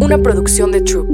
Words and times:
una 0.00 0.18
producción 0.18 0.72
de 0.72 0.80
Troop. 0.82 1.08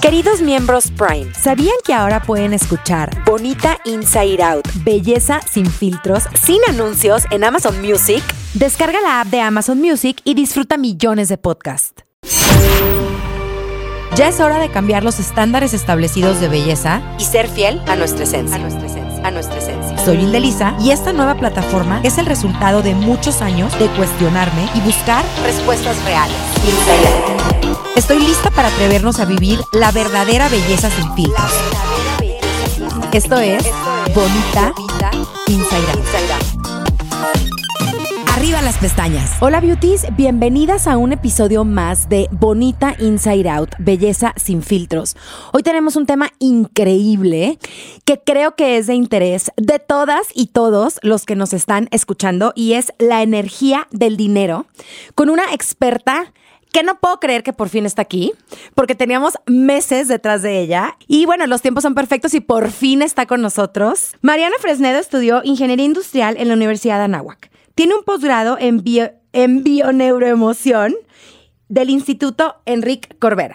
Queridos 0.00 0.40
miembros 0.40 0.90
Prime, 0.90 1.32
¿sabían 1.34 1.74
que 1.84 1.92
ahora 1.92 2.22
pueden 2.22 2.52
escuchar 2.52 3.10
Bonita 3.24 3.78
Inside 3.84 4.42
Out, 4.42 4.68
Belleza 4.84 5.40
sin 5.42 5.66
filtros, 5.66 6.24
sin 6.40 6.58
anuncios 6.68 7.24
en 7.30 7.44
Amazon 7.44 7.80
Music? 7.82 8.22
Descarga 8.54 9.00
la 9.00 9.20
app 9.20 9.28
de 9.28 9.40
Amazon 9.40 9.80
Music 9.80 10.20
y 10.24 10.34
disfruta 10.34 10.76
millones 10.76 11.28
de 11.28 11.36
podcasts. 11.36 12.04
Ya 14.16 14.28
es 14.28 14.40
hora 14.40 14.58
de 14.58 14.70
cambiar 14.70 15.04
los 15.04 15.20
estándares 15.20 15.74
establecidos 15.74 16.40
de 16.40 16.48
belleza 16.48 17.02
y 17.18 17.24
ser 17.24 17.48
fiel 17.48 17.80
a 17.86 17.94
nuestra 17.94 18.24
esencia. 18.24 18.56
A 18.56 18.58
nuestra 18.58 18.86
esencia. 18.86 19.26
A 19.26 19.30
nuestra 19.30 19.58
esencia. 19.58 19.97
Soy 20.08 20.22
Indelisa 20.22 20.74
y 20.80 20.90
esta 20.90 21.12
nueva 21.12 21.34
plataforma 21.34 22.00
es 22.02 22.16
el 22.16 22.24
resultado 22.24 22.80
de 22.80 22.94
muchos 22.94 23.42
años 23.42 23.78
de 23.78 23.88
cuestionarme 23.88 24.66
y 24.74 24.80
buscar 24.80 25.22
respuestas 25.42 26.02
reales. 26.02 26.34
Estoy 27.94 28.18
lista 28.20 28.50
para 28.50 28.68
atrevernos 28.68 29.20
a 29.20 29.26
vivir 29.26 29.60
la 29.70 29.90
verdadera 29.92 30.48
belleza 30.48 30.88
sin 30.88 31.12
filtros. 31.12 31.52
Esto 33.12 33.36
es 33.36 33.62
Bonita 34.14 34.72
Inside 35.46 35.92
Out. 35.92 36.37
Las 38.62 38.76
pestañas. 38.78 39.36
Hola 39.40 39.60
beauties, 39.60 40.04
bienvenidas 40.14 40.88
a 40.88 40.98
un 40.98 41.12
episodio 41.12 41.64
más 41.64 42.08
de 42.08 42.28
Bonita 42.32 42.96
Inside 42.98 43.48
Out, 43.48 43.70
Belleza 43.78 44.34
sin 44.36 44.62
filtros. 44.62 45.16
Hoy 45.52 45.62
tenemos 45.62 45.96
un 45.96 46.04
tema 46.04 46.32
increíble 46.38 47.58
que 48.04 48.20
creo 48.20 48.56
que 48.56 48.76
es 48.76 48.86
de 48.86 48.94
interés 48.94 49.52
de 49.56 49.78
todas 49.78 50.26
y 50.34 50.48
todos 50.48 50.98
los 51.02 51.24
que 51.24 51.36
nos 51.36 51.54
están 51.54 51.88
escuchando 51.92 52.52
y 52.54 52.74
es 52.74 52.92
la 52.98 53.22
energía 53.22 53.86
del 53.90 54.18
dinero 54.18 54.66
con 55.14 55.30
una 55.30 55.44
experta 55.54 56.32
que 56.70 56.82
no 56.82 56.98
puedo 56.98 57.20
creer 57.20 57.42
que 57.42 57.54
por 57.54 57.70
fin 57.70 57.86
está 57.86 58.02
aquí, 58.02 58.32
porque 58.74 58.94
teníamos 58.94 59.34
meses 59.46 60.08
detrás 60.08 60.42
de 60.42 60.60
ella. 60.60 60.96
Y 61.06 61.24
bueno, 61.24 61.46
los 61.46 61.62
tiempos 61.62 61.82
son 61.82 61.94
perfectos 61.94 62.34
y 62.34 62.40
por 62.40 62.70
fin 62.70 63.00
está 63.00 63.24
con 63.24 63.40
nosotros. 63.40 64.10
Mariana 64.20 64.56
Fresnedo 64.60 64.98
estudió 64.98 65.40
Ingeniería 65.44 65.86
Industrial 65.86 66.36
en 66.36 66.48
la 66.48 66.54
Universidad 66.54 66.98
de 66.98 67.04
Anáhuac. 67.04 67.50
Tiene 67.78 67.94
un 67.94 68.02
posgrado 68.02 68.56
en, 68.58 68.82
bio, 68.82 69.12
en 69.32 69.62
bioneuroemoción 69.62 70.96
del 71.68 71.90
Instituto 71.90 72.56
Enrique 72.66 73.16
Corbera. 73.20 73.54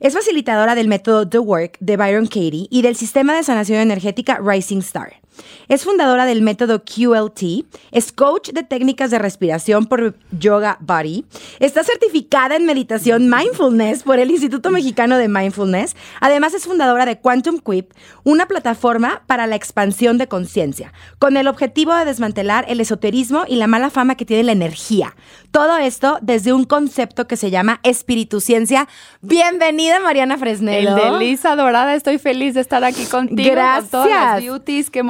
Es 0.00 0.14
facilitadora 0.14 0.74
del 0.74 0.88
método 0.88 1.28
The 1.28 1.38
Work 1.38 1.76
de 1.78 1.98
Byron 1.98 2.28
Katie 2.28 2.66
y 2.70 2.80
del 2.80 2.96
sistema 2.96 3.36
de 3.36 3.42
sanación 3.42 3.80
energética 3.80 4.40
Rising 4.42 4.78
Star. 4.78 5.21
Es 5.68 5.84
fundadora 5.84 6.26
del 6.26 6.42
método 6.42 6.82
QLT, 6.84 7.64
es 7.90 8.12
coach 8.12 8.50
de 8.50 8.62
técnicas 8.62 9.10
de 9.10 9.18
respiración 9.18 9.86
por 9.86 10.14
Yoga 10.38 10.78
Body, 10.80 11.24
está 11.60 11.82
certificada 11.84 12.56
en 12.56 12.66
meditación 12.66 13.30
mindfulness 13.30 14.02
por 14.02 14.18
el 14.18 14.30
Instituto 14.30 14.70
Mexicano 14.70 15.16
de 15.16 15.28
Mindfulness, 15.28 15.96
además 16.20 16.54
es 16.54 16.64
fundadora 16.64 17.06
de 17.06 17.18
Quantum 17.18 17.58
Quip, 17.58 17.92
una 18.24 18.46
plataforma 18.46 19.22
para 19.26 19.46
la 19.46 19.56
expansión 19.56 20.18
de 20.18 20.28
conciencia, 20.28 20.92
con 21.18 21.36
el 21.36 21.48
objetivo 21.48 21.94
de 21.94 22.04
desmantelar 22.04 22.64
el 22.68 22.80
esoterismo 22.80 23.44
y 23.46 23.56
la 23.56 23.66
mala 23.66 23.90
fama 23.90 24.16
que 24.16 24.24
tiene 24.24 24.42
la 24.42 24.52
energía. 24.52 25.14
Todo 25.50 25.76
esto 25.76 26.18
desde 26.22 26.52
un 26.52 26.64
concepto 26.64 27.26
que 27.26 27.36
se 27.36 27.50
llama 27.50 27.80
espiritu 27.82 28.40
ciencia. 28.40 28.88
Bienvenida 29.20 30.00
Mariana 30.00 30.38
Fresnel. 30.38 30.86
El 30.86 30.94
de 30.94 31.18
Lisa 31.18 31.56
Dorada, 31.56 31.94
estoy 31.94 32.18
feliz 32.18 32.54
de 32.54 32.60
estar 32.60 32.84
aquí 32.84 33.04
contigo. 33.04 33.50
Gracias. 33.50 33.90
Con 33.90 34.04
todas 34.04 34.10
las 34.10 34.42
beauties, 34.42 34.90
qué 34.90 35.02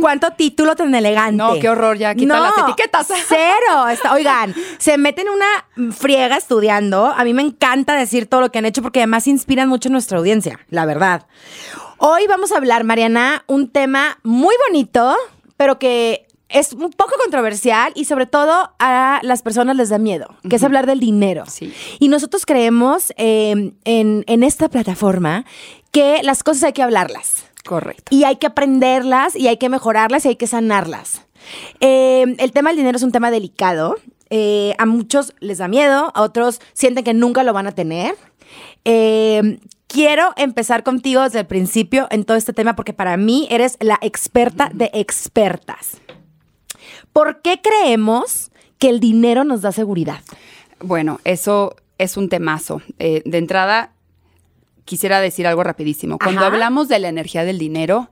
¿Cuánto 0.00 0.30
título 0.32 0.74
tan 0.76 0.94
elegante? 0.94 1.36
No, 1.36 1.58
qué 1.60 1.68
horror, 1.68 1.98
ya 1.98 2.14
quita 2.14 2.36
No, 2.36 2.42
las 2.42 2.58
etiquetas. 2.58 3.06
Cero. 3.28 3.88
Está- 3.90 4.12
oigan, 4.14 4.54
se 4.78 4.98
meten 4.98 5.28
una 5.28 5.92
friega 5.92 6.36
estudiando. 6.36 7.06
A 7.06 7.24
mí 7.24 7.34
me 7.34 7.42
encanta 7.42 7.94
decir 7.94 8.26
todo 8.26 8.40
lo 8.40 8.50
que 8.50 8.58
han 8.58 8.66
hecho 8.66 8.82
porque 8.82 9.00
además 9.00 9.26
inspiran 9.26 9.68
mucho 9.68 9.88
a 9.88 9.92
nuestra 9.92 10.18
audiencia, 10.18 10.60
la 10.70 10.86
verdad. 10.86 11.26
Hoy 11.98 12.26
vamos 12.28 12.52
a 12.52 12.56
hablar, 12.56 12.84
Mariana, 12.84 13.44
un 13.46 13.68
tema 13.68 14.18
muy 14.22 14.54
bonito, 14.68 15.16
pero 15.56 15.78
que 15.78 16.26
es 16.48 16.72
un 16.72 16.90
poco 16.90 17.12
controversial 17.22 17.92
y 17.94 18.06
sobre 18.06 18.24
todo 18.26 18.72
a 18.78 19.20
las 19.22 19.42
personas 19.42 19.76
les 19.76 19.90
da 19.90 19.98
miedo, 19.98 20.34
que 20.48 20.56
es 20.56 20.64
hablar 20.64 20.86
del 20.86 21.00
dinero. 21.00 21.44
Sí. 21.46 21.74
Y 21.98 22.08
nosotros 22.08 22.46
creemos 22.46 23.12
eh, 23.16 23.72
en, 23.84 24.24
en 24.26 24.42
esta 24.42 24.68
plataforma 24.70 25.44
que 25.90 26.20
las 26.22 26.42
cosas 26.42 26.62
hay 26.64 26.72
que 26.72 26.82
hablarlas. 26.82 27.44
Correcto. 27.68 28.04
Y 28.08 28.24
hay 28.24 28.36
que 28.36 28.46
aprenderlas 28.46 29.36
y 29.36 29.46
hay 29.46 29.58
que 29.58 29.68
mejorarlas 29.68 30.24
y 30.24 30.28
hay 30.28 30.36
que 30.36 30.46
sanarlas. 30.46 31.26
Eh, 31.80 32.34
el 32.38 32.52
tema 32.52 32.70
del 32.70 32.78
dinero 32.78 32.96
es 32.96 33.02
un 33.02 33.12
tema 33.12 33.30
delicado. 33.30 33.96
Eh, 34.30 34.74
a 34.78 34.86
muchos 34.86 35.34
les 35.40 35.58
da 35.58 35.68
miedo, 35.68 36.10
a 36.14 36.22
otros 36.22 36.62
sienten 36.72 37.04
que 37.04 37.12
nunca 37.12 37.42
lo 37.42 37.52
van 37.52 37.66
a 37.66 37.72
tener. 37.72 38.14
Eh, 38.86 39.58
quiero 39.86 40.32
empezar 40.38 40.82
contigo 40.82 41.20
desde 41.20 41.40
el 41.40 41.46
principio 41.46 42.06
en 42.10 42.24
todo 42.24 42.38
este 42.38 42.54
tema 42.54 42.74
porque 42.74 42.94
para 42.94 43.18
mí 43.18 43.46
eres 43.50 43.76
la 43.80 43.98
experta 44.00 44.70
de 44.72 44.90
expertas. 44.94 45.98
¿Por 47.12 47.42
qué 47.42 47.60
creemos 47.60 48.50
que 48.78 48.88
el 48.88 48.98
dinero 48.98 49.44
nos 49.44 49.60
da 49.60 49.72
seguridad? 49.72 50.20
Bueno, 50.80 51.20
eso 51.24 51.76
es 51.98 52.16
un 52.16 52.30
temazo. 52.30 52.80
Eh, 52.98 53.20
de 53.26 53.36
entrada, 53.36 53.92
quisiera 54.88 55.20
decir 55.20 55.46
algo 55.46 55.62
rapidísimo. 55.62 56.18
Cuando 56.18 56.40
Ajá. 56.40 56.48
hablamos 56.48 56.88
de 56.88 56.98
la 56.98 57.08
energía 57.08 57.44
del 57.44 57.58
dinero, 57.58 58.08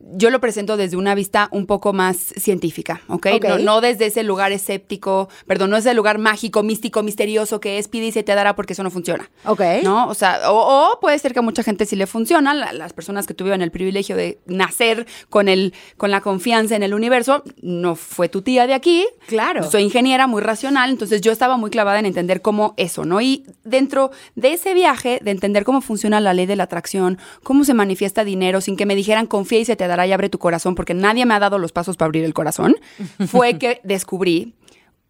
yo 0.00 0.30
lo 0.30 0.40
presento 0.40 0.76
desde 0.76 0.96
una 0.96 1.14
vista 1.14 1.48
un 1.50 1.66
poco 1.66 1.92
más 1.92 2.16
científica, 2.16 3.00
¿ok? 3.08 3.26
Ok. 3.36 3.44
No, 3.48 3.58
no 3.58 3.80
desde 3.80 4.06
ese 4.06 4.22
lugar 4.22 4.52
escéptico, 4.52 5.28
perdón, 5.46 5.70
no 5.70 5.76
el 5.78 5.96
lugar 5.96 6.18
mágico, 6.18 6.62
místico, 6.62 7.02
misterioso 7.02 7.60
que 7.60 7.78
es 7.78 7.88
pide 7.88 8.06
y 8.06 8.12
se 8.12 8.22
te 8.22 8.34
dará 8.34 8.54
porque 8.56 8.72
eso 8.74 8.82
no 8.82 8.90
funciona. 8.90 9.30
Ok. 9.44 9.60
¿No? 9.82 10.08
O 10.08 10.14
sea, 10.14 10.50
o, 10.52 10.92
o 10.92 11.00
puede 11.00 11.18
ser 11.18 11.32
que 11.32 11.38
a 11.38 11.42
mucha 11.42 11.62
gente 11.62 11.86
sí 11.86 11.96
le 11.96 12.06
funciona, 12.06 12.52
la- 12.54 12.72
las 12.72 12.92
personas 12.92 13.26
que 13.26 13.34
tuvieron 13.34 13.62
el 13.62 13.70
privilegio 13.70 14.16
de 14.16 14.38
nacer 14.46 15.06
con, 15.30 15.48
el, 15.48 15.72
con 15.96 16.10
la 16.10 16.20
confianza 16.20 16.76
en 16.76 16.82
el 16.82 16.94
universo, 16.94 17.42
no 17.62 17.94
fue 17.96 18.28
tu 18.28 18.42
tía 18.42 18.66
de 18.66 18.74
aquí. 18.74 19.06
Claro. 19.26 19.68
Soy 19.70 19.82
ingeniera, 19.82 20.26
muy 20.26 20.42
racional, 20.42 20.90
entonces 20.90 21.20
yo 21.20 21.32
estaba 21.32 21.56
muy 21.56 21.70
clavada 21.70 21.98
en 21.98 22.06
entender 22.06 22.42
cómo 22.42 22.74
eso, 22.76 23.04
¿no? 23.04 23.20
Y 23.20 23.44
dentro 23.64 24.10
de 24.34 24.52
ese 24.52 24.74
viaje, 24.74 25.20
de 25.22 25.30
entender 25.30 25.64
cómo 25.64 25.80
funciona 25.80 26.20
la 26.20 26.34
ley 26.34 26.46
de 26.46 26.56
la 26.56 26.64
atracción, 26.64 27.18
cómo 27.42 27.64
se 27.64 27.74
manifiesta 27.74 28.24
dinero, 28.24 28.60
sin 28.60 28.76
que 28.76 28.86
me 28.86 28.94
dijeran 28.94 29.26
confía 29.26 29.60
y 29.60 29.64
se 29.64 29.76
te 29.76 29.86
dará 29.86 29.97
y 30.06 30.12
abre 30.12 30.28
tu 30.28 30.38
corazón, 30.38 30.74
porque 30.74 30.94
nadie 30.94 31.26
me 31.26 31.34
ha 31.34 31.38
dado 31.40 31.58
los 31.58 31.72
pasos 31.72 31.96
para 31.96 32.06
abrir 32.06 32.24
el 32.24 32.34
corazón, 32.34 32.76
fue 33.28 33.58
que 33.58 33.80
descubrí 33.84 34.54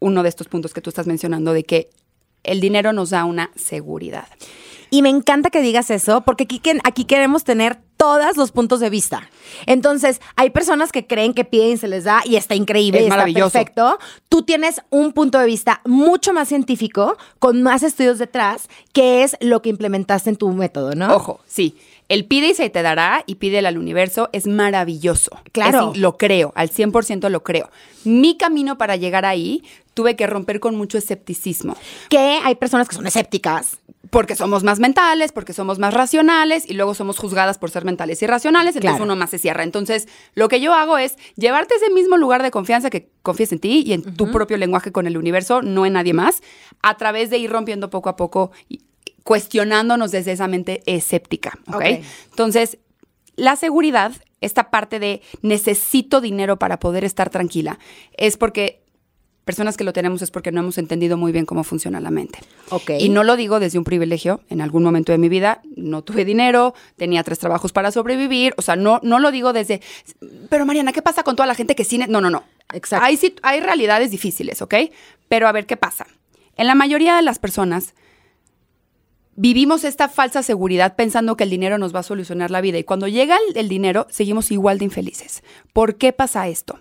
uno 0.01 0.23
de 0.23 0.29
estos 0.29 0.49
puntos 0.49 0.73
que 0.75 0.81
tú 0.81 0.91
estás 0.91 1.07
mencionando, 1.07 1.53
de 1.53 1.65
que 1.65 1.91
el 2.45 2.61
dinero 2.61 2.93
nos 2.93 3.11
da 3.11 3.25
una 3.25 3.51
seguridad. 3.57 4.27
Y 4.91 5.03
me 5.03 5.11
encanta 5.11 5.51
que 5.51 5.61
digas 5.61 5.91
eso, 5.91 6.23
porque 6.23 6.45
aquí, 6.45 6.61
que- 6.61 6.79
aquí 6.85 7.05
queremos 7.05 7.45
tener 7.45 7.79
todos 7.99 8.37
los 8.39 8.53
puntos 8.53 8.81
de 8.81 8.89
vista. 8.89 9.29
Entonces, 9.67 10.21
hay 10.37 10.49
personas 10.51 10.93
que 10.93 11.07
creen 11.07 11.35
que 11.35 11.45
piden 11.45 11.73
y 11.73 11.77
se 11.77 11.89
les 11.89 12.05
da 12.05 12.23
y 12.25 12.37
está 12.37 12.55
increíble, 12.55 13.01
Es 13.01 13.05
y 13.07 13.09
está 13.09 13.25
perfecto. 13.51 13.99
Tú 14.31 14.43
tienes 14.45 14.81
un 14.89 15.13
punto 15.13 15.39
de 15.41 15.47
vista 15.47 15.83
mucho 15.85 16.33
más 16.33 16.49
científico, 16.49 17.19
con 17.39 17.63
más 17.63 17.83
estudios 17.83 18.19
detrás, 18.19 18.69
que 18.95 19.25
es 19.25 19.37
lo 19.41 19.61
que 19.61 19.69
implementaste 19.69 20.31
en 20.31 20.37
tu 20.37 20.49
método, 20.53 20.93
¿no? 20.95 21.15
Ojo, 21.15 21.41
sí. 21.47 21.77
El 22.09 22.25
pide 22.27 22.49
y 22.49 22.55
se 22.55 22.71
te 22.71 22.83
dará 22.83 23.23
y 23.27 23.35
pídele 23.35 23.69
al 23.69 23.77
universo 23.79 24.31
es 24.33 24.47
maravilloso. 24.47 25.31
Claro. 25.53 25.93
Es- 25.93 25.99
lo 26.01 26.17
creo, 26.17 26.53
al 26.55 26.71
100% 26.71 27.29
lo 27.29 27.43
creo. 27.43 27.71
Mi 28.05 28.37
camino 28.39 28.79
para 28.79 28.97
llegar 28.97 29.25
ahí 29.27 29.63
tuve 29.95 30.17
que 30.17 30.27
romper 30.27 30.61
con 30.61 30.75
mucho 30.77 30.97
escepticismo. 30.97 31.77
Que 32.09 32.19
hay 32.43 32.55
personas 32.55 32.89
que 32.89 32.95
son 32.97 33.07
escépticas. 33.07 33.79
Porque 34.11 34.37
somos 34.37 34.63
más 34.65 34.79
mentales, 34.79 35.33
porque 35.33 35.53
somos 35.53 35.79
más 35.79 35.93
racionales 35.93 36.65
y 36.67 36.73
luego 36.73 36.95
somos 36.95 37.19
juzgadas 37.19 37.59
por 37.59 37.71
ser 37.71 37.85
mentales 37.85 38.23
y 38.23 38.27
racionales, 38.27 38.75
entonces 38.75 38.93
Claro. 38.93 39.05
uno 39.05 39.17
más 39.17 39.29
se 39.29 39.39
cierra. 39.39 39.65
Entonces, 39.65 40.09
lo 40.35 40.49
que 40.49 40.63
yo 40.63 40.73
hago 40.73 40.97
es 40.97 41.17
llevarte 41.37 41.75
ese 41.75 41.91
mismo 41.93 42.17
lugar 42.17 42.43
de 42.43 42.51
confianza 42.51 42.89
que 42.89 43.11
confíes 43.23 43.53
en 43.53 43.59
ti 43.59 43.83
y 43.85 43.93
en 43.93 44.03
tu 44.17 44.31
propio 44.31 44.57
lenguaje 44.57 44.93
con 44.93 45.07
el 45.07 45.19
universo, 45.19 45.61
no 45.61 45.85
en 45.85 45.93
nadie 45.93 46.15
más, 46.15 46.41
a 46.83 46.97
través 46.97 47.29
de 47.29 47.37
ir 47.37 47.51
rompiendo 47.51 47.91
poco 47.91 48.09
a 48.09 48.17
poco 48.17 48.51
cuestionándonos 49.29 50.11
desde 50.11 50.33
esa 50.33 50.49
mente 50.49 50.83
escéptica. 50.87 51.59
¿ok? 51.67 51.75
Ok. 51.75 51.83
Entonces, 52.31 52.79
la 53.37 53.57
seguridad, 53.57 54.13
esta 54.41 54.71
parte 54.71 54.99
de 54.99 55.21
necesito 55.43 56.23
dinero 56.23 56.59
para 56.59 56.79
poder 56.79 57.05
estar 57.05 57.29
tranquila, 57.29 57.79
es 58.17 58.39
porque 58.39 58.81
personas 59.45 59.77
que 59.77 59.85
lo 59.85 59.93
tenemos 59.93 60.23
es 60.23 60.31
porque 60.31 60.51
no 60.51 60.61
hemos 60.61 60.79
entendido 60.79 61.19
muy 61.19 61.31
bien 61.31 61.45
cómo 61.45 61.63
funciona 61.63 62.01
la 62.01 62.11
mente. 62.11 62.39
Ok. 62.71 62.93
Y 62.99 63.11
no 63.11 63.23
lo 63.23 63.37
digo 63.37 63.61
desde 63.61 63.77
un 63.77 63.85
privilegio. 63.85 64.41
En 64.49 64.63
algún 64.63 64.83
momento 64.83 65.13
de 65.13 65.19
mi 65.19 65.29
vida 65.29 65.61
no 65.77 66.01
tuve 66.01 66.25
dinero, 66.25 66.73
tenía 66.97 67.23
tres 67.23 67.39
trabajos 67.39 67.71
para 67.71 67.91
sobrevivir. 67.91 68.55
O 68.57 68.63
sea, 68.63 68.77
no, 68.77 68.99
no 69.03 69.19
lo 69.19 69.31
digo 69.31 69.53
desde. 69.53 69.83
Pero 70.49 70.65
Mariana, 70.65 70.95
¿qué 70.95 71.03
pasa 71.03 71.23
con 71.23 71.37
toda 71.37 71.47
la 71.47 71.55
gente 71.55 71.75
que 71.75 71.85
cine? 71.85 72.07
No, 72.09 72.23
no, 72.23 72.31
no. 72.31 72.45
Exacto. 72.73 73.05
Hay, 73.05 73.19
hay 73.43 73.61
realidades 73.61 74.11
difíciles, 74.11 74.63
¿ok? 74.63 74.75
Pero 75.29 75.47
a 75.49 75.53
ver 75.53 75.67
qué 75.67 75.77
pasa. 75.77 76.07
En 76.57 76.67
la 76.67 76.75
mayoría 76.75 77.15
de 77.15 77.23
las 77.23 77.39
personas 77.39 77.93
vivimos 79.39 79.85
esta 79.85 80.09
falsa 80.09 80.43
seguridad 80.43 80.97
pensando 80.97 81.37
que 81.37 81.45
el 81.45 81.51
dinero 81.51 81.79
nos 81.79 81.95
va 81.95 82.01
a 82.01 82.03
solucionar 82.03 82.51
la 82.51 82.61
vida. 82.61 82.77
Y 82.77 82.85
cuando 82.85 83.07
llega 83.07 83.39
el, 83.55 83.69
dinero, 83.69 84.09
seguimos 84.11 84.51
igual 84.51 84.79
de 84.79 84.87
infelices. 84.87 85.45
¿Por 85.73 85.95
qué 85.95 86.13
pasa 86.13 86.49
esto? 86.49 86.81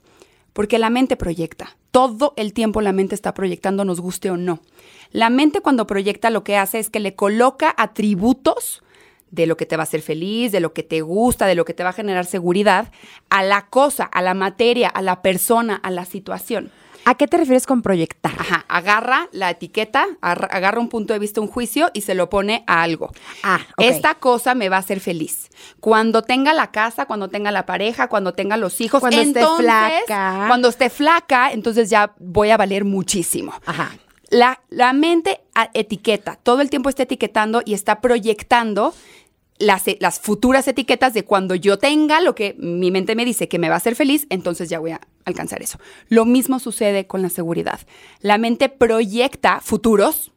Porque 0.54 0.80
la 0.80 0.89
mente 0.89 1.15
proyecta. 1.18 1.77
Todo 1.92 2.33
el 2.36 2.54
tiempo 2.54 2.81
la 2.81 2.94
mente 2.94 3.13
está 3.13 3.36
proyectando, 3.36 3.86
nos 3.86 4.01
guste 4.01 4.31
o 4.31 4.38
no. 4.38 4.59
La 5.12 5.30
mente 5.30 5.62
cuando 5.62 5.86
proyecta 5.86 6.31
lo 6.31 6.44
que 6.44 6.57
hace 6.57 6.80
es 6.80 6.89
que 6.89 7.00
le 7.00 7.13
coloca 7.13 7.74
atributos 7.77 8.81
de 9.30 9.45
lo 9.45 9.56
que 9.56 9.68
te 9.68 9.77
va 9.77 9.83
a 9.83 9.86
hacer 9.86 10.01
feliz, 10.01 10.51
de 10.51 10.60
lo 10.60 10.74
que 10.74 10.81
te 10.81 11.01
gusta, 11.01 11.45
de 11.45 11.53
lo 11.53 11.63
que 11.63 11.75
te 11.75 11.83
va 11.83 11.92
a 11.92 11.94
generar 11.94 12.25
seguridad, 12.25 12.92
a 13.30 13.44
la 13.44 13.68
cosa, 13.68 14.03
a 14.06 14.24
la 14.24 14.33
materia, 14.33 14.89
a 14.89 15.03
la 15.03 15.21
persona, 15.21 15.75
a 15.75 15.92
la 15.92 16.06
situación. 16.06 16.71
¿A 17.07 17.15
qué 17.15 17.25
te 17.25 17.38
refieres 17.38 17.65
con 17.65 17.81
proyectar? 17.81 18.33
Ajá, 18.38 18.65
agarra 18.68 19.30
la 19.31 19.50
etiqueta, 19.50 20.06
agarra 20.19 20.81
un 20.81 20.89
punto 20.89 21.13
de 21.13 21.19
vista, 21.19 21.39
un 21.39 21.48
juicio 21.48 21.89
y 21.94 22.01
se 22.01 22.15
lo 22.15 22.30
pone 22.30 22.65
a 22.68 22.81
algo. 22.81 23.13
Ah, 23.44 23.62
Esta 23.77 24.15
cosa 24.15 24.56
me 24.56 24.68
va 24.68 24.75
a 24.75 24.80
hacer 24.80 25.00
feliz. 25.00 25.48
Cuando 25.80 26.21
tenga 26.21 26.54
la 26.54 26.69
casa, 26.71 27.06
cuando 27.06 27.30
tenga 27.30 27.50
la 27.50 27.65
pareja, 27.65 28.09
cuando 28.09 28.33
tenga 28.33 28.57
los 28.57 28.81
hijos, 28.81 29.00
cuando 29.00 29.21
esté 29.21 29.42
flaca. 29.57 30.48
Cuando 30.50 30.68
esté 30.68 30.89
flaca, 30.89 31.54
entonces 31.54 31.89
ya 31.89 32.13
voy 32.19 32.50
a 32.50 32.57
valer 32.57 32.83
muchísimo. 32.83 33.53
Ajá. 33.65 33.92
La, 34.30 34.60
la 34.69 34.92
mente 34.92 35.39
etiqueta, 35.74 36.38
todo 36.44 36.60
el 36.60 36.69
tiempo 36.69 36.89
está 36.89 37.03
etiquetando 37.03 37.62
y 37.63 37.74
está 37.74 38.01
proyectando 38.01 38.94
las, 39.59 39.83
las, 40.00 40.19
futuras 40.19 40.68
etiquetas 40.68 41.13
de 41.13 41.25
cuando 41.25 41.56
yo 41.56 41.77
tenga 41.77 42.21
lo 42.21 42.36
que 42.36 42.56
mi 42.59 42.92
mente 42.92 43.15
me 43.15 43.25
dice 43.25 43.48
que 43.48 43.59
me 43.59 43.69
va 43.69 43.75
a 43.75 43.77
hacer 43.77 43.95
feliz, 43.95 44.27
entonces 44.30 44.69
ya 44.69 44.80
voy 44.80 44.92
a 44.92 45.01
alcanzar 45.25 45.62
eso. 45.62 45.80
Lo 46.09 46.25
mismo 46.25 46.59
sucede 46.59 47.07
con 47.07 47.21
la 47.21 47.30
seguridad. 47.30 47.80
La 48.21 48.38
mente 48.38 48.69
proyecta 48.69 49.59
futuros. 49.62 50.31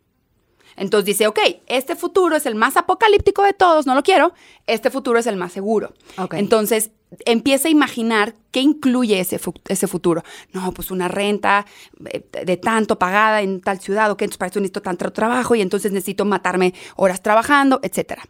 Entonces 0.76 1.06
dice, 1.06 1.26
ok, 1.26 1.38
este 1.66 1.96
futuro 1.96 2.36
es 2.36 2.46
el 2.46 2.54
más 2.54 2.76
apocalíptico 2.76 3.42
de 3.42 3.52
todos, 3.52 3.86
no 3.86 3.94
lo 3.94 4.02
quiero, 4.02 4.32
este 4.66 4.90
futuro 4.90 5.18
es 5.18 5.26
el 5.26 5.36
más 5.36 5.52
seguro. 5.52 5.92
Entonces 6.32 6.90
empieza 7.24 7.68
a 7.68 7.70
imaginar 7.70 8.34
qué 8.50 8.60
incluye 8.60 9.20
ese, 9.20 9.40
ese 9.68 9.86
futuro. 9.86 10.22
No, 10.52 10.72
pues 10.72 10.90
una 10.90 11.08
renta 11.08 11.66
eh, 12.06 12.24
de 12.44 12.56
tanto 12.56 12.98
pagada 12.98 13.42
en 13.42 13.60
tal 13.60 13.80
ciudad, 13.80 14.10
ok, 14.10 14.22
entonces 14.22 14.38
para 14.38 14.50
eso 14.50 14.60
necesito 14.60 14.82
tanto 14.82 15.12
trabajo 15.12 15.54
y 15.54 15.60
entonces 15.60 15.92
necesito 15.92 16.24
matarme 16.24 16.74
horas 16.96 17.22
trabajando, 17.22 17.80
etc. 17.82 18.20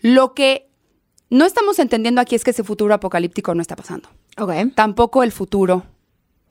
Lo 0.00 0.34
que 0.34 0.68
no 1.30 1.44
estamos 1.44 1.78
entendiendo 1.78 2.20
aquí 2.20 2.34
es 2.34 2.44
que 2.44 2.50
ese 2.50 2.64
futuro 2.64 2.94
apocalíptico 2.94 3.54
no 3.54 3.62
está 3.62 3.76
pasando. 3.76 4.08
Ok. 4.38 4.52
Tampoco 4.74 5.22
el 5.22 5.32
futuro 5.32 5.84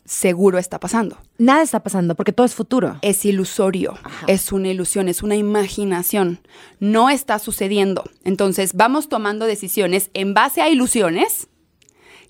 seguro 0.05 0.59
está 0.59 0.79
pasando. 0.79 1.17
Nada 1.37 1.63
está 1.63 1.81
pasando 1.81 2.15
porque 2.15 2.33
todo 2.33 2.45
es 2.45 2.53
futuro. 2.53 2.97
Es 3.01 3.25
ilusorio, 3.25 3.95
es 4.27 4.51
una 4.51 4.67
ilusión, 4.67 5.07
es 5.07 5.23
una 5.23 5.35
imaginación. 5.35 6.39
No 6.79 7.09
está 7.09 7.39
sucediendo. 7.39 8.03
Entonces 8.23 8.73
vamos 8.73 9.09
tomando 9.09 9.45
decisiones 9.45 10.11
en 10.13 10.33
base 10.33 10.61
a 10.61 10.69
ilusiones 10.69 11.47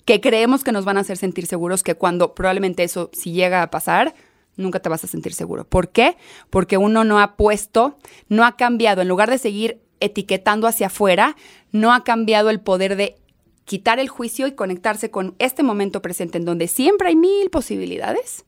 que 0.06 0.20
creemos 0.20 0.64
que 0.64 0.72
nos 0.72 0.86
van 0.86 0.96
a 0.96 1.00
hacer 1.00 1.18
sentir 1.18 1.46
seguros, 1.46 1.82
que 1.82 1.96
cuando 1.96 2.34
probablemente 2.34 2.84
eso, 2.84 3.10
si 3.12 3.32
llega 3.32 3.60
a 3.60 3.70
pasar, 3.70 4.14
nunca 4.56 4.80
te 4.80 4.88
vas 4.88 5.02
a 5.04 5.08
sentir 5.08 5.34
seguro. 5.34 5.64
¿Por 5.64 5.90
qué? 5.90 6.16
Porque 6.48 6.78
uno 6.78 7.04
no 7.04 7.20
ha 7.20 7.36
puesto, 7.36 7.98
no 8.28 8.44
ha 8.44 8.56
cambiado, 8.56 9.02
en 9.02 9.08
lugar 9.08 9.28
de 9.28 9.38
seguir 9.38 9.82
etiquetando 9.98 10.68
hacia 10.68 10.86
afuera, 10.86 11.36
no 11.72 11.92
ha 11.92 12.04
cambiado 12.04 12.50
el 12.50 12.60
poder 12.60 12.96
de 12.96 13.16
quitar 13.64 13.98
el 13.98 14.08
juicio 14.08 14.46
y 14.46 14.52
conectarse 14.52 15.10
con 15.10 15.34
este 15.40 15.64
momento 15.64 16.00
presente 16.00 16.38
en 16.38 16.44
donde 16.44 16.68
siempre 16.68 17.08
hay 17.08 17.16
mil 17.16 17.50
posibilidades 17.50 18.44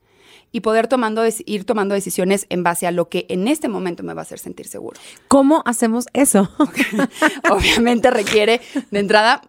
y 0.52 0.60
poder 0.60 0.86
tomando, 0.86 1.24
ir 1.44 1.64
tomando 1.64 1.96
decisiones 1.96 2.46
en 2.50 2.62
base 2.62 2.86
a 2.86 2.92
lo 2.92 3.08
que 3.08 3.26
en 3.28 3.48
este 3.48 3.68
momento 3.68 4.04
me 4.04 4.14
va 4.14 4.20
a 4.20 4.22
hacer 4.22 4.38
sentir 4.38 4.68
seguro. 4.68 4.98
¿Cómo 5.26 5.62
hacemos 5.66 6.06
eso? 6.12 6.48
Obviamente 7.50 8.10
requiere 8.12 8.60
de 8.92 9.00
entrada 9.00 9.42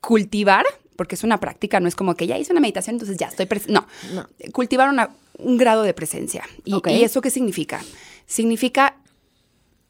cultivar 0.00 0.64
porque 0.96 1.14
es 1.14 1.24
una 1.24 1.40
práctica, 1.40 1.80
no 1.80 1.88
es 1.88 1.96
como 1.96 2.14
que 2.14 2.26
ya 2.26 2.38
hice 2.38 2.52
una 2.52 2.60
meditación, 2.60 2.94
entonces 2.94 3.16
ya 3.16 3.28
estoy 3.28 3.48
no. 3.68 3.86
no, 4.12 4.28
cultivar 4.52 4.90
un 5.38 5.56
grado 5.56 5.82
de 5.82 5.94
presencia. 5.94 6.44
Y, 6.64 6.80
eso 7.02 7.20
qué 7.20 7.30
significa? 7.30 7.82
Significa 8.26 8.96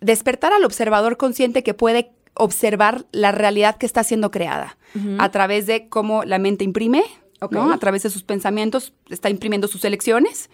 despertar 0.01 0.53
al 0.53 0.65
observador 0.65 1.17
consciente 1.17 1.63
que 1.63 1.75
puede 1.75 2.11
observar 2.35 3.07
la 3.13 3.33
realidad 3.33 3.77
que 3.77 3.87
está 3.87 4.03
siendo 4.03 4.31
creada 4.31 4.77
a 5.19 5.31
través 5.31 5.67
de 5.67 5.89
cómo 5.89 6.25
la 6.25 6.39
mente 6.39 6.65
imprime, 6.65 7.05
a 7.41 7.79
través 7.79 8.03
de 8.03 8.11
sus 8.11 8.23
pensamientos, 8.23 8.93
está 9.11 9.31
imprimiendo 9.31 9.69
sus 9.69 9.85
elecciones 9.85 10.51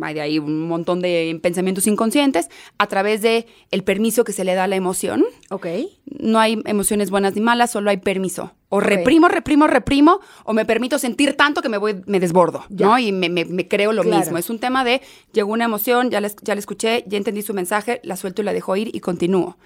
hay 0.00 0.14
de 0.14 0.20
ahí 0.20 0.38
un 0.38 0.68
montón 0.68 1.00
de 1.00 1.38
pensamientos 1.42 1.86
inconscientes, 1.86 2.48
a 2.78 2.86
través 2.86 3.22
de 3.22 3.46
el 3.70 3.84
permiso 3.84 4.24
que 4.24 4.32
se 4.32 4.44
le 4.44 4.54
da 4.54 4.64
a 4.64 4.66
la 4.66 4.76
emoción. 4.76 5.24
Ok. 5.50 5.66
No 6.06 6.40
hay 6.40 6.60
emociones 6.64 7.10
buenas 7.10 7.34
ni 7.34 7.40
malas, 7.40 7.70
solo 7.70 7.90
hay 7.90 7.98
permiso. 7.98 8.54
O 8.68 8.80
reprimo, 8.80 9.28
reprimo, 9.28 9.66
reprimo, 9.66 10.20
o 10.44 10.54
me 10.54 10.64
permito 10.64 10.98
sentir 10.98 11.36
tanto 11.36 11.60
que 11.60 11.68
me 11.68 11.76
voy, 11.76 12.02
me 12.06 12.20
desbordo, 12.20 12.64
¿no? 12.70 12.98
Y 12.98 13.12
me, 13.12 13.68
creo 13.68 13.92
lo 13.92 14.02
mismo. 14.02 14.38
Es 14.38 14.48
un 14.48 14.58
tema 14.58 14.82
de, 14.82 15.02
llegó 15.32 15.52
una 15.52 15.64
emoción, 15.64 16.10
ya 16.10 16.22
la, 16.22 16.30
ya 16.40 16.54
escuché, 16.54 17.04
ya 17.06 17.18
entendí 17.18 17.42
su 17.42 17.52
mensaje, 17.52 18.00
la 18.02 18.16
suelto 18.16 18.40
y 18.40 18.46
la 18.46 18.52
dejo 18.54 18.74
ir 18.76 18.94
y 18.94 19.00
continúo 19.00 19.56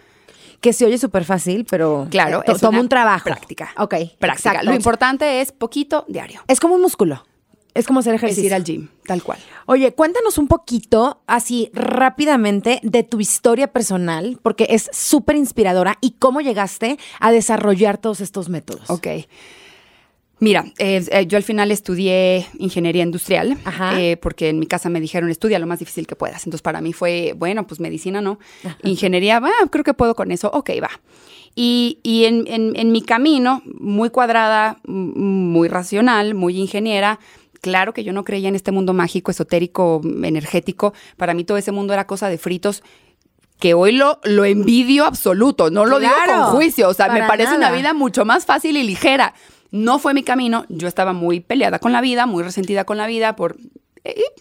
que 0.60 0.72
se 0.72 0.86
oye 0.86 0.96
súper 0.96 1.24
fácil, 1.26 1.66
pero 1.68 2.08
claro, 2.10 2.42
eh, 2.46 2.54
toma 2.58 2.80
un 2.80 2.88
trabajo. 2.88 3.24
Práctica. 3.24 3.74
Ok. 3.76 3.94
Práctica. 4.18 4.62
Lo 4.62 4.74
importante 4.74 5.42
es 5.42 5.52
poquito 5.52 6.06
diario. 6.08 6.40
Es 6.48 6.60
como 6.60 6.74
un 6.74 6.80
músculo. 6.80 7.22
Es 7.76 7.86
como 7.86 8.00
hacer 8.00 8.14
ejercicio. 8.14 8.42
Es 8.42 8.46
ir 8.46 8.54
al 8.54 8.64
gym, 8.64 8.88
tal 9.04 9.22
cual. 9.22 9.38
Oye, 9.66 9.92
cuéntanos 9.92 10.38
un 10.38 10.48
poquito, 10.48 11.20
así 11.26 11.70
rápidamente, 11.72 12.80
de 12.82 13.02
tu 13.02 13.20
historia 13.20 13.72
personal, 13.72 14.38
porque 14.42 14.66
es 14.70 14.88
súper 14.92 15.36
inspiradora 15.36 15.98
y 16.00 16.12
cómo 16.18 16.40
llegaste 16.40 16.98
a 17.20 17.32
desarrollar 17.32 17.98
todos 17.98 18.20
estos 18.20 18.48
métodos. 18.48 18.88
Ok. 18.90 19.06
Mira, 20.38 20.66
eh, 20.78 21.02
eh, 21.10 21.26
yo 21.26 21.38
al 21.38 21.42
final 21.42 21.70
estudié 21.70 22.46
ingeniería 22.58 23.02
industrial, 23.02 23.56
eh, 23.96 24.18
porque 24.18 24.50
en 24.50 24.58
mi 24.58 24.66
casa 24.66 24.90
me 24.90 25.00
dijeron 25.00 25.30
estudia 25.30 25.58
lo 25.58 25.66
más 25.66 25.78
difícil 25.78 26.06
que 26.06 26.14
puedas. 26.14 26.44
Entonces 26.44 26.60
para 26.60 26.82
mí 26.82 26.92
fue, 26.92 27.34
bueno, 27.38 27.66
pues 27.66 27.80
medicina 27.80 28.20
no. 28.20 28.38
Ingeniería, 28.82 29.40
va, 29.40 29.50
creo 29.70 29.82
que 29.82 29.94
puedo 29.94 30.14
con 30.14 30.30
eso. 30.30 30.50
Ok, 30.52 30.70
va. 30.82 30.90
Y, 31.58 31.98
en, 32.04 32.44
en 32.76 32.92
mi 32.92 33.00
camino, 33.00 33.62
muy 33.64 34.10
cuadrada, 34.10 34.78
muy 34.84 35.68
racional, 35.68 36.34
muy 36.34 36.58
ingeniera, 36.58 37.18
Claro 37.66 37.92
que 37.92 38.04
yo 38.04 38.12
no 38.12 38.22
creía 38.22 38.48
en 38.48 38.54
este 38.54 38.70
mundo 38.70 38.92
mágico, 38.92 39.32
esotérico, 39.32 40.00
energético. 40.22 40.94
Para 41.16 41.34
mí 41.34 41.42
todo 41.42 41.58
ese 41.58 41.72
mundo 41.72 41.92
era 41.92 42.06
cosa 42.06 42.28
de 42.28 42.38
fritos 42.38 42.84
que 43.58 43.74
hoy 43.74 43.90
lo, 43.90 44.20
lo 44.22 44.44
envidio 44.44 45.04
absoluto, 45.04 45.68
no 45.68 45.84
lo 45.84 45.98
digo 45.98 46.12
con 46.24 46.42
juicio, 46.52 46.88
o 46.88 46.94
sea, 46.94 47.08
me 47.08 47.24
parece 47.24 47.56
una 47.56 47.72
vida 47.72 47.92
mucho 47.92 48.24
más 48.24 48.46
fácil 48.46 48.76
y 48.76 48.84
ligera. 48.84 49.34
No 49.72 49.98
fue 49.98 50.14
mi 50.14 50.22
camino, 50.22 50.64
yo 50.68 50.86
estaba 50.86 51.12
muy 51.12 51.40
peleada 51.40 51.80
con 51.80 51.92
la 51.92 52.00
vida, 52.00 52.26
muy 52.26 52.44
resentida 52.44 52.84
con 52.84 52.98
la 52.98 53.08
vida 53.08 53.34
por 53.34 53.56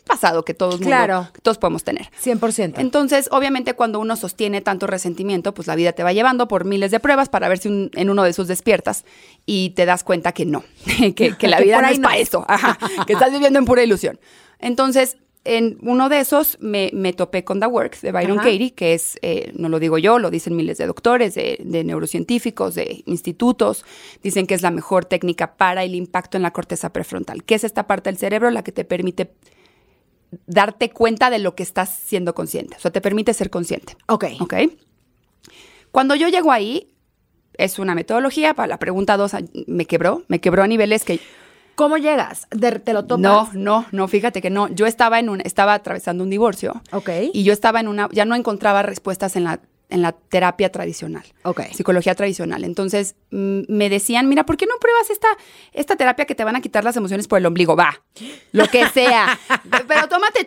pasado 0.06 0.46
que 0.46 0.54
todos, 0.54 0.80
claro. 0.80 1.30
todos 1.42 1.58
podemos 1.58 1.84
tener. 1.84 2.10
100%. 2.24 2.76
Entonces, 2.78 3.28
obviamente, 3.32 3.74
cuando 3.74 4.00
uno 4.00 4.16
sostiene 4.16 4.62
tanto 4.62 4.88
resentimiento, 4.88 5.54
pues 5.54 5.68
la 5.68 5.76
vida 5.76 5.94
te 5.94 6.04
va 6.04 6.14
llevando 6.14 6.48
por 6.48 6.66
miles 6.66 6.92
de 6.92 7.00
pruebas 7.00 7.30
para 7.30 7.50
ver 7.50 7.58
si 7.58 7.90
en 7.94 8.10
uno 8.10 8.24
de 8.24 8.30
esos 8.30 8.48
despiertas 8.48 9.06
y 9.46 9.72
te 9.72 9.86
das 9.86 10.04
cuenta 10.04 10.32
que 10.32 10.46
no, 10.46 10.64
que, 11.16 11.36
la 11.48 11.60
vida 11.62 11.82
no 11.82 11.88
es 11.88 12.00
para 12.00 12.18
eso, 12.18 12.46
que 13.08 13.14
estás 13.14 13.32
viviendo 13.32 13.60
en 13.60 13.66
pura 13.66 13.84
ilusión. 13.84 14.20
Entonces, 14.60 15.18
en 15.46 15.78
uno 15.84 16.10
de 16.10 16.20
esos 16.20 16.58
me, 16.60 16.90
topé 17.14 17.44
con 17.44 17.60
The 17.60 17.68
Work 17.68 18.02
de 18.02 18.12
Byron 18.12 18.38
Katie, 18.38 18.74
que 18.74 18.94
es, 18.94 19.18
eh, 19.22 19.52
no 19.56 19.70
lo 19.70 19.80
digo 19.80 20.00
yo, 20.00 20.18
lo 20.18 20.32
dicen 20.32 20.56
miles 20.56 20.80
de 20.80 20.88
doctores, 20.88 21.36
de, 21.36 21.60
de, 21.64 21.84
neurocientíficos, 21.84 22.74
de 22.74 23.04
institutos, 23.06 23.86
dicen 24.24 24.48
que 24.48 24.56
es 24.56 24.64
la 24.64 24.72
mejor 24.72 25.06
técnica 25.06 25.56
para 25.56 25.84
el 25.84 25.94
impacto 25.94 26.36
en 26.36 26.44
la 26.44 26.52
corteza 26.52 26.92
prefrontal, 26.92 27.44
que 27.44 27.56
es 27.56 27.64
esta 27.64 27.86
parte 27.86 28.10
del 28.10 28.18
cerebro 28.18 28.50
la 28.50 28.64
que 28.64 28.72
te 28.72 28.86
permite 28.86 29.32
darte 30.46 30.90
cuenta 30.90 31.30
de 31.30 31.40
lo 31.40 31.56
que 31.56 31.64
estás 31.64 31.90
siendo 31.90 32.34
consciente. 32.36 32.76
O 32.78 32.80
sea, 32.80 32.92
te 32.92 33.02
permite 33.02 33.34
ser 33.34 33.50
consciente. 33.50 33.96
Ok. 34.08 34.26
Ok. 34.40 34.54
Cuando 35.92 36.16
yo 36.16 36.28
llego 36.28 36.52
ahí, 36.52 36.94
es 37.58 37.80
una 37.80 37.96
metodología, 37.96 38.54
para 38.54 38.68
la 38.68 38.80
pregunta 38.80 39.18
dos, 39.18 39.32
me 39.68 39.86
quebró, 39.86 40.24
me 40.28 40.40
quebró 40.40 40.64
a 40.64 40.68
niveles 40.68 41.04
que... 41.06 41.20
¿Cómo 41.76 41.98
llegas? 41.98 42.48
¿Te 42.50 42.94
lo 42.94 43.06
topas? 43.06 43.22
No, 43.22 43.50
no, 43.54 43.86
no, 43.92 44.08
fíjate 44.08 44.42
que 44.42 44.50
no. 44.50 44.70
Yo 44.70 44.86
estaba 44.86 45.20
en 45.20 45.28
un, 45.28 45.42
estaba 45.42 45.74
atravesando 45.74 46.24
un 46.24 46.30
divorcio. 46.30 46.82
Ok. 46.94 47.10
Y 47.34 47.44
yo 47.44 47.52
estaba 47.52 47.82
en 47.82 47.90
una, 47.90 48.08
ya 48.14 48.24
no 48.24 48.36
encontraba 48.36 48.82
respuestas 48.82 49.36
en 49.36 49.44
la 49.44 49.60
en 49.90 50.02
la 50.02 50.12
terapia 50.14 50.72
tradicional, 50.72 51.24
okay. 51.44 51.74
psicología 51.74 52.16
tradicional. 52.16 52.64
Entonces 52.64 53.16
me 53.30 53.90
decían, 53.90 54.28
mira, 54.28 54.46
¿por 54.46 54.58
qué 54.58 54.66
no 54.66 54.76
pruebas 54.80 55.10
esta, 55.10 55.28
esta 55.74 55.96
terapia 55.96 56.26
que 56.26 56.36
te 56.36 56.44
van 56.44 56.56
a 56.56 56.62
quitar 56.62 56.84
las 56.84 56.98
emociones 56.98 57.28
por 57.28 57.40
el 57.40 57.46
ombligo? 57.46 57.76
Va, 57.76 58.02
lo 58.52 58.68
que 58.68 58.88
sea. 58.90 59.40
pero 59.88 60.08
tómate, 60.08 60.46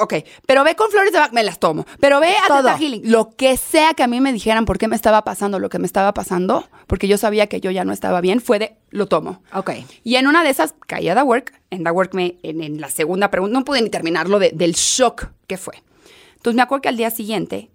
ok, 0.00 0.14
pero 0.46 0.64
ve 0.64 0.76
con 0.76 0.90
flores 0.90 1.12
de 1.12 1.18
Bach, 1.18 1.32
me 1.32 1.42
las 1.42 1.58
tomo. 1.58 1.86
Pero 2.00 2.20
ve 2.20 2.34
a 2.36 2.56
Teta 2.56 2.76
Healing, 2.78 3.10
lo 3.10 3.30
que 3.30 3.56
sea 3.56 3.94
que 3.94 4.02
a 4.02 4.06
mí 4.06 4.20
me 4.20 4.32
dijeran 4.32 4.64
por 4.64 4.78
qué 4.78 4.88
me 4.88 4.96
estaba 4.96 5.24
pasando 5.24 5.58
lo 5.58 5.68
que 5.68 5.78
me 5.78 5.86
estaba 5.86 6.12
pasando, 6.12 6.68
porque 6.86 7.08
yo 7.08 7.18
sabía 7.18 7.46
que 7.46 7.60
yo 7.60 7.70
ya 7.70 7.84
no 7.84 7.92
estaba 7.92 8.20
bien, 8.20 8.40
fue 8.40 8.58
de, 8.58 8.76
lo 8.90 9.06
tomo. 9.06 9.42
Ok. 9.52 9.70
Y 10.04 10.16
en 10.16 10.26
una 10.26 10.42
de 10.44 10.50
esas 10.50 10.74
caí 10.86 11.08
a 11.08 11.14
The 11.14 11.22
Work, 11.22 11.60
en 11.70 11.84
The 11.84 11.90
Work 11.90 12.14
me, 12.14 12.36
en, 12.42 12.80
la 12.80 12.90
segunda 12.90 13.30
pregunta, 13.30 13.58
no 13.58 13.64
pude 13.64 13.82
ni 13.82 13.90
terminarlo 13.90 14.38
del 14.38 14.72
shock 14.72 15.28
que 15.46 15.56
fue. 15.56 15.82
Entonces 16.34 16.56
me 16.56 16.62
acuerdo 16.62 16.82
que 16.82 16.88
al 16.88 16.96
día 16.96 17.10
siguiente 17.10 17.70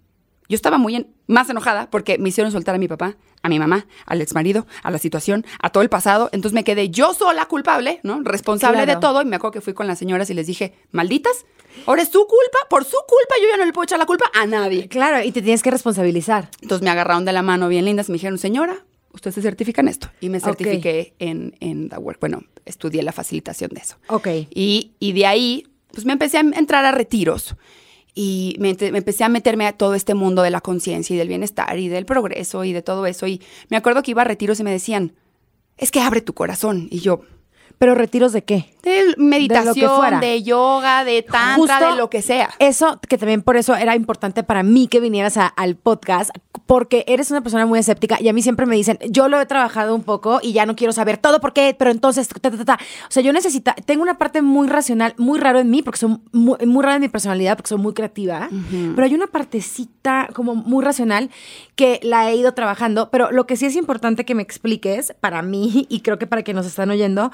yo 0.48 0.56
estaba 0.56 0.78
muy 0.78 0.96
en- 0.96 1.06
más 1.26 1.48
enojada 1.50 1.88
porque 1.90 2.18
me 2.18 2.28
hicieron 2.28 2.52
soltar 2.52 2.74
a 2.74 2.78
mi 2.78 2.88
papá, 2.88 3.16
a 3.42 3.48
mi 3.48 3.58
mamá, 3.58 3.86
al 4.06 4.20
exmarido, 4.20 4.66
a 4.82 4.90
la 4.90 4.98
situación, 4.98 5.44
a 5.60 5.70
todo 5.70 5.82
el 5.82 5.88
pasado. 5.88 6.28
Entonces 6.32 6.54
me 6.54 6.64
quedé 6.64 6.90
yo 6.90 7.14
sola 7.14 7.46
culpable, 7.46 8.00
¿no? 8.02 8.22
Responsable 8.22 8.78
Claro. 8.82 8.92
de 8.94 9.00
todo. 9.00 9.22
Y 9.22 9.24
me 9.24 9.36
acuerdo 9.36 9.52
que 9.52 9.60
fui 9.60 9.72
con 9.74 9.86
las 9.86 9.98
señoras 9.98 10.28
y 10.30 10.34
les 10.34 10.46
dije, 10.46 10.74
malditas, 10.90 11.44
ahora 11.86 12.02
es 12.02 12.08
su 12.08 12.18
culpa, 12.26 12.58
por 12.68 12.84
su 12.84 12.96
culpa 13.08 13.34
yo 13.40 13.48
ya 13.50 13.56
no 13.56 13.64
le 13.64 13.72
puedo 13.72 13.84
echar 13.84 13.98
la 13.98 14.06
culpa 14.06 14.26
a 14.34 14.46
nadie. 14.46 14.88
Claro, 14.88 15.24
y 15.24 15.32
te 15.32 15.42
tienes 15.42 15.62
que 15.62 15.70
responsabilizar. 15.70 16.50
Entonces 16.60 16.84
me 16.84 16.90
agarraron 16.90 17.24
de 17.24 17.32
la 17.32 17.42
mano 17.42 17.68
bien 17.68 17.84
lindas 17.84 18.08
y 18.08 18.12
me 18.12 18.16
dijeron, 18.16 18.36
señora, 18.38 18.84
usted 19.12 19.30
se 19.30 19.42
certifica 19.42 19.80
en 19.80 19.88
esto. 19.88 20.08
Y 20.20 20.28
me 20.28 20.38
certifiqué 20.40 21.14
en, 21.18 21.54
en 21.60 21.88
The 21.88 21.96
Work. 21.98 22.20
Bueno, 22.20 22.42
estudié 22.66 23.02
la 23.02 23.12
facilitación 23.12 23.70
de 23.70 23.80
eso. 23.80 23.96
Ok. 24.08 24.28
Y, 24.54 24.92
y 25.00 25.12
de 25.12 25.26
ahí, 25.26 25.66
pues 25.92 26.04
me 26.04 26.12
empecé 26.12 26.36
a 26.38 26.40
entrar 26.40 26.84
a 26.84 26.92
retiros. 26.92 27.56
Y 28.14 28.56
me, 28.58 28.74
me 28.74 28.98
empecé 28.98 29.24
a 29.24 29.28
meterme 29.28 29.66
a 29.66 29.72
todo 29.72 29.94
este 29.94 30.14
mundo 30.14 30.42
de 30.42 30.50
la 30.50 30.60
conciencia 30.60 31.14
y 31.14 31.18
del 31.18 31.28
bienestar 31.28 31.78
y 31.78 31.88
del 31.88 32.04
progreso 32.04 32.64
y 32.64 32.72
de 32.72 32.82
todo 32.82 33.06
eso. 33.06 33.26
Y 33.26 33.40
me 33.70 33.76
acuerdo 33.76 34.02
que 34.02 34.10
iba 34.10 34.22
a 34.22 34.26
retiros 34.26 34.60
y 34.60 34.64
me 34.64 34.70
decían, 34.70 35.14
es 35.78 35.90
que 35.90 36.00
abre 36.00 36.20
tu 36.20 36.34
corazón. 36.34 36.88
Y 36.90 37.00
yo, 37.00 37.22
Pero 37.78 37.94
retiros 37.94 38.32
de 38.32 38.44
qué? 38.44 38.71
De 38.82 39.14
meditación, 39.16 39.96
fuera. 39.96 40.18
de, 40.20 40.42
yoga, 40.42 41.04
de 41.04 41.22
tantra, 41.22 41.54
Justo 41.56 41.90
de 41.90 41.96
lo 41.96 42.10
que 42.10 42.22
sea. 42.22 42.50
Eso, 42.58 42.98
que 43.08 43.18
también 43.18 43.42
por 43.42 43.56
eso 43.56 43.74
era 43.76 43.94
importante 43.96 44.42
para 44.42 44.62
mí 44.62 44.88
que 44.88 45.00
vinieras 45.00 45.36
a- 45.36 45.46
al 45.46 45.76
podcast, 45.76 46.30
porque 46.66 47.04
eres 47.06 47.30
una 47.30 47.40
persona 47.42 47.66
muy 47.66 47.78
escéptica 47.78 48.18
y 48.20 48.28
a 48.28 48.32
mí 48.32 48.42
siempre 48.42 48.66
me 48.66 48.76
dicen, 48.76 48.98
yo 49.08 49.28
lo 49.28 49.40
he 49.40 49.46
trabajado 49.46 49.94
un 49.94 50.02
poco 50.02 50.40
y 50.42 50.52
ya 50.52 50.66
no 50.66 50.74
quiero 50.76 50.92
saber 50.92 51.18
todo 51.18 51.40
por 51.40 51.52
qué, 51.52 51.74
pero 51.78 51.90
entonces, 51.90 52.28
ta, 52.28 52.50
ta, 52.50 52.64
ta, 52.64 52.74
o 52.74 53.10
sea, 53.10 53.22
yo 53.22 53.32
necesito, 53.32 53.72
tengo 53.84 54.02
una 54.02 54.18
parte 54.18 54.42
muy 54.42 54.68
racional, 54.68 55.14
muy 55.18 55.38
raro 55.38 55.58
en 55.58 55.70
mí, 55.70 55.82
porque 55.82 55.98
soy 55.98 56.18
muy, 56.32 56.56
muy 56.66 56.82
rara 56.82 56.96
en 56.96 57.02
mi 57.02 57.08
personalidad, 57.08 57.56
porque 57.56 57.68
soy 57.68 57.78
muy 57.78 57.92
creativa, 57.94 58.48
pero 58.94 59.04
hay 59.06 59.14
una 59.14 59.26
partecita 59.26 60.28
como 60.34 60.54
muy 60.54 60.84
racional 60.84 61.30
que 61.76 62.00
la 62.02 62.30
he 62.30 62.36
ido 62.36 62.52
trabajando, 62.54 63.10
pero 63.10 63.30
lo 63.30 63.46
que 63.46 63.56
sí 63.56 63.66
es 63.66 63.76
importante 63.76 64.24
que 64.24 64.34
me 64.34 64.42
expliques 64.42 65.14
para 65.20 65.42
mí 65.42 65.86
y 65.88 66.00
creo 66.00 66.18
que 66.18 66.26
para 66.26 66.42
quienes 66.42 66.64
nos 66.64 66.66
están 66.70 66.90
oyendo, 66.90 67.30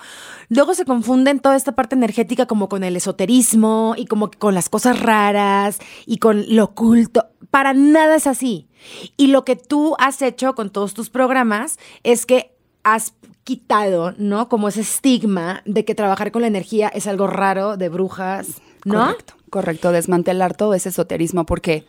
luego 0.49 0.75
se 0.75 0.85
confunden 0.85 1.38
toda 1.41 1.57
esta 1.57 1.73
parte 1.73 1.95
energética 1.95 2.47
como 2.47 2.69
con 2.69 2.85
el 2.85 2.97
esoterismo 2.97 3.95
y 3.97 4.07
como 4.07 4.31
con 4.31 4.55
las 4.55 4.69
cosas 4.69 5.01
raras 5.01 5.79
y 6.07 6.19
con 6.19 6.45
lo 6.55 6.65
oculto. 6.65 7.27
Para 7.51 7.75
nada 7.75 8.17
es 8.17 8.27
así. 8.27 8.69
Y 9.17 9.29
lo 9.29 9.45
que 9.45 9.57
tú 9.57 9.97
has 9.99 10.23
hecho 10.23 10.55
con 10.55 10.71
todos 10.71 10.95
tus 10.95 11.11
programas 11.11 11.79
es 12.03 12.27
que 12.27 12.55
has 12.85 13.15
quitado, 13.45 14.15
¿no? 14.19 14.49
Como 14.49 14.69
ese 14.69 14.83
estigma 14.83 15.63
de 15.65 15.85
que 15.85 15.95
trabajar 15.95 16.33
con 16.33 16.43
la 16.43 16.49
energía 16.49 16.89
es 16.89 17.07
algo 17.07 17.27
raro, 17.27 17.77
de 17.77 17.89
brujas, 17.89 18.61
¿no? 18.85 19.07
Correcto, 19.07 19.35
correcto, 19.51 19.93
desmantelar 19.93 20.55
todo 20.55 20.75
ese 20.75 20.91
esoterismo 20.91 21.47
porque, 21.47 21.87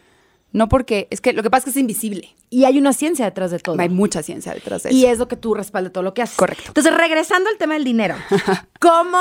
no 0.52 0.68
porque, 0.70 1.08
es 1.12 1.22
que 1.22 1.34
lo 1.34 1.44
que 1.44 1.50
pasa 1.50 1.62
es 1.62 1.64
que 1.66 1.80
es 1.80 1.82
invisible. 1.82 2.36
Y 2.50 2.66
hay 2.66 2.78
una 2.78 2.94
ciencia 2.94 3.26
detrás 3.26 3.52
de 3.52 3.60
todo. 3.60 3.80
Hay 3.80 3.90
mucha 3.90 4.24
ciencia 4.24 4.54
detrás 4.54 4.84
de 4.84 4.90
eso. 4.90 4.98
Y 4.98 5.06
es 5.06 5.20
lo 5.20 5.28
que 5.28 5.36
tú 5.36 5.54
respaldas 5.54 5.94
todo 5.94 6.04
lo 6.04 6.14
que 6.14 6.24
haces. 6.24 6.38
Correcto. 6.38 6.64
Entonces, 6.68 6.96
regresando 6.96 7.50
al 7.50 7.58
tema 7.58 7.76
del 7.76 7.84
dinero. 7.84 8.16
¿Cómo? 8.80 9.20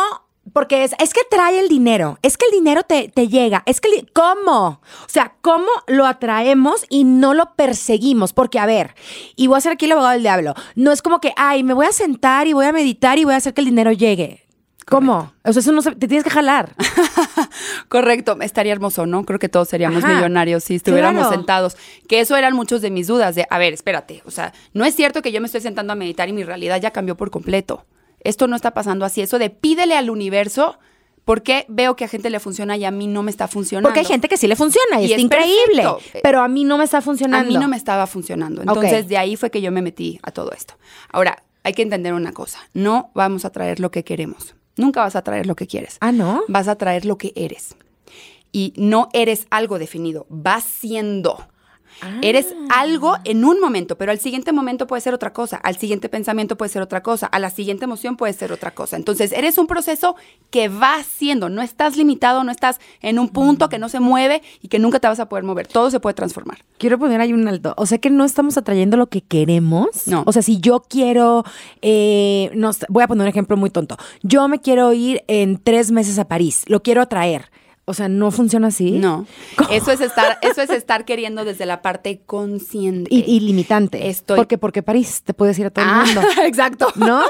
Porque 0.53 0.85
es, 0.85 0.95
es 0.99 1.13
que 1.13 1.21
trae 1.31 1.59
el 1.61 1.69
dinero, 1.69 2.19
es 2.23 2.39
que 2.39 2.47
el 2.47 2.53
dinero 2.53 2.83
te, 2.83 3.09
te 3.09 3.29
llega, 3.29 3.63
es 3.67 3.83
que, 3.83 3.89
el 3.89 4.11
¿cómo? 4.13 4.81
O 5.05 5.09
sea, 5.09 5.35
¿cómo 5.43 5.69
lo 5.87 6.07
atraemos 6.07 6.87
y 6.89 7.05
no 7.05 7.35
lo 7.35 7.55
perseguimos? 7.55 8.33
Porque, 8.33 8.59
a 8.59 8.65
ver, 8.65 8.95
y 9.37 9.47
voy 9.47 9.59
a 9.59 9.61
ser 9.61 9.73
aquí 9.73 9.85
el 9.85 9.93
abogado 9.93 10.15
del 10.15 10.23
diablo, 10.23 10.55
no 10.75 10.91
es 10.91 11.03
como 11.03 11.21
que, 11.21 11.35
ay, 11.37 11.65
me 11.65 11.75
voy 11.75 11.85
a 11.85 11.93
sentar 11.93 12.47
y 12.47 12.55
voy 12.55 12.65
a 12.65 12.73
meditar 12.73 13.19
y 13.19 13.25
voy 13.25 13.35
a 13.35 13.39
hacer 13.39 13.53
que 13.53 13.61
el 13.61 13.67
dinero 13.67 13.93
llegue. 13.93 14.48
¿Cómo? 14.89 15.33
O 15.45 15.53
sea, 15.53 15.61
eso 15.61 15.73
no 15.73 15.83
se, 15.83 15.93
te 15.97 16.09
tienes 16.09 16.25
que 16.25 16.31
jalar. 16.31 16.75
Correcto, 17.89 18.37
estaría 18.41 18.73
hermoso, 18.73 19.07
¿no? 19.07 19.25
Creo 19.25 19.39
que 19.39 19.49
todos 19.49 19.69
seríamos 19.69 20.05
Ajá. 20.05 20.15
millonarios 20.15 20.65
si 20.65 20.77
estuviéramos 20.77 21.23
Claro. 21.23 21.37
sentados. 21.37 21.77
Que 22.09 22.21
eso 22.21 22.37
eran 22.37 22.55
muchos 22.55 22.81
de 22.81 22.91
mis 22.91 23.07
dudas 23.07 23.35
de, 23.35 23.47
a 23.51 23.59
ver, 23.59 23.73
espérate, 23.73 24.23
o 24.27 24.31
sea, 24.31 24.53
no 24.73 24.85
es 24.85 24.95
cierto 24.95 25.23
que 25.23 25.33
yo 25.33 25.41
me 25.41 25.47
estoy 25.47 25.61
sentando 25.61 25.93
a 25.93 25.97
meditar 25.97 26.29
y 26.29 26.33
mi 26.33 26.45
realidad 26.45 26.81
ya 26.81 26.91
cambió 26.91 27.17
por 27.17 27.31
completo. 27.31 27.87
Esto 28.21 28.47
no 28.49 28.57
está 28.57 28.73
pasando 28.75 29.05
así. 29.05 29.21
Eso 29.21 29.39
de 29.39 29.51
pídele 29.51 29.97
al 29.97 30.11
universo, 30.11 30.79
porque 31.25 31.67
veo 31.69 31.95
que 31.95 32.05
a 32.05 32.09
gente 32.09 32.31
le 32.31 32.41
funciona 32.41 32.77
y 32.77 32.85
a 32.85 32.91
mí 32.91 33.07
no 33.07 33.23
me 33.23 33.31
está 33.31 33.47
funcionando. 33.49 33.89
Porque 33.89 34.01
hay 34.01 34.07
gente 34.07 34.29
que 34.29 34.37
sí 34.37 34.49
le 34.49 34.57
funciona 34.57 35.01
y, 35.01 35.07
Y 35.07 35.13
es 35.13 35.19
increíble, 35.21 35.83
perfecto. 35.83 36.21
pero 36.23 36.41
a 36.41 36.49
mí 36.49 36.65
no 36.65 36.79
me 36.79 36.85
está 36.85 36.99
A 36.99 37.03
funcionando. 37.03 37.49
mí 37.53 37.57
no 37.59 37.69
me 37.69 37.77
estaba 37.77 38.07
funcionando. 38.07 38.63
Entonces, 38.63 39.09
de 39.09 39.19
ahí 39.19 39.37
fue 39.37 39.51
que 39.51 39.61
yo 39.61 39.71
me 39.71 39.83
metí 39.83 40.19
a 40.23 40.31
todo 40.31 40.53
esto. 40.53 40.75
Ahora, 41.11 41.45
hay 41.63 41.75
que 41.75 41.83
entender 41.83 42.15
una 42.15 42.33
cosa. 42.33 42.59
No 42.75 43.11
vamos 43.15 43.45
a 43.45 43.51
traer 43.51 43.79
lo 43.79 43.91
que 43.91 44.03
queremos. 44.05 44.55
Nunca 44.79 45.01
vas 45.01 45.17
a 45.17 45.23
traer 45.23 45.47
lo 45.47 45.57
que 45.57 45.67
quieres. 45.67 45.99
Ah, 46.01 46.13
¿no? 46.13 46.43
Vas 46.49 46.69
a 46.69 46.77
traer 46.77 47.05
lo 47.05 47.19
que 47.19 47.33
eres. 47.37 47.77
Y 48.53 48.73
no 48.77 49.09
eres 49.13 49.47
algo 49.51 49.79
definido, 49.79 50.27
vas 50.31 50.65
siendo. 50.65 51.47
Eres 52.23 52.55
algo 52.71 53.17
en 53.25 53.45
un 53.45 53.61
momento, 53.61 53.97
pero 53.97 54.13
al 54.13 54.19
siguiente 54.19 54.53
momento 54.53 54.87
puede 54.87 55.01
ser 55.01 55.15
otra 55.15 55.33
cosa, 55.33 55.57
al 55.57 55.77
siguiente 55.77 56.09
pensamiento 56.09 56.57
puede 56.57 56.71
ser 56.71 56.83
otra 56.83 57.03
cosa, 57.03 57.27
a 57.27 57.39
la 57.39 57.51
siguiente 57.51 57.85
emoción 57.85 58.17
puede 58.17 58.33
ser 58.33 58.53
otra 58.53 58.73
cosa. 58.73 58.97
Entonces, 58.97 59.33
eres 59.33 59.59
un 59.59 59.67
proceso 59.67 60.17
que 60.51 60.69
va 60.69 61.03
siendo, 61.03 61.49
no 61.49 61.63
estás 61.63 61.97
limitado, 61.97 62.45
no 62.45 62.51
estás 62.51 62.81
en 63.01 63.19
un 63.19 63.29
punto 63.29 63.69
que 63.69 63.79
no 63.79 63.89
se 63.89 64.01
mueve 64.01 64.43
y 64.63 64.69
que 64.69 64.79
nunca 64.79 65.01
te 65.01 65.09
vas 65.09 65.21
a 65.21 65.29
poder 65.29 65.45
mover. 65.45 65.67
Todo 65.67 65.91
se 65.91 66.01
puede 66.01 66.15
transformar. 66.15 66.59
Quiero 66.79 66.99
poner 66.99 67.21
ahí 67.21 67.33
un 67.33 67.47
alto. 67.49 67.75
O 67.77 67.87
sea 67.87 67.99
que 67.99 68.11
no 68.11 68.25
estamos 68.25 68.57
atrayendo 68.57 68.97
lo 68.97 69.09
que 69.09 69.21
queremos. 69.23 70.07
No. 70.07 70.23
O 70.27 70.33
sea, 70.33 70.43
si 70.43 70.61
yo 70.61 70.85
quiero, 70.89 71.45
eh, 71.83 72.51
no 72.55 72.71
voy 72.89 73.03
a 73.03 73.09
poner 73.09 73.23
un 73.23 73.29
ejemplo 73.29 73.57
muy 73.57 73.71
tonto. 73.71 73.97
Yo 74.23 74.49
me 74.49 74.61
quiero 74.61 74.93
ir 74.93 75.23
en 75.29 75.59
tres 75.59 75.91
meses 75.91 76.19
a 76.19 76.27
París. 76.27 76.65
Lo 76.67 76.83
quiero 76.83 77.03
atraer. 77.03 77.51
O 77.89 77.95
sea, 77.95 78.09
no 78.09 78.31
funciona 78.31 78.69
así. 78.69 78.93
No. 78.93 79.27
¿Cómo? 79.57 79.71
Eso 79.71 79.91
es 79.93 80.01
estar, 80.01 80.39
eso 80.43 80.61
es 80.63 80.71
estar 80.71 81.05
queriendo 81.05 81.45
desde 81.45 81.65
la 81.67 81.81
parte 81.83 82.21
consciente. 82.27 83.13
Y, 83.15 83.21
y 83.27 83.41
limitante. 83.41 84.09
Estoy- 84.09 84.37
Porque, 84.37 84.59
porque 84.59 84.83
París 84.83 85.23
te 85.25 85.35
puedes 85.35 85.59
ir 85.59 85.67
a 85.67 85.71
todo 85.71 85.85
Ah, 85.89 86.05
el 86.07 86.15
mundo. 86.15 86.29
exacto. 86.45 86.93
¿No? 86.97 87.23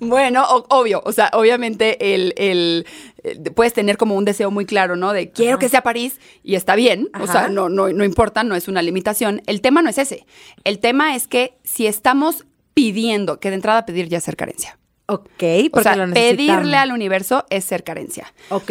Bueno, 0.00 0.44
o- 0.48 0.66
obvio, 0.70 1.02
o 1.04 1.12
sea, 1.12 1.30
obviamente 1.34 2.14
el, 2.14 2.32
el- 2.36 2.86
eh, 3.24 3.50
puedes 3.54 3.72
tener 3.72 3.96
como 3.96 4.14
un 4.16 4.24
deseo 4.24 4.50
muy 4.50 4.64
claro, 4.66 4.96
¿no? 4.96 5.12
De 5.12 5.30
quiero 5.30 5.58
que 5.58 5.68
sea 5.68 5.82
París 5.82 6.18
y 6.42 6.54
está 6.54 6.74
bien, 6.76 7.08
o 7.20 7.26
sea, 7.26 7.48
no, 7.48 7.68
no, 7.68 7.88
no 7.92 8.04
importa, 8.04 8.42
no 8.44 8.54
es 8.56 8.68
una 8.68 8.82
limitación. 8.82 9.42
El 9.46 9.60
tema 9.60 9.82
no 9.82 9.90
es 9.90 9.98
ese. 9.98 10.26
El 10.64 10.78
tema 10.78 11.14
es 11.14 11.28
que 11.28 11.58
si 11.64 11.86
estamos 11.86 12.44
pidiendo, 12.74 13.40
que 13.40 13.48
de 13.50 13.56
entrada 13.56 13.86
pedir 13.86 14.08
ya 14.08 14.20
ser 14.20 14.36
carencia. 14.36 14.78
Ok, 15.06 15.22
O 15.22 15.70
porque 15.70 15.82
sea, 15.82 15.96
lo 15.96 16.06
necesitamos. 16.06 16.56
pedirle 16.62 16.76
al 16.76 16.92
universo 16.92 17.44
es 17.50 17.64
ser 17.64 17.84
carencia. 17.84 18.32
Ok. 18.50 18.70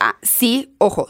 Ah, 0.00 0.16
sí, 0.22 0.74
ojo, 0.78 1.06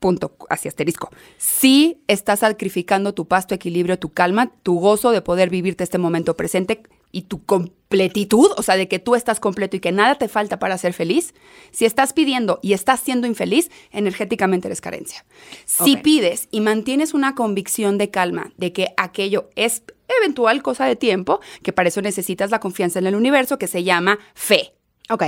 punto, 0.00 0.36
así 0.50 0.66
asterisco. 0.68 1.10
Sí 1.38 2.02
estás 2.08 2.40
sacrificando 2.40 3.14
tu 3.14 3.28
paz, 3.28 3.46
tu 3.46 3.54
equilibrio, 3.54 3.98
tu 3.98 4.12
calma, 4.12 4.52
tu 4.62 4.80
gozo 4.80 5.12
de 5.12 5.22
poder 5.22 5.50
vivirte 5.50 5.84
este 5.84 5.98
momento 5.98 6.36
presente 6.36 6.82
y 7.12 7.22
tu 7.22 7.44
completitud, 7.44 8.50
o 8.56 8.62
sea, 8.62 8.76
de 8.76 8.88
que 8.88 8.98
tú 8.98 9.14
estás 9.14 9.38
completo 9.38 9.76
y 9.76 9.80
que 9.80 9.92
nada 9.92 10.16
te 10.16 10.26
falta 10.28 10.58
para 10.58 10.78
ser 10.78 10.94
feliz. 10.94 11.34
Si 11.70 11.84
estás 11.84 12.12
pidiendo 12.12 12.58
y 12.62 12.72
estás 12.72 13.00
siendo 13.00 13.26
infeliz, 13.26 13.70
energéticamente 13.92 14.66
eres 14.66 14.80
carencia. 14.80 15.24
Si 15.66 15.96
pides 15.98 16.48
y 16.50 16.62
mantienes 16.62 17.14
una 17.14 17.34
convicción 17.34 17.98
de 17.98 18.10
calma, 18.10 18.52
de 18.56 18.72
que 18.72 18.94
aquello 18.96 19.50
es 19.56 19.82
eventual 20.20 20.62
cosa 20.62 20.86
de 20.86 20.96
tiempo, 20.96 21.40
que 21.62 21.72
para 21.72 21.88
eso 21.88 22.02
necesitas 22.02 22.50
la 22.50 22.60
confianza 22.60 22.98
en 22.98 23.06
el 23.06 23.14
universo, 23.14 23.58
que 23.58 23.66
se 23.66 23.84
llama 23.84 24.18
fe. 24.34 24.74
Ok. 25.10 25.24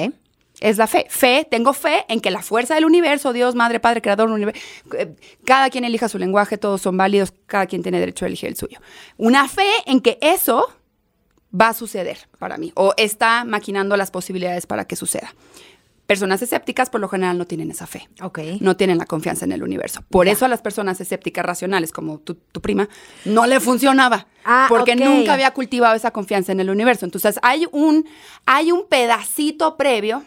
Es 0.61 0.79
la 0.79 0.87
fe. 0.87 1.07
Fe, 1.11 1.47
tengo 1.50 1.73
fe 1.73 2.05
en 2.09 2.21
que 2.21 2.31
la 2.31 2.41
fuerza 2.41 2.76
del 2.76 2.85
universo, 2.85 3.33
Dios, 3.33 3.55
Madre, 3.55 3.81
Padre, 3.81 4.00
Creador, 4.00 4.31
universo, 4.31 4.61
eh, 4.97 5.14
cada 5.45 5.69
quien 5.69 5.85
elija 5.85 6.09
su 6.09 6.19
lenguaje, 6.19 6.59
todos 6.59 6.81
son 6.81 6.97
válidos, 6.97 7.33
cada 7.47 7.67
quien 7.67 7.83
tiene 7.83 7.99
derecho 7.99 8.25
a 8.25 8.29
elegir 8.29 8.49
el 8.49 8.57
suyo. 8.57 8.79
Una 9.17 9.49
fe 9.49 9.67
en 9.87 10.00
que 10.00 10.17
eso 10.21 10.69
va 11.61 11.69
a 11.69 11.75
suceder 11.75 12.19
para 12.38 12.57
mí 12.57 12.73
o 12.75 12.95
está 12.97 13.45
maquinando 13.45 13.97
las 13.97 14.11
posibilidades 14.11 14.67
para 14.67 14.85
que 14.85 14.97
suceda. 14.97 15.35
Personas 16.07 16.43
escépticas 16.43 16.91
por 16.91 17.01
lo 17.01 17.09
general 17.09 17.39
no 17.39 17.47
tienen 17.47 17.71
esa 17.71 17.87
fe. 17.87 18.09
Ok. 18.21 18.39
No 18.61 18.77
tienen 18.77 18.99
la 18.99 19.07
confianza 19.07 19.47
en 19.47 19.53
el 19.53 19.63
universo. 19.63 20.05
Por 20.11 20.29
eso 20.29 20.45
a 20.45 20.49
las 20.49 20.61
personas 20.61 21.01
escépticas 21.01 21.45
racionales, 21.45 21.93
como 21.93 22.19
tu, 22.19 22.35
tu 22.35 22.61
prima, 22.61 22.89
no 23.25 23.47
le 23.47 23.59
funcionaba. 23.61 24.27
Ah, 24.45 24.67
porque 24.69 24.97
nunca 24.97 25.33
había 25.33 25.53
cultivado 25.53 25.95
esa 25.95 26.11
confianza 26.11 26.53
en 26.53 26.61
el 26.61 26.69
universo. 26.69 27.07
Entonces, 27.07 27.39
hay 27.43 27.67
un, 27.73 28.07
hay 28.45 28.71
un 28.71 28.87
pedacito 28.87 29.77
previo. 29.77 30.23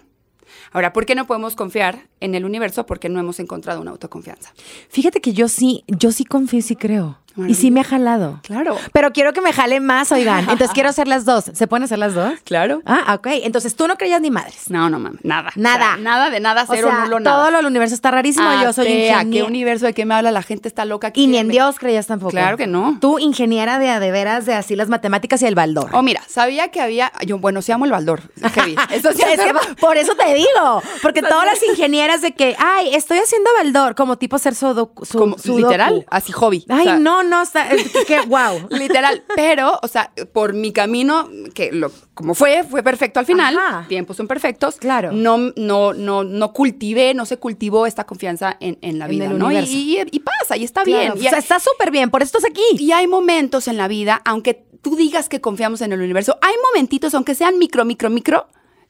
Ahora, 0.72 0.94
¿por 0.94 1.06
qué 1.06 1.14
no 1.14 1.28
podemos 1.28 1.56
confiar 1.56 2.08
en 2.20 2.34
el 2.34 2.46
universo? 2.46 2.86
Porque 2.86 3.10
no 3.10 3.20
hemos 3.20 3.40
encontrado 3.40 3.82
una 3.82 3.92
autoconfianza. 3.92 4.54
Fíjate 4.90 5.22
que 5.22 5.34
yo 5.34 5.48
sí, 5.48 5.84
yo 5.88 6.12
sí 6.12 6.26
confío 6.26 6.60
y 6.60 6.64
sí 6.64 6.76
creo. 6.76 7.20
Y 7.48 7.54
sí 7.56 7.72
me 7.72 7.82
ha 7.82 7.84
jalado. 7.84 8.40
Claro. 8.44 8.78
Pero 8.94 9.12
quiero 9.14 9.34
que 9.34 9.42
me 9.42 9.54
jale 9.54 9.80
más, 9.80 10.12
oigan. 10.12 10.40
Entonces 10.42 10.72
quiero 10.74 10.90
hacer 10.90 11.08
las 11.08 11.26
dos. 11.26 11.46
¿Se 11.54 11.68
pueden 11.68 11.84
hacer 11.84 12.00
las 12.00 12.14
dos? 12.14 12.34
Claro. 12.44 12.82
Ah, 12.86 13.14
ok. 13.16 13.28
Entonces 13.44 13.76
tú 13.76 13.88
no 13.88 13.98
creías 13.98 14.22
ni 14.22 14.32
madres. 14.32 14.70
No, 14.70 14.90
no 14.90 15.00
mames, 15.00 15.24
nada. 15.24 15.52
Nada. 15.56 15.92
O 15.92 15.94
sea, 15.96 15.98
nada 15.98 16.30
de 16.30 16.40
nada, 16.40 16.64
O 16.68 16.74
cero, 16.74 16.90
sea, 16.90 17.04
nulo, 17.06 17.20
nada. 17.20 17.38
todo 17.38 17.52
lo 17.52 17.58
del 17.58 17.66
universo 17.66 17.96
está 17.96 18.12
rarísimo. 18.12 18.48
yo 18.64 18.74
soy 18.74 18.88
Atea, 18.88 18.98
¿Qué 19.18 19.22
ingeniera. 19.22 19.48
universo 19.48 19.86
de 19.86 19.94
qué 19.94 20.06
me 20.06 20.16
habla? 20.16 20.32
La 20.32 20.42
gente 20.44 20.68
está 20.68 20.86
loca. 20.86 21.12
Y 21.14 21.28
ni 21.28 21.38
en 21.38 21.48
me- 21.48 21.54
Dios 21.54 21.78
creías 21.80 22.08
tampoco. 22.08 22.32
Claro 22.32 22.58
que 22.58 22.68
no. 22.68 22.98
Tú, 23.00 23.20
ingeniera 23.20 23.80
de 23.80 23.90
a 23.90 24.00
de 24.00 24.12
veras 24.12 24.46
de 24.46 24.54
así 24.54 24.76
las 24.76 24.90
matemáticas 24.90 25.42
y 25.42 25.46
el 25.46 25.56
baldor. 25.56 25.90
Oh, 25.94 26.02
mira, 26.02 26.22
sabía 26.28 26.70
que 26.70 26.82
había. 26.82 27.12
Yo, 27.26 27.38
bueno, 27.40 27.62
se 27.62 27.70
llama 27.72 27.86
el 27.86 27.92
Baldor. 27.92 28.22
Heavy. 28.54 28.76
Eso 28.92 29.12
sí 29.14 29.22
es 29.22 29.40
que 29.40 29.54
por 29.80 29.98
eso 29.98 30.16
te 30.16 30.34
digo, 30.34 30.82
porque 31.02 31.22
todas 31.22 31.58
sí. 31.58 31.66
las 31.68 31.78
ingenieras 31.78 32.22
de 32.22 32.34
que, 32.34 32.56
ay, 32.60 32.94
estoy 32.96 33.18
haciendo 33.20 33.50
baldor, 33.58 33.96
como 33.96 34.18
tipo 34.18 34.38
ser 34.38 34.56
sudoku. 34.56 35.06
su- 35.06 35.18
Como 35.18 35.38
sudoku. 35.38 35.60
literal, 35.60 36.06
así 36.10 36.32
hobby. 36.32 36.66
O 36.70 36.74
Ay, 36.74 36.84
sea, 36.86 36.98
no, 37.00 37.24
no 37.28 37.42
está, 37.42 37.70
que, 38.08 38.22
wow. 38.22 38.68
Literal. 38.70 39.24
Pero, 39.36 39.80
o 39.82 39.88
sea, 39.88 40.12
por 40.34 40.54
mi 40.54 40.72
camino, 40.72 41.30
que 41.54 41.72
lo, 41.72 41.92
como 42.14 42.34
fue, 42.34 42.64
fue 42.64 42.84
perfecto 42.84 43.20
al 43.20 43.26
final. 43.26 43.58
Tiempos 43.88 44.18
son 44.18 44.28
perfectos. 44.28 44.78
Claro. 44.78 45.12
No, 45.12 45.38
no, 45.56 45.94
no, 45.94 46.24
no 46.24 46.54
cultivé, 46.54 47.14
no 47.14 47.26
se 47.26 47.38
cultivó 47.38 47.86
esta 47.86 48.06
confianza 48.06 48.58
en, 48.60 49.00
la 49.00 49.08
vida, 49.08 49.30
¿no? 49.30 49.52
Y, 49.52 50.20
pasa, 50.20 50.58
y 50.58 50.64
está 50.64 50.84
bien. 50.84 51.12
o 51.12 51.18
sea, 51.18 51.38
está 51.38 51.60
súper 51.60 51.92
bien, 51.92 52.10
por 52.10 52.24
esto 52.24 52.38
estás 52.38 52.50
aquí. 52.50 52.64
Y 52.78 52.92
hay 52.92 53.08
momentos 53.08 53.68
en 53.68 53.78
la 53.78 53.88
vida, 53.88 54.22
aunque 54.26 54.66
tú 54.82 54.96
digas 54.96 55.30
que 55.30 55.42
confiamos 55.42 55.82
en 55.82 55.92
el 55.92 56.02
universo, 56.02 56.38
hay 56.42 56.54
momentitos, 56.74 57.14
aunque 57.14 57.36
sean 57.36 57.58
micro, 57.58 57.86
micro, 57.86 58.10
micro, 58.10 58.48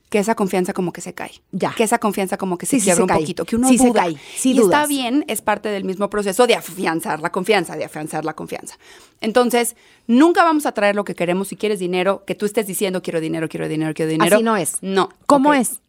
que 0.10 0.20
esa 0.20 0.36
confianza 0.36 0.74
como 0.74 0.94
que 0.94 1.02
se 1.02 1.14
cae. 1.14 1.32
Ya. 1.52 1.74
Que 1.76 1.84
esa 1.84 2.00
confianza 2.00 2.38
como 2.38 2.58
que 2.58 2.66
se 2.66 2.80
quiebra 2.80 3.04
un 3.04 3.10
poquito, 3.10 3.46
que 3.46 3.56
uno 3.56 3.68
sí 3.68 3.78
Se 3.78 3.92
cae. 3.92 4.16
Sí 4.36 4.54
y 4.54 4.60
está 4.60 4.88
bien, 4.88 5.26
es 5.28 5.42
parte 5.42 5.70
del 5.70 5.84
mismo 5.84 6.10
proceso 6.10 6.48
de 6.48 6.56
afianzar 6.56 7.20
la 7.20 7.32
confianza, 7.32 7.76
de 7.76 7.86
afianzar 7.86 8.24
la 8.24 8.34
confianza. 8.34 8.78
Entonces, 9.20 9.76
nunca 10.08 10.44
vamos 10.44 10.66
a 10.66 10.72
traer 10.72 10.96
lo 10.96 11.04
que 11.04 11.16
queremos 11.16 11.50
si 11.50 11.58
quieres 11.58 11.80
dinero, 11.80 12.24
que 12.26 12.36
tú 12.36 12.46
estés 12.46 12.68
diciendo 12.68 13.02
quiero 13.02 13.20
dinero, 13.20 13.50
quiero 13.50 13.68
dinero, 13.68 13.94
quiero 13.94 14.12
dinero. 14.12 14.36
Así 14.36 14.44
no 14.44 14.56
es. 14.56 14.78
No. 14.82 15.10
¿Cómo 15.26 15.54
es? 15.54 15.82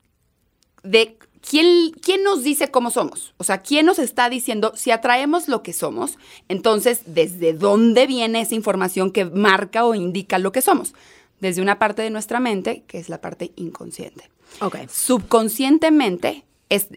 De 0.83 1.17
¿Quién, 1.41 1.93
¿quién, 2.03 2.25
nos 2.25 2.43
dice 2.43 2.71
cómo 2.71 2.91
somos? 2.91 3.33
O 3.37 3.45
sea, 3.45 3.59
¿quién 3.59 3.87
nos 3.87 3.99
está 3.99 4.29
diciendo 4.29 4.73
si 4.75 4.91
atraemos 4.91 5.49
lo 5.49 5.63
que 5.63 5.73
somos? 5.73 6.19
Entonces, 6.49 7.03
¿desde 7.07 7.53
dónde 7.53 8.07
viene 8.07 8.41
esa 8.41 8.55
información 8.55 9.13
que 9.13 9.25
marca 9.25 9.85
o 9.85 9.95
indica 9.95 10.39
lo 10.39 10.53
que 10.53 10.63
somos? 10.63 10.95
Desde 11.41 11.63
una 11.63 11.79
parte 11.79 12.03
de 12.03 12.11
nuestra 12.11 12.41
mente, 12.41 12.85
que 12.87 12.99
es 12.99 13.09
la 13.09 13.21
parte 13.21 13.53
inconsciente. 13.57 14.31
Okay. 14.61 14.87
Subconscientemente 14.89 16.45
es 16.69 16.89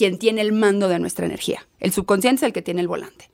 quien 0.00 0.16
tiene 0.16 0.40
el 0.40 0.52
mando 0.52 0.88
de 0.88 0.98
nuestra 0.98 1.26
energía. 1.26 1.66
El 1.78 1.92
subconsciente 1.92 2.38
es 2.38 2.42
el 2.44 2.54
que 2.54 2.62
tiene 2.62 2.80
el 2.80 2.88
volante. 2.88 3.28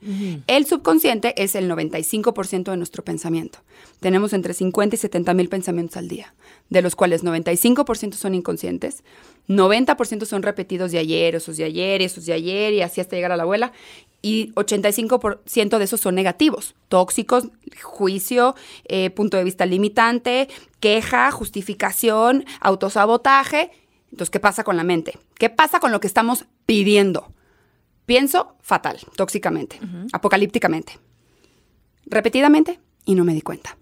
El 0.47 0.65
subconsciente 0.65 1.33
es 1.41 1.55
el 1.55 1.71
95% 1.71 2.71
de 2.71 2.75
nuestro 2.75 3.05
pensamiento. 3.05 3.59
Tenemos 4.01 4.33
entre 4.33 4.53
50 4.53 4.97
y 4.97 4.99
70 4.99 5.33
mil 5.33 5.47
pensamientos 5.47 5.95
al 5.95 6.09
día, 6.09 6.33
de 6.69 6.81
los 6.81 6.97
cuales 6.97 7.23
95% 7.23 8.15
son 8.15 8.35
inconscientes, 8.35 9.05
90% 9.47 10.25
son 10.25 10.43
repetidos 10.43 10.91
de 10.91 10.97
ayer, 10.97 11.35
esos 11.35 11.55
de 11.55 11.63
ayer, 11.63 12.01
esos 12.01 12.25
de 12.25 12.33
ayer, 12.33 12.73
y 12.73 12.81
así 12.81 12.99
hasta 12.99 13.15
llegar 13.15 13.31
a 13.31 13.37
la 13.37 13.43
abuela, 13.43 13.71
y 14.21 14.51
85% 14.55 15.77
de 15.77 15.83
esos 15.85 16.01
son 16.01 16.15
negativos, 16.15 16.75
tóxicos, 16.89 17.47
juicio, 17.81 18.55
eh, 18.89 19.09
punto 19.11 19.37
de 19.37 19.45
vista 19.45 19.65
limitante, 19.65 20.49
queja, 20.81 21.31
justificación, 21.31 22.43
autosabotaje. 22.59 23.71
Entonces, 24.11 24.29
¿qué 24.29 24.39
pasa 24.39 24.63
con 24.63 24.77
la 24.77 24.83
mente? 24.83 25.17
¿Qué 25.37 25.49
pasa 25.49 25.79
con 25.79 25.91
lo 25.91 25.99
que 25.99 26.07
estamos 26.07 26.45
pidiendo? 26.65 27.33
Pienso 28.05 28.55
fatal, 28.61 28.99
tóxicamente, 29.15 29.79
apocalípticamente, 30.13 30.97
repetidamente 32.05 32.79
y 33.05 33.15
no 33.15 33.25
me 33.25 33.33
di 33.33 33.41
cuenta. 33.41 33.77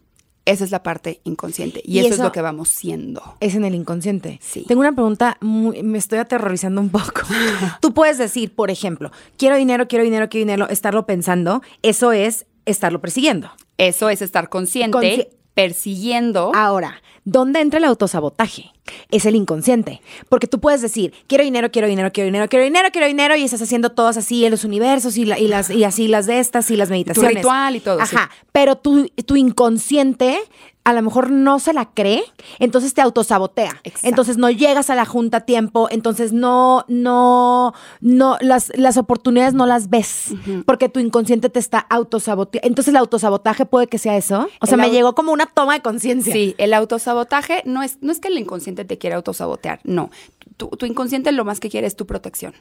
Esa 0.45 0.63
es 0.63 0.71
la 0.71 0.83
parte 0.83 1.21
inconsciente 1.23 1.81
y, 1.83 1.99
eso, 1.99 2.09
es 2.09 2.19
lo 2.19 2.31
que 2.31 2.41
vamos 2.41 2.69
siendo. 2.69 3.35
Es 3.39 3.55
en 3.55 3.65
el 3.65 3.73
inconsciente. 3.73 4.39
Sí. 4.41 4.63
Tengo 4.67 4.81
una 4.81 4.91
pregunta, 4.91 5.37
me 5.41 5.97
estoy 5.97 6.19
aterrorizando 6.19 6.81
un 6.81 6.89
poco. 6.89 7.21
Tú 7.81 7.93
puedes 7.93 8.19
decir, 8.19 8.53
por 8.53 8.69
ejemplo, 8.69 9.11
quiero 9.37 9.57
dinero, 9.57 9.87
quiero 9.87 10.03
dinero, 10.03 10.29
quiero 10.29 10.45
dinero, 10.45 10.69
estarlo 10.69 11.07
pensando, 11.07 11.63
eso 11.81 12.11
es 12.11 12.45
estarlo 12.65 13.01
persiguiendo. 13.01 13.51
Eso 13.77 14.09
es 14.09 14.21
estar 14.21 14.49
consciente, 14.49 15.31
persiguiendo. 15.55 16.51
Ahora, 16.53 17.01
¿dónde 17.23 17.61
entra 17.61 17.79
el 17.79 17.85
autosabotaje? 17.85 18.71
Es 19.09 19.25
el 19.25 19.35
inconsciente. 19.35 20.01
Porque 20.29 20.45
tú 20.45 20.59
puedes 20.59 20.81
decir, 20.81 21.13
quiero 21.25 21.43
dinero, 21.43 21.71
quiero 21.71 21.87
dinero, 21.87 22.11
quiero 22.11 22.25
dinero, 22.25 22.47
quiero 22.47 22.65
dinero, 22.65 22.89
quiero 22.91 23.07
dinero, 23.07 23.35
y 23.35 23.43
estás 23.43 23.61
haciendo 23.63 23.89
todas 23.93 24.17
así 24.17 24.45
en 24.45 24.51
los 24.51 24.63
universos 24.63 25.17
y, 25.17 25.25
las, 25.25 25.71
y 25.71 25.83
así 25.83 26.07
las 26.07 26.27
de 26.27 26.39
estas 26.39 26.69
y 26.69 26.75
las 26.75 26.89
meditaciones. 26.91 27.31
Tu 27.31 27.37
ritual 27.37 27.75
y 27.75 27.79
todo. 27.79 27.99
Ajá. 27.99 28.29
Pero 28.51 28.75
tu, 28.75 29.07
tu 29.25 29.35
inconsciente 29.35 30.37
a 30.85 30.93
lo 30.93 31.01
mejor 31.01 31.31
no 31.31 31.59
se 31.59 31.73
la 31.73 31.85
cree, 31.85 32.23
entonces 32.59 32.93
te 32.93 33.01
autosabotea. 33.01 33.81
Entonces 34.03 34.37
no 34.37 34.51
llegas 34.51 34.91
a 34.91 34.95
la 34.95 35.05
junta 35.05 35.37
a 35.37 35.41
tiempo, 35.41 35.87
entonces 35.89 36.31
no, 36.31 36.85
no, 36.87 37.73
no, 38.01 38.37
las, 38.39 38.71
las 38.75 38.97
oportunidades 38.97 39.55
no 39.55 39.65
las 39.65 39.89
ves, 39.89 40.35
porque 40.65 40.87
tu 40.87 40.99
inconsciente 40.99 41.49
te 41.49 41.59
está 41.59 41.79
autosaboteando. 41.79 42.67
Entonces 42.67 42.93
el 42.93 42.97
autosabotaje 42.97 43.65
puede 43.65 43.87
que 43.87 43.97
sea 43.97 44.15
eso. 44.15 44.47
O 44.61 44.67
sea, 44.67 44.77
me 44.77 44.91
llegó 44.91 45.15
como 45.15 45.33
una 45.33 45.47
toma 45.47 45.73
de 45.73 45.81
conciencia. 45.81 46.31
Sí, 46.31 46.53
el 46.59 46.73
autosabotaje 46.73 47.63
no 47.65 47.81
es, 47.81 47.97
no 48.01 48.11
es 48.11 48.19
que 48.19 48.27
el 48.27 48.37
inconsciente 48.37 48.85
te 48.85 48.99
quiera 48.99 49.15
autosabotear, 49.15 49.79
no 49.83 50.11
tu, 50.57 50.85
inconsciente 50.85 51.31
lo 51.31 51.45
más 51.45 51.59
que 51.59 51.69
quiere 51.69 51.87
es 51.87 51.95
tu 51.95 52.05
protección. 52.05 52.53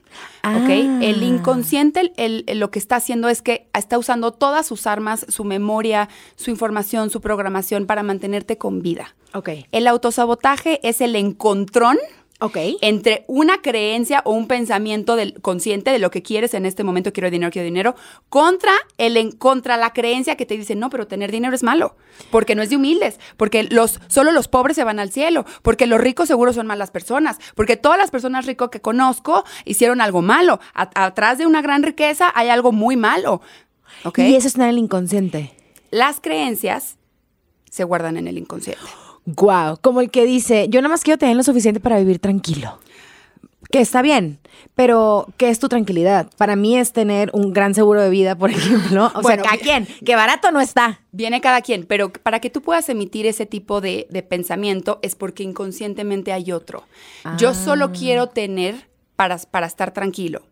¿Ok? 0.42 0.68
El 0.68 1.20
ah. 1.20 1.24
inconsciente 1.24 2.12
el, 2.16 2.44
lo 2.58 2.70
que 2.70 2.78
está 2.78 2.96
haciendo 2.96 3.28
es 3.28 3.42
que 3.42 3.68
está 3.72 3.98
usando 3.98 4.32
todas 4.32 4.66
sus 4.66 4.86
armas, 4.86 5.24
su 5.28 5.44
memoria, 5.44 6.08
su 6.36 6.50
información, 6.50 7.10
su 7.10 7.20
programación 7.20 7.86
para 7.86 8.02
mantenerte 8.02 8.58
con 8.58 8.82
vida. 8.82 9.14
Ok. 9.32 9.50
El 9.72 9.86
autosabotaje 9.86 10.80
es 10.86 11.00
el 11.00 11.16
encontrón 11.16 11.98
Okay. 12.40 12.76
Entre 12.80 13.24
una 13.28 13.62
creencia 13.62 14.20
o 14.24 14.32
un 14.32 14.48
pensamiento 14.48 15.14
del, 15.14 15.40
consciente 15.40 15.92
de 15.92 16.00
lo 16.00 16.10
que 16.10 16.22
quieres 16.22 16.52
en 16.54 16.66
este 16.66 16.82
momento, 16.82 17.12
quiero 17.12 17.30
dinero, 17.30 17.52
quiero 17.52 17.64
dinero, 17.64 17.94
contra, 18.28 18.72
el, 18.98 19.38
contra 19.38 19.76
la 19.76 19.92
creencia 19.92 20.36
que 20.36 20.44
te 20.44 20.56
dice, 20.56 20.74
no, 20.74 20.90
pero 20.90 21.06
tener 21.06 21.30
dinero 21.30 21.54
es 21.54 21.62
malo, 21.62 21.96
porque 22.30 22.56
no 22.56 22.62
es 22.62 22.70
de 22.70 22.76
humildes, 22.76 23.20
porque 23.36 23.62
los, 23.62 24.00
solo 24.08 24.32
los 24.32 24.48
pobres 24.48 24.76
se 24.76 24.84
van 24.84 24.98
al 24.98 25.12
cielo, 25.12 25.46
porque 25.62 25.86
los 25.86 26.00
ricos 26.00 26.26
seguro 26.26 26.52
son 26.52 26.66
malas 26.66 26.90
personas, 26.90 27.38
porque 27.54 27.76
todas 27.76 27.98
las 27.98 28.10
personas 28.10 28.46
ricas 28.46 28.68
que 28.68 28.80
conozco 28.80 29.44
hicieron 29.64 30.00
algo 30.00 30.20
malo. 30.20 30.60
atrás 30.74 31.38
de 31.38 31.46
una 31.46 31.62
gran 31.62 31.82
riqueza 31.82 32.32
hay 32.34 32.48
algo 32.48 32.72
muy 32.72 32.96
malo. 32.96 33.42
¿Okay? 34.04 34.32
Y 34.32 34.36
eso 34.36 34.48
está 34.48 34.64
en 34.64 34.70
el 34.70 34.78
inconsciente. 34.78 35.54
Las 35.90 36.20
creencias 36.20 36.96
se 37.70 37.84
guardan 37.84 38.16
en 38.16 38.26
el 38.26 38.38
inconsciente. 38.38 38.84
Guau, 39.26 39.78
como 39.80 40.00
el 40.00 40.10
que 40.10 40.24
dice, 40.24 40.66
yo 40.68 40.80
nada 40.80 40.92
más 40.92 41.02
quiero 41.02 41.18
tener 41.18 41.36
lo 41.36 41.42
suficiente 41.42 41.80
para 41.80 41.98
vivir 41.98 42.18
tranquilo. 42.18 42.78
Que 43.70 43.80
está 43.80 44.02
bien, 44.02 44.38
pero 44.74 45.26
¿qué 45.36 45.48
es 45.48 45.58
tu 45.58 45.68
tranquilidad? 45.68 46.28
Para 46.36 46.56
mí 46.56 46.76
es 46.76 46.92
tener 46.92 47.30
un 47.32 47.52
gran 47.52 47.74
seguro 47.74 48.02
de 48.02 48.10
vida, 48.10 48.36
por 48.36 48.50
ejemplo. 48.52 49.10
O 49.14 49.22
sea, 49.22 49.38
cada 49.38 49.56
quien, 49.56 49.86
que 50.04 50.14
barato 50.14 50.50
no 50.50 50.60
está. 50.60 51.00
Viene 51.12 51.40
cada 51.40 51.62
quien, 51.62 51.84
pero 51.84 52.12
para 52.12 52.40
que 52.40 52.50
tú 52.50 52.60
puedas 52.60 52.88
emitir 52.88 53.26
ese 53.26 53.46
tipo 53.46 53.80
de, 53.80 54.06
pensamiento 54.28 54.98
es 55.02 55.14
porque 55.14 55.42
inconscientemente 55.42 56.32
hay 56.32 56.52
otro. 56.52 56.84
Yo 57.38 57.54
solo 57.54 57.86
ah. 57.86 57.92
quiero 57.92 58.28
tener 58.28 58.88
para, 59.16 59.38
para 59.38 59.66
estar 59.66 59.92
tranquilo. 59.92 60.42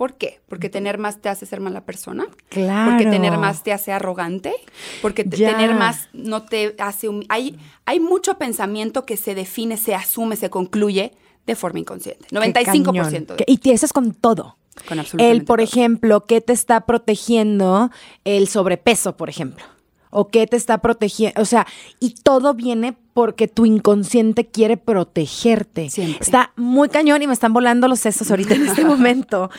¿Por 0.00 0.14
qué? 0.14 0.40
Porque 0.48 0.70
tener 0.70 0.96
más 0.96 1.20
te 1.20 1.28
hace 1.28 1.44
ser 1.44 1.60
mala 1.60 1.84
persona. 1.84 2.26
Claro. 2.48 2.92
Porque 2.92 3.04
tener 3.04 3.36
más 3.36 3.62
te 3.62 3.70
hace 3.70 3.92
arrogante. 3.92 4.54
Porque 5.02 5.24
tener 5.24 5.74
más 5.74 6.08
no 6.14 6.44
te 6.46 6.74
hace... 6.78 7.10
hay, 7.28 7.58
hay 7.84 8.00
mucho 8.00 8.38
pensamiento 8.38 9.04
que 9.04 9.18
se 9.18 9.34
define, 9.34 9.76
se 9.76 9.94
asume, 9.94 10.36
se 10.36 10.48
concluye 10.48 11.12
de 11.44 11.54
forma 11.54 11.80
inconsciente. 11.80 12.26
95%. 12.30 13.36
De 13.36 13.44
y 13.46 13.60
eso 13.68 13.84
es 13.84 13.92
con 13.92 14.14
todo. 14.14 14.56
Con 14.88 15.00
absolutamente 15.00 15.38
El, 15.38 15.44
por 15.44 15.60
ejemplo, 15.60 16.24
¿qué 16.24 16.40
te 16.40 16.54
está 16.54 16.86
protegiendo 16.86 17.90
el 18.24 18.48
sobrepeso, 18.48 19.18
por 19.18 19.28
ejemplo? 19.28 19.66
O 20.10 20.28
qué 20.28 20.46
te 20.46 20.56
está 20.56 20.78
protegiendo. 20.78 21.40
O 21.40 21.44
sea, 21.44 21.66
y 21.98 22.14
todo 22.22 22.54
viene 22.54 22.96
porque 23.14 23.48
tu 23.48 23.66
inconsciente 23.66 24.46
quiere 24.46 24.76
protegerte. 24.76 25.88
Está 26.20 26.52
muy 26.56 26.88
cañón 26.88 27.22
y 27.22 27.26
me 27.26 27.32
están 27.32 27.52
volando 27.52 27.88
los 27.88 28.00
sesos 28.00 28.30
ahorita 28.30 28.54
en 28.54 28.66
este 28.66 28.84
momento. 28.86 29.50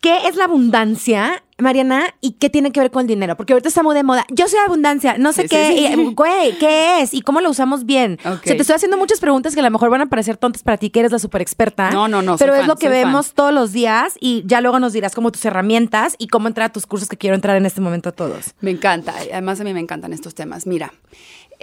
¿Qué 0.00 0.28
es 0.28 0.36
la 0.36 0.44
abundancia, 0.44 1.42
Mariana? 1.58 2.14
¿Y 2.22 2.32
qué 2.32 2.48
tiene 2.48 2.72
que 2.72 2.80
ver 2.80 2.90
con 2.90 3.02
el 3.02 3.06
dinero? 3.06 3.36
Porque 3.36 3.52
ahorita 3.52 3.68
está 3.68 3.82
muy 3.82 3.94
de 3.94 4.02
moda. 4.02 4.24
Yo 4.30 4.48
soy 4.48 4.58
abundancia, 4.66 5.18
no 5.18 5.34
sé 5.34 5.46
qué, 5.46 5.94
güey, 6.14 6.56
¿qué 6.58 7.02
es? 7.02 7.12
¿Y 7.12 7.20
cómo 7.20 7.42
lo 7.42 7.50
usamos 7.50 7.84
bien? 7.84 8.18
O 8.24 8.38
sea, 8.38 8.38
te 8.38 8.56
estoy 8.56 8.76
haciendo 8.76 8.96
muchas 8.96 9.20
preguntas 9.20 9.52
que 9.52 9.60
a 9.60 9.62
lo 9.62 9.70
mejor 9.70 9.90
van 9.90 10.00
a 10.00 10.06
parecer 10.06 10.38
tontas 10.38 10.62
para 10.62 10.78
ti, 10.78 10.88
que 10.88 11.00
eres 11.00 11.12
la 11.12 11.18
super 11.18 11.42
experta. 11.42 11.90
No, 11.90 12.08
no, 12.08 12.22
no. 12.22 12.38
Pero 12.38 12.54
es 12.54 12.66
lo 12.66 12.76
que 12.76 12.88
vemos 12.88 13.34
todos 13.34 13.52
los 13.52 13.72
días 13.72 14.14
y 14.20 14.42
ya 14.46 14.62
luego 14.62 14.78
nos 14.78 14.94
dirás 14.94 15.14
como 15.14 15.30
tus 15.32 15.44
herramientas 15.44 16.14
y 16.16 16.28
cómo 16.28 16.48
entrar 16.48 16.70
a 16.70 16.72
tus 16.72 16.86
cursos 16.86 17.06
que 17.06 17.18
quiero 17.18 17.36
entrar 17.36 17.58
en 17.58 17.66
este 17.66 17.82
momento 17.82 18.08
a 18.08 18.12
todos. 18.12 18.54
Me 18.62 18.70
encanta. 18.70 19.14
Además, 19.30 19.60
a 19.60 19.64
mí 19.64 19.74
me 19.74 19.80
encantan 19.80 20.14
estos 20.14 20.34
temas. 20.34 20.66
Mira, 20.66 20.94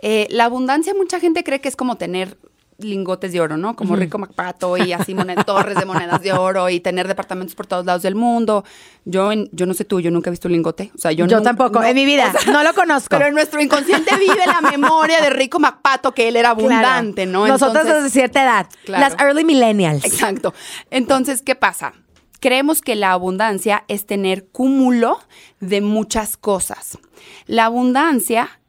eh, 0.04 0.28
la 0.30 0.45
abundancia, 0.45 0.93
mucha 0.93 1.19
gente 1.19 1.43
cree 1.43 1.60
que 1.60 1.69
es 1.69 1.76
como 1.76 1.95
tener 1.95 2.38
lingotes 2.79 3.31
de 3.31 3.41
oro, 3.41 3.57
¿no? 3.57 3.75
Como 3.75 3.95
Rico 3.95 4.17
Macpato 4.17 4.77
y 4.77 4.93
así 4.93 5.15
torres 5.45 5.77
de 5.77 5.85
monedas 5.85 6.21
de 6.21 6.33
oro 6.33 6.69
y 6.69 6.79
tener 6.79 7.07
departamentos 7.07 7.55
por 7.55 7.65
todos 7.65 7.85
lados 7.85 8.03
del 8.03 8.15
mundo. 8.15 8.63
Yo, 9.05 9.31
yo 9.51 9.65
no 9.65 9.73
sé 9.73 9.85
tú, 9.85 9.99
yo 9.99 10.11
nunca 10.11 10.29
he 10.29 10.31
visto 10.31 10.47
un 10.47 10.53
lingote. 10.53 10.91
O 10.95 10.97
sea, 10.97 11.11
yo, 11.11 11.25
yo 11.25 11.41
tampoco, 11.41 11.83
en 11.83 11.95
mi 11.95 12.05
vida, 12.05 12.33
no 12.51 12.63
lo 12.63 12.73
conozco. 12.73 13.09
Pero 13.09 13.27
en 13.27 13.33
nuestro 13.33 13.61
inconsciente 13.61 14.15
vive 14.17 14.45
la 14.45 14.61
memoria 14.61 15.21
de 15.21 15.29
Rico 15.29 15.59
Macpato, 15.59 16.13
que 16.13 16.27
él 16.27 16.35
era 16.35 16.49
abundante, 16.51 17.25
¿no? 17.25 17.47
Nosotros 17.47 17.85
desde 17.85 18.09
cierta 18.09 18.43
edad, 18.43 18.67
las 18.85 19.15
early 19.19 19.43
millennials. 19.43 20.05
Exacto. 20.05 20.53
Entonces, 20.91 21.41
¿qué 21.41 21.55
pasa? 21.55 21.93
Creemos 22.39 22.81
que 22.81 22.95
la 22.95 23.11
abundancia 23.11 23.83
es 23.87 24.05
tener 24.05 24.47
cúmulo 24.47 25.19
de 25.59 25.81
muchas 25.81 26.37
cosas. 26.37 26.99
La 27.47 27.65
abundancia 27.65 28.59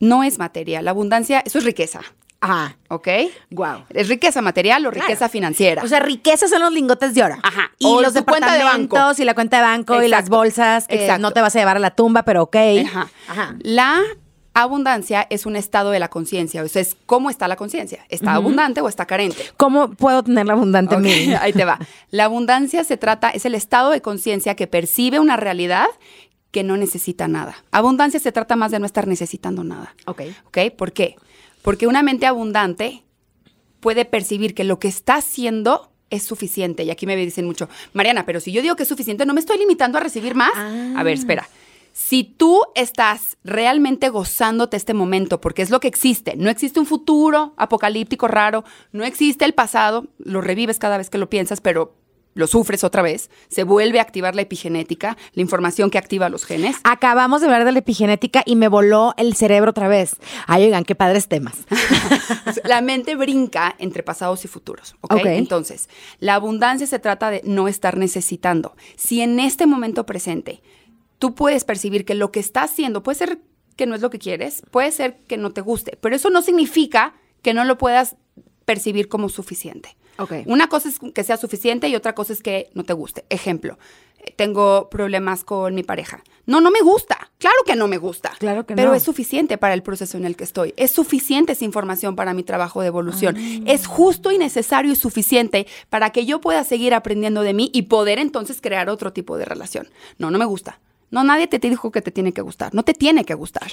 no 0.00 0.22
es 0.22 0.38
materia, 0.38 0.82
la 0.82 0.90
abundancia, 0.90 1.42
eso 1.46 1.58
es 1.58 1.64
riqueza. 1.64 2.00
Ajá. 2.40 2.76
¿Ok? 2.88 3.08
Wow. 3.50 3.84
¿Es 3.90 4.08
riqueza 4.08 4.42
material 4.42 4.84
o 4.86 4.90
riqueza 4.90 5.28
financiera? 5.28 5.82
O 5.82 5.88
sea, 5.88 6.00
riqueza 6.00 6.48
son 6.48 6.60
los 6.62 6.72
lingotes 6.72 7.14
de 7.14 7.22
oro. 7.22 7.36
Ajá. 7.42 7.70
Y 7.78 7.86
O 7.86 8.02
los 8.02 8.14
tu 8.14 8.24
cuenta 8.24 8.54
de 8.54 8.62
banco. 8.64 8.98
y 9.16 9.24
la 9.24 9.34
cuenta 9.34 9.56
de 9.56 9.62
banco 9.62 10.02
y 10.02 10.08
las 10.08 10.28
bolsas 10.28 10.86
que 10.86 11.02
Exacto. 11.02 11.22
no 11.22 11.32
te 11.32 11.40
vas 11.40 11.56
a 11.56 11.58
llevar 11.58 11.76
a 11.76 11.80
la 11.80 11.90
tumba, 11.92 12.22
pero 12.24 12.42
ok. 12.44 12.56
Ajá. 12.86 13.08
Ajá. 13.28 13.56
La 13.60 14.02
abundancia 14.54 15.26
es 15.28 15.44
un 15.44 15.54
estado 15.56 15.90
de 15.90 15.98
la 15.98 16.08
conciencia. 16.08 16.62
O 16.62 16.68
sea, 16.68 16.80
es 16.82 16.96
cómo 17.06 17.28
está 17.30 17.46
la 17.48 17.56
conciencia. 17.56 18.04
¿Está 18.08 18.34
abundante 18.34 18.80
o 18.80 18.88
está 18.88 19.06
carente? 19.06 19.42
¿Cómo 19.56 19.90
puedo 19.90 20.22
tenerla 20.22 20.54
abundante 20.54 20.94
en 20.94 21.02
mí? 21.02 21.34
Ahí 21.40 21.52
te 21.52 21.64
va. 21.64 21.78
La 22.10 22.24
abundancia 22.24 22.82
se 22.84 22.96
trata, 22.96 23.30
es 23.30 23.44
el 23.44 23.54
estado 23.54 23.90
de 23.90 24.00
conciencia 24.00 24.54
que 24.56 24.66
percibe 24.66 25.20
una 25.20 25.36
realidad 25.36 25.86
que 26.52 26.62
no 26.62 26.78
necesita 26.78 27.28
nada. 27.28 27.54
Abundancia 27.70 28.18
se 28.18 28.32
trata 28.32 28.56
más 28.56 28.70
de 28.70 28.78
no 28.78 28.86
estar 28.86 29.06
necesitando 29.06 29.62
nada. 29.62 29.94
Ok. 30.06 30.22
¿Ok? 30.46 30.58
¿Por 30.76 30.92
qué? 30.92 31.16
Porque 31.66 31.88
una 31.88 32.04
mente 32.04 32.26
abundante 32.26 33.02
puede 33.80 34.04
percibir 34.04 34.54
que 34.54 34.62
lo 34.62 34.78
que 34.78 34.86
está 34.86 35.16
haciendo 35.16 35.90
es 36.10 36.22
suficiente. 36.22 36.84
Y 36.84 36.92
aquí 36.92 37.06
me 37.06 37.16
dicen 37.16 37.44
mucho, 37.44 37.68
Mariana, 37.92 38.24
pero 38.24 38.38
si 38.38 38.52
yo 38.52 38.62
digo 38.62 38.76
que 38.76 38.84
es 38.84 38.88
suficiente, 38.88 39.26
¿no 39.26 39.34
me 39.34 39.40
estoy 39.40 39.58
limitando 39.58 39.98
a 39.98 40.00
recibir 40.00 40.36
más? 40.36 40.56
A 40.56 41.02
ver, 41.02 41.14
espera. 41.14 41.48
Si 41.92 42.22
tú 42.22 42.60
estás 42.76 43.36
realmente 43.42 44.10
gozándote 44.10 44.76
este 44.76 44.94
momento, 44.94 45.40
porque 45.40 45.62
es 45.62 45.70
lo 45.70 45.80
que 45.80 45.88
existe, 45.88 46.36
no 46.36 46.50
existe 46.50 46.78
un 46.78 46.86
futuro 46.86 47.52
apocalíptico 47.56 48.28
raro, 48.28 48.62
no 48.92 49.02
existe 49.02 49.44
el 49.44 49.52
pasado, 49.52 50.06
lo 50.18 50.42
revives 50.42 50.78
cada 50.78 50.98
vez 50.98 51.10
que 51.10 51.18
lo 51.18 51.28
piensas, 51.28 51.60
pero 51.60 51.96
lo 52.36 52.46
sufres 52.46 52.84
otra 52.84 53.02
vez, 53.02 53.30
se 53.48 53.64
vuelve 53.64 53.98
a 53.98 54.02
activar 54.02 54.34
la 54.34 54.42
epigenética, 54.42 55.16
la 55.32 55.42
información 55.42 55.90
que 55.90 55.98
activa 55.98 56.28
los 56.28 56.44
genes. 56.44 56.76
Acabamos 56.84 57.40
de 57.40 57.46
hablar 57.46 57.64
de 57.64 57.72
la 57.72 57.78
epigenética 57.78 58.42
y 58.44 58.56
me 58.56 58.68
voló 58.68 59.14
el 59.16 59.34
cerebro 59.34 59.70
otra 59.70 59.88
vez. 59.88 60.16
Ay, 60.46 60.64
oigan, 60.64 60.84
qué 60.84 60.94
padres 60.94 61.28
temas. 61.28 61.56
La 62.64 62.82
mente 62.82 63.16
brinca 63.16 63.74
entre 63.78 64.02
pasados 64.02 64.44
y 64.44 64.48
futuros, 64.48 64.96
¿ok? 65.00 65.14
Ok. 65.14 65.26
Entonces, 65.26 65.88
la 66.20 66.34
abundancia 66.34 66.86
se 66.86 66.98
trata 66.98 67.30
de 67.30 67.40
no 67.44 67.68
estar 67.68 67.96
necesitando. 67.96 68.76
Si 68.96 69.22
en 69.22 69.40
este 69.40 69.66
momento 69.66 70.04
presente 70.04 70.62
tú 71.18 71.34
puedes 71.34 71.64
percibir 71.64 72.04
que 72.04 72.14
lo 72.14 72.30
que 72.30 72.40
estás 72.40 72.70
haciendo 72.70 73.02
puede 73.02 73.16
ser 73.16 73.38
que 73.76 73.86
no 73.86 73.94
es 73.94 74.02
lo 74.02 74.10
que 74.10 74.18
quieres, 74.18 74.62
puede 74.70 74.92
ser 74.92 75.18
que 75.26 75.38
no 75.38 75.52
te 75.52 75.62
guste, 75.62 75.98
pero 76.00 76.14
eso 76.14 76.28
no 76.28 76.42
significa 76.42 77.14
que 77.42 77.54
no 77.54 77.64
lo 77.64 77.78
puedas 77.78 78.16
percibir 78.66 79.08
como 79.08 79.30
suficiente. 79.30 79.96
Ok. 80.18 80.32
Una 80.46 80.68
cosa 80.68 80.88
es 80.88 80.98
que 81.14 81.24
sea 81.24 81.36
suficiente 81.36 81.88
y 81.88 81.96
otra 81.96 82.14
cosa 82.14 82.32
es 82.32 82.42
que 82.42 82.70
no 82.74 82.84
te 82.84 82.92
guste. 82.92 83.24
Ejemplo, 83.28 83.78
tengo 84.36 84.88
problemas 84.90 85.44
con 85.44 85.74
mi 85.74 85.82
pareja. 85.82 86.22
No, 86.46 86.60
no 86.60 86.70
me 86.70 86.80
gusta. 86.80 87.30
Claro 87.38 87.56
que 87.66 87.76
no 87.76 87.86
me 87.86 87.98
gusta. 87.98 88.32
Claro 88.38 88.66
que 88.66 88.74
Pero 88.74 88.90
no. 88.90 88.94
es 88.94 89.02
suficiente 89.02 89.58
para 89.58 89.74
el 89.74 89.82
proceso 89.82 90.16
en 90.16 90.24
el 90.24 90.36
que 90.36 90.44
estoy. 90.44 90.74
Es 90.76 90.90
suficiente 90.90 91.52
esa 91.52 91.64
información 91.64 92.16
para 92.16 92.34
mi 92.34 92.42
trabajo 92.42 92.80
de 92.80 92.88
evolución. 92.88 93.36
Ah. 93.38 93.62
Es 93.66 93.86
justo 93.86 94.32
y 94.32 94.38
necesario 94.38 94.92
y 94.92 94.96
suficiente 94.96 95.66
para 95.90 96.10
que 96.10 96.24
yo 96.26 96.40
pueda 96.40 96.64
seguir 96.64 96.94
aprendiendo 96.94 97.42
de 97.42 97.54
mí 97.54 97.70
y 97.72 97.82
poder 97.82 98.18
entonces 98.18 98.60
crear 98.60 98.88
otro 98.88 99.12
tipo 99.12 99.36
de 99.36 99.44
relación. 99.44 99.88
No, 100.18 100.30
no 100.30 100.38
me 100.38 100.44
gusta. 100.44 100.80
No, 101.10 101.22
nadie 101.22 101.46
te 101.46 101.58
dijo 101.58 101.92
que 101.92 102.02
te 102.02 102.10
tiene 102.10 102.32
que 102.32 102.42
gustar. 102.42 102.74
No 102.74 102.82
te 102.82 102.94
tiene 102.94 103.24
que 103.24 103.34
gustar. 103.34 103.70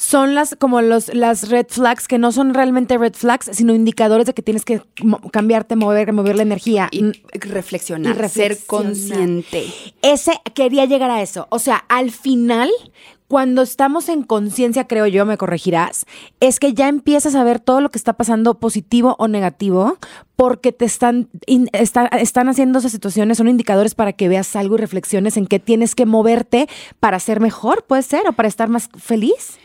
Son 0.00 0.36
las 0.36 0.54
como 0.60 0.80
los 0.80 1.12
las 1.12 1.48
red 1.48 1.66
flags 1.68 2.06
que 2.06 2.18
no 2.18 2.30
son 2.30 2.54
realmente 2.54 2.96
red 2.98 3.14
flags, 3.14 3.50
sino 3.52 3.74
indicadores 3.74 4.26
de 4.26 4.32
que 4.32 4.42
tienes 4.42 4.64
que 4.64 4.80
mo- 5.02 5.18
cambiarte, 5.32 5.74
mover, 5.74 6.12
mover 6.12 6.36
la 6.36 6.42
energía. 6.42 6.86
Y 6.92 7.10
reflexionar, 7.32 8.14
Y 8.24 8.28
ser 8.28 8.58
consciente. 8.64 9.66
Ese 10.02 10.32
quería 10.54 10.84
llegar 10.84 11.10
a 11.10 11.20
eso. 11.20 11.48
O 11.50 11.58
sea, 11.58 11.78
al 11.88 12.12
final, 12.12 12.70
cuando 13.26 13.60
estamos 13.62 14.08
en 14.08 14.22
conciencia, 14.22 14.86
creo 14.86 15.08
yo, 15.08 15.26
me 15.26 15.36
corregirás, 15.36 16.06
es 16.38 16.60
que 16.60 16.74
ya 16.74 16.86
empiezas 16.88 17.34
a 17.34 17.42
ver 17.42 17.58
todo 17.58 17.80
lo 17.80 17.90
que 17.90 17.98
está 17.98 18.12
pasando, 18.12 18.54
positivo 18.60 19.16
o 19.18 19.26
negativo, 19.26 19.98
porque 20.36 20.70
te 20.70 20.84
están, 20.84 21.28
in- 21.46 21.70
está- 21.72 22.06
están 22.06 22.48
haciendo 22.48 22.78
esas 22.78 22.92
situaciones, 22.92 23.38
son 23.38 23.48
indicadores 23.48 23.96
para 23.96 24.12
que 24.12 24.28
veas 24.28 24.54
algo 24.54 24.76
y 24.76 24.78
reflexiones 24.78 25.36
en 25.36 25.46
qué 25.48 25.58
tienes 25.58 25.96
que 25.96 26.06
moverte 26.06 26.68
para 27.00 27.18
ser 27.18 27.40
mejor, 27.40 27.82
puede 27.82 28.02
ser, 28.02 28.28
o 28.28 28.32
para 28.32 28.48
estar 28.48 28.68
más 28.68 28.88
feliz. 28.96 29.58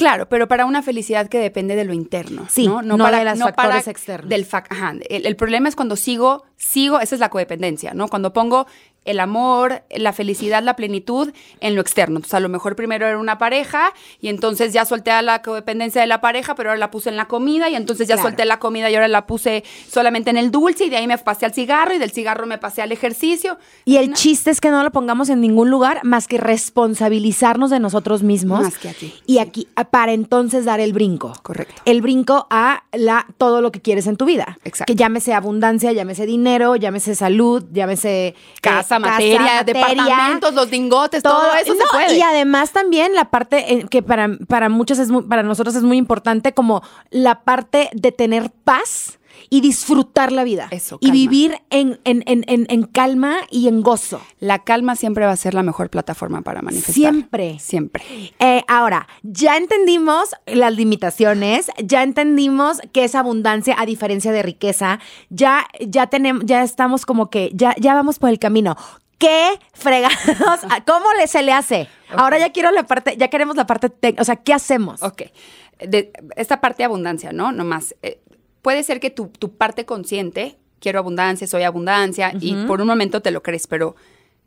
Claro, 0.00 0.30
pero 0.30 0.48
para 0.48 0.64
una 0.64 0.82
felicidad 0.82 1.28
que 1.28 1.38
depende 1.38 1.76
de 1.76 1.84
lo 1.84 1.92
interno. 1.92 2.46
Sí, 2.48 2.66
no, 2.66 2.80
no 2.80 2.96
de 2.96 3.22
los 3.24 3.38
factores 3.38 3.86
externos. 3.86 4.30
Del 4.30 4.48
fac- 4.48 4.64
ajá, 4.70 4.94
el, 5.10 5.26
el 5.26 5.36
problema 5.36 5.68
es 5.68 5.76
cuando 5.76 5.94
sigo, 5.94 6.44
sigo, 6.56 7.00
esa 7.00 7.14
es 7.14 7.20
la 7.20 7.28
codependencia, 7.28 7.92
¿no? 7.92 8.08
Cuando 8.08 8.32
pongo 8.32 8.66
el 9.04 9.18
amor, 9.20 9.82
la 9.96 10.12
felicidad, 10.12 10.62
la 10.62 10.76
plenitud 10.76 11.32
en 11.60 11.74
lo 11.74 11.80
externo. 11.80 12.16
Entonces, 12.16 12.34
a 12.34 12.40
lo 12.40 12.48
mejor 12.48 12.76
primero 12.76 13.06
era 13.06 13.18
una 13.18 13.38
pareja 13.38 13.92
y 14.20 14.28
entonces 14.28 14.72
ya 14.72 14.84
solté 14.84 15.10
a 15.10 15.22
la 15.22 15.42
codependencia 15.42 16.00
de 16.00 16.06
la 16.06 16.20
pareja, 16.20 16.54
pero 16.54 16.70
ahora 16.70 16.78
la 16.78 16.90
puse 16.90 17.08
en 17.08 17.16
la 17.16 17.26
comida 17.26 17.68
y 17.68 17.74
entonces 17.76 18.08
ya 18.08 18.16
Claro. 18.16 18.28
solté 18.30 18.44
la 18.44 18.58
comida 18.58 18.90
y 18.90 18.94
ahora 18.94 19.08
la 19.08 19.26
puse 19.26 19.64
solamente 19.90 20.30
en 20.30 20.36
el 20.36 20.50
dulce 20.50 20.84
y 20.84 20.90
de 20.90 20.96
ahí 20.96 21.06
me 21.06 21.16
pasé 21.18 21.46
al 21.46 21.54
cigarro 21.54 21.94
y 21.94 21.98
del 21.98 22.10
cigarro 22.10 22.46
me 22.46 22.58
pasé 22.58 22.82
al 22.82 22.92
ejercicio. 22.92 23.58
Y 23.84 23.96
el 23.96 24.12
chiste 24.14 24.50
es 24.50 24.60
que 24.60 24.70
no 24.70 24.82
lo 24.82 24.90
pongamos 24.92 25.28
en 25.30 25.40
ningún 25.40 25.70
lugar 25.70 26.00
más 26.04 26.26
que 26.28 26.38
responsabilizarnos 26.38 27.70
de 27.70 27.80
nosotros 27.80 28.22
mismos. 28.22 28.62
Más 28.62 28.78
que 28.78 28.88
aquí, 28.88 29.12
Y 29.26 29.38
aquí, 29.38 29.68
para 29.90 30.12
entonces 30.12 30.64
dar 30.64 30.80
el 30.80 30.92
brinco. 30.92 31.32
Correcto. 31.42 31.80
El 31.84 32.02
brinco 32.02 32.46
a 32.50 32.84
la, 32.92 33.26
todo 33.38 33.60
lo 33.62 33.70
que 33.72 33.80
quieres 33.80 34.06
en 34.06 34.16
tu 34.16 34.24
vida. 34.24 34.58
Exacto. 34.64 34.90
Que 34.92 34.96
llámese 34.96 35.32
abundancia, 35.34 35.92
llámese 35.92 36.26
dinero, 36.26 36.76
llámese 36.76 37.14
salud, 37.14 37.64
llámese 37.72 38.28
eh, 38.28 38.34
Casa, 38.98 39.10
materia, 39.10 39.62
departamentos, 39.64 40.54
los 40.54 40.70
lingotes, 40.70 41.22
todo, 41.22 41.54
eso 41.54 41.74
se 41.74 41.84
puede. 41.90 42.16
Y 42.16 42.22
además 42.22 42.72
también 42.72 43.14
la 43.14 43.30
parte 43.30 43.72
eh, 43.72 43.86
que 43.88 44.02
para, 44.02 44.28
para 44.48 44.68
muchos 44.68 44.98
es 44.98 45.10
muy, 45.10 45.22
para 45.22 45.42
nosotros 45.42 45.76
es 45.76 45.82
muy 45.82 45.96
importante, 45.96 46.52
como 46.52 46.82
la 47.10 47.42
parte 47.42 47.90
de 47.92 48.12
tener 48.12 48.50
paz 48.50 49.19
y 49.48 49.60
disfrutar 49.60 50.32
la 50.32 50.44
vida. 50.44 50.68
Eso, 50.70 50.98
y 51.00 51.10
vivir 51.10 51.58
en, 51.70 52.00
en, 52.04 52.22
en, 52.26 52.44
en, 52.46 52.82
calma 52.84 53.36
y 53.50 53.68
en 53.68 53.82
gozo. 53.82 54.20
La 54.38 54.60
calma 54.64 54.96
siempre 54.96 55.24
va 55.24 55.32
a 55.32 55.36
ser 55.36 55.54
la 55.54 55.62
mejor 55.62 55.90
plataforma 55.90 56.42
para 56.42 56.62
manifestar. 56.62 56.94
Siempre. 56.94 57.58
Siempre. 57.58 58.04
Eh, 58.38 58.62
ahora, 58.68 59.08
ya 59.22 59.56
entendimos 59.56 60.30
las 60.46 60.74
limitaciones, 60.74 61.70
ya 61.82 62.02
entendimos 62.02 62.80
qué 62.92 63.04
es 63.04 63.14
abundancia 63.14 63.76
a 63.78 63.86
diferencia 63.86 64.32
de 64.32 64.42
riqueza, 64.42 65.00
ya, 65.28 65.66
ya 65.80 66.08
tenemos, 66.08 66.44
ya 66.46 66.62
estamos 66.62 67.06
como 67.06 67.30
que, 67.30 67.50
ya, 67.54 67.74
ya 67.78 67.94
vamos 67.94 68.18
por 68.18 68.30
el 68.30 68.38
camino. 68.38 68.76
¿Qué 69.18 69.50
fregados? 69.74 70.16
¿Cómo 70.86 71.06
le, 71.18 71.26
se 71.26 71.42
le 71.42 71.52
hace? 71.52 71.88
Ahora 72.10 72.38
ya 72.38 72.52
quiero 72.52 72.70
la 72.70 72.84
parte, 72.86 73.16
ya 73.18 73.28
queremos 73.28 73.54
la 73.56 73.66
parte 73.66 73.90
técnica, 73.90 74.22
o 74.22 74.24
sea, 74.24 74.36
¿qué 74.36 74.54
hacemos? 74.54 75.02
Ok. 75.02 75.22
De, 75.86 76.12
esta 76.36 76.60
parte 76.60 76.78
de 76.78 76.84
abundancia, 76.84 77.32
¿no? 77.32 77.52
Nomás. 77.52 77.94
eh, 78.02 78.20
puede 78.62 78.82
ser 78.82 79.00
que 79.00 79.10
tu, 79.10 79.28
tu 79.28 79.52
parte 79.52 79.84
consciente, 79.84 80.56
quiero 80.80 80.98
abundancia, 80.98 81.46
soy 81.46 81.62
abundancia, 81.62 82.32
y 82.40 82.54
por 82.66 82.80
un 82.80 82.86
momento 82.86 83.20
te 83.22 83.30
lo 83.30 83.42
crees, 83.42 83.66
pero 83.66 83.96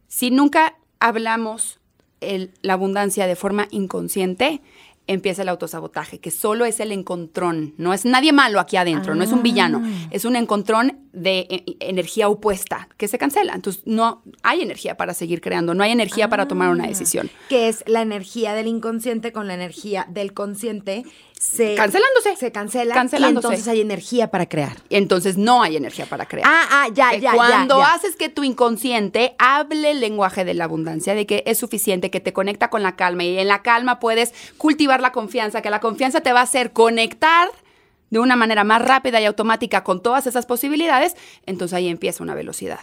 si 0.08 0.32
nunca 0.32 0.76
hablamos 1.00 1.80
el- 2.22 2.52
la 2.62 2.74
abundancia 2.74 3.28
de 3.28 3.36
forma 3.36 3.68
inconsciente, 3.72 4.62
empieza 5.08 5.42
el 5.42 5.50
autosabotaje, 5.50 6.20
que 6.20 6.32
solo 6.32 6.64
es 6.66 6.80
el 6.80 6.92
encontrón, 6.94 7.74
no 7.78 7.94
es 7.94 8.06
nadie 8.06 8.32
malo 8.32 8.60
aquí 8.62 8.78
adentro, 8.78 9.16
no 9.16 9.24
es 9.24 9.32
un 9.34 9.44
villano, 9.44 9.84
es 10.12 10.24
un 10.24 10.36
encontrón 10.38 11.03
de 11.14 11.48
e- 11.50 11.78
energía 11.80 12.28
opuesta 12.28 12.90
que 12.98 13.08
se 13.08 13.18
cancela. 13.18 13.54
Entonces, 13.54 13.84
no 13.86 14.24
hay 14.42 14.62
energía 14.62 14.98
para 14.98 15.14
seguir 15.14 15.40
creando, 15.42 15.74
no 15.74 15.84
hay 15.84 15.92
energía 15.92 16.28
para 16.28 16.48
tomar 16.48 16.70
una 16.70 16.88
decisión. 16.88 17.30
Que 17.50 17.70
es 17.70 17.84
la 17.88 18.02
energía 18.02 18.54
del 18.54 18.68
inconsciente 18.68 19.32
con 19.32 19.48
la 19.48 19.54
energía 19.54 20.06
del 20.10 20.34
consciente 20.34 21.06
se 21.40 21.76
Cancelándose. 21.76 22.38
Se 22.38 22.54
cancela 22.54 22.96
Cancelándose. 22.96 23.48
y 23.48 23.50
entonces 23.52 23.68
hay 23.68 23.82
energía 23.82 24.32
para 24.32 24.48
crear. 24.48 24.78
Entonces 24.90 25.38
no 25.38 25.62
hay 25.62 25.76
energía 25.76 26.06
para 26.06 26.26
crear. 26.26 26.48
Ah, 26.50 26.66
ah, 26.72 26.88
ya, 26.94 27.10
Que 27.12 27.20
ya, 27.20 27.32
ya, 27.32 27.36
Cuando 27.36 27.80
ya. 27.80 27.94
haces 27.94 28.16
que 28.16 28.30
tu 28.30 28.46
inconsciente 28.46 29.36
hable 29.40 29.92
el 29.92 30.00
lenguaje 30.00 30.46
de 30.46 30.54
la 30.54 30.64
abundancia, 30.64 31.16
de 31.16 31.26
que 31.26 31.44
es 31.46 31.58
suficiente, 31.58 32.10
que 32.10 32.22
te 32.22 32.32
conecta 32.32 32.70
con 32.70 32.82
la 32.82 32.96
calma 32.96 33.26
y 33.26 33.38
en 33.38 33.50
la 33.50 33.62
calma 33.62 34.00
puedes 34.00 34.34
cultivar 34.58 35.02
la 35.02 35.12
confianza, 35.12 35.62
que 35.62 35.70
la 35.70 35.82
confianza 35.82 36.22
te 36.22 36.32
va 36.32 36.40
a 36.40 36.44
hacer 36.44 36.72
conectar 36.72 37.50
de 38.14 38.20
una 38.20 38.36
manera 38.36 38.64
más 38.64 38.80
rápida 38.80 39.20
y 39.20 39.26
automática 39.26 39.84
con 39.84 40.04
todas 40.04 40.28
esas 40.28 40.46
posibilidades, 40.46 41.16
entonces 41.48 41.74
ahí 41.74 41.88
empieza 41.88 42.24
una 42.24 42.36
velocidad. 42.36 42.80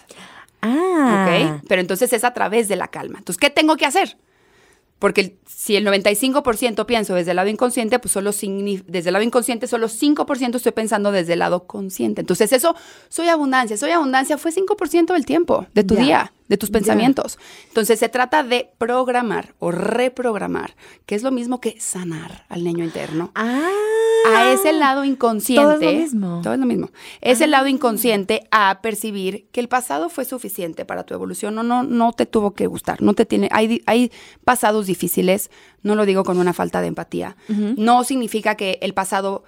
Ah. 0.61 1.55
¿Ok? 1.55 1.62
Pero 1.69 1.81
entonces 1.81 2.12
es 2.12 2.25
a 2.25 2.35
través 2.35 2.66
de 2.66 2.75
la 2.75 2.88
calma. 2.88 3.19
Entonces, 3.19 3.38
¿qué 3.38 3.49
tengo 3.49 3.77
que 3.77 3.87
hacer? 3.87 4.19
Porque 4.99 5.38
si 5.47 5.77
el 5.77 5.87
95% 5.87 6.85
pienso 6.85 7.14
desde 7.14 7.31
el 7.31 7.37
lado 7.37 7.49
inconsciente, 7.49 8.01
pues 8.01 8.11
solo 8.11 8.33
desde 8.33 9.09
el 9.09 9.12
lado 9.12 9.25
inconsciente 9.25 9.69
solo 9.69 9.88
5% 9.88 10.57
estoy 10.57 10.73
pensando 10.73 11.12
desde 11.12 11.35
el 11.35 11.38
lado 11.38 11.64
consciente. 11.64 12.23
Entonces 12.23 12.53
eso, 12.53 12.75
soy 13.09 13.29
abundancia, 13.29 13.77
soy 13.77 13.93
abundancia 13.93 14.37
fue 14.37 14.53
5% 14.53 15.12
del 15.12 15.25
tiempo, 15.25 15.64
de 15.75 15.85
tu 15.85 15.95
día, 15.95 16.33
de 16.51 16.59
tus 16.59 16.71
pensamientos. 16.71 17.39
Entonces 17.69 17.99
se 18.01 18.09
trata 18.11 18.43
de 18.43 18.71
programar 18.77 19.55
o 19.61 19.71
reprogramar, 19.71 20.75
que 21.07 21.15
es 21.15 21.23
lo 21.23 21.31
mismo 21.31 21.61
que 21.61 21.81
sanar 21.81 22.45
al 22.49 22.65
niño 22.65 22.85
interno 22.85 23.31
Ah. 23.37 23.71
a 24.27 24.53
ese 24.53 24.73
lado 24.73 25.05
inconsciente. 25.05 25.63
Todo 25.63 25.73
es 25.75 25.81
lo 25.81 25.93
mismo. 25.93 26.37
Ah. 26.37 26.41
Todo 26.43 26.53
es 26.55 26.61
lo 26.61 26.67
mismo. 26.67 26.91
Ese 27.21 27.47
lado 27.47 27.69
inconsciente 27.69 28.49
a 28.51 28.81
percibir 28.83 29.47
que 29.53 29.61
el 29.61 29.69
pasado 29.69 30.09
fue 30.11 30.25
suficiente 30.25 30.85
para 30.85 31.05
tu 31.05 31.15
evolución. 31.15 31.55
No, 31.55 31.63
no, 31.63 31.85
no 31.85 32.13
te 32.13 32.27
tuvo 32.27 32.51
que 32.53 32.67
gustar. 32.67 33.01
No 33.01 33.15
te 33.15 33.25
tiene. 33.25 33.49
Hay, 33.53 33.83
hay 33.87 34.11
pasados 34.45 34.87
difíciles. 34.87 35.51
No 35.83 35.95
lo 35.95 36.05
digo 36.05 36.25
con 36.25 36.37
una 36.39 36.53
falta 36.53 36.81
de 36.81 36.89
empatía. 36.89 37.37
No 37.49 38.03
significa 38.05 38.57
que 38.57 38.79
el 38.83 38.93
pasado 38.93 39.45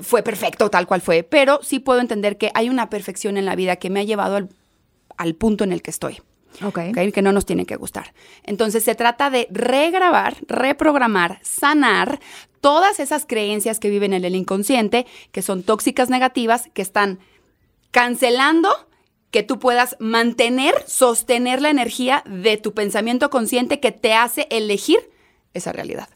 fue 0.00 0.22
perfecto 0.24 0.68
tal 0.68 0.86
cual 0.88 1.00
fue, 1.00 1.22
pero 1.22 1.60
sí 1.62 1.78
puedo 1.78 2.00
entender 2.00 2.38
que 2.38 2.50
hay 2.54 2.68
una 2.68 2.90
perfección 2.90 3.36
en 3.36 3.44
la 3.44 3.54
vida 3.56 3.76
que 3.76 3.88
me 3.90 4.00
ha 4.00 4.04
llevado 4.04 4.34
al, 4.36 4.48
al 5.16 5.34
punto 5.34 5.64
en 5.64 5.72
el 5.72 5.80
que 5.82 5.90
estoy. 5.90 6.20
Que 7.12 7.22
no 7.22 7.32
nos 7.32 7.46
tiene 7.46 7.66
que 7.66 7.76
gustar. 7.76 8.12
Entonces 8.42 8.84
se 8.84 8.94
trata 8.94 9.30
de 9.30 9.48
regrabar, 9.50 10.36
reprogramar, 10.46 11.38
sanar 11.42 12.20
todas 12.60 13.00
esas 13.00 13.26
creencias 13.26 13.78
que 13.78 13.90
viven 13.90 14.12
en 14.12 14.24
el 14.24 14.34
inconsciente, 14.34 15.06
que 15.32 15.42
son 15.42 15.62
tóxicas 15.62 16.10
negativas, 16.10 16.68
que 16.74 16.82
están 16.82 17.18
cancelando 17.90 18.70
que 19.30 19.42
tú 19.42 19.58
puedas 19.58 19.96
mantener, 20.00 20.74
sostener 20.86 21.62
la 21.62 21.70
energía 21.70 22.22
de 22.26 22.56
tu 22.56 22.74
pensamiento 22.74 23.30
consciente 23.30 23.80
que 23.80 23.92
te 23.92 24.12
hace 24.12 24.46
elegir 24.50 24.98
esa 25.54 25.72
realidad. 25.72 26.08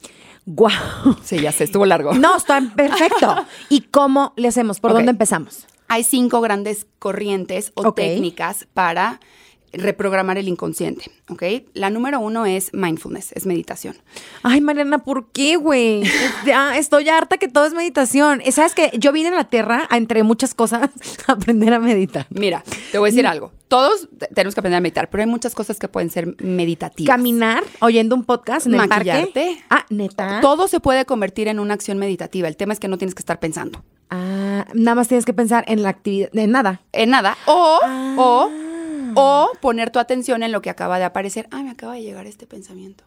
Guau. 0.46 1.16
Sí, 1.22 1.40
ya 1.40 1.52
sé, 1.52 1.64
estuvo 1.64 1.86
largo. 1.86 2.12
No, 2.14 2.36
está 2.36 2.60
perfecto. 2.76 3.46
¿Y 3.68 3.82
cómo 3.82 4.34
le 4.36 4.48
hacemos? 4.48 4.80
¿Por 4.80 4.92
dónde 4.92 5.10
empezamos? 5.10 5.66
Hay 5.88 6.04
cinco 6.04 6.40
grandes 6.40 6.86
corrientes 6.98 7.72
o 7.74 7.92
técnicas 7.92 8.66
para 8.74 9.20
reprogramar 9.76 10.38
el 10.38 10.48
inconsciente, 10.48 11.10
¿ok? 11.28 11.42
La 11.74 11.90
número 11.90 12.20
uno 12.20 12.46
es 12.46 12.72
mindfulness, 12.74 13.32
es 13.32 13.46
meditación. 13.46 13.96
Ay, 14.42 14.60
Mariana, 14.60 14.98
¿por 15.04 15.30
qué, 15.32 15.56
güey? 15.56 16.02
Ya 16.46 16.76
estoy 16.76 17.08
harta 17.08 17.36
que 17.38 17.48
todo 17.48 17.66
es 17.66 17.74
meditación. 17.74 18.40
Eh, 18.44 18.52
¿Sabes 18.52 18.74
que 18.74 18.90
Yo 18.98 19.12
vine 19.12 19.28
a 19.28 19.32
la 19.34 19.44
Tierra, 19.44 19.86
a, 19.90 19.96
entre 19.96 20.22
muchas 20.22 20.54
cosas, 20.54 20.90
a 21.26 21.32
aprender 21.32 21.72
a 21.74 21.78
meditar. 21.80 22.26
Mira, 22.30 22.64
te 22.92 22.98
voy 22.98 23.08
a 23.08 23.10
decir 23.12 23.26
algo. 23.26 23.52
Todos 23.68 24.08
te- 24.18 24.28
tenemos 24.28 24.54
que 24.54 24.60
aprender 24.60 24.78
a 24.78 24.80
meditar, 24.80 25.10
pero 25.10 25.22
hay 25.22 25.28
muchas 25.28 25.54
cosas 25.54 25.78
que 25.78 25.88
pueden 25.88 26.10
ser 26.10 26.36
meditativas. 26.42 27.08
Caminar, 27.16 27.64
oyendo 27.80 28.14
un 28.14 28.24
podcast 28.24 28.66
en 28.66 28.74
el 28.74 28.88
parque. 28.88 29.10
Maquillarte. 29.12 29.64
Ah, 29.70 29.84
neta. 29.90 30.40
Todo 30.40 30.68
se 30.68 30.80
puede 30.80 31.04
convertir 31.04 31.48
en 31.48 31.58
una 31.58 31.74
acción 31.74 31.98
meditativa. 31.98 32.46
El 32.48 32.56
tema 32.56 32.72
es 32.72 32.80
que 32.80 32.88
no 32.88 32.98
tienes 32.98 33.14
que 33.14 33.20
estar 33.20 33.40
pensando 33.40 33.84
Ah, 34.10 34.66
nada 34.74 34.94
más 34.94 35.08
tienes 35.08 35.24
que 35.24 35.32
pensar 35.32 35.64
en 35.66 35.82
la 35.82 35.88
actividad, 35.88 36.28
en 36.36 36.50
nada. 36.52 36.82
en 36.92 37.10
nada. 37.10 37.36
O, 37.46 37.80
Ah. 37.82 38.14
o, 38.16 38.50
o 39.14 39.50
poner 39.60 39.90
tu 39.90 39.98
atención 39.98 40.42
en 40.42 40.52
lo 40.52 40.62
que 40.62 40.70
acaba 40.70 40.98
de 40.98 41.04
aparecer. 41.04 41.46
Ah, 41.50 41.62
me 41.62 41.70
acaba 41.70 41.94
de 41.94 42.02
llegar 42.02 42.26
este 42.26 42.46
pensamiento. 42.46 43.04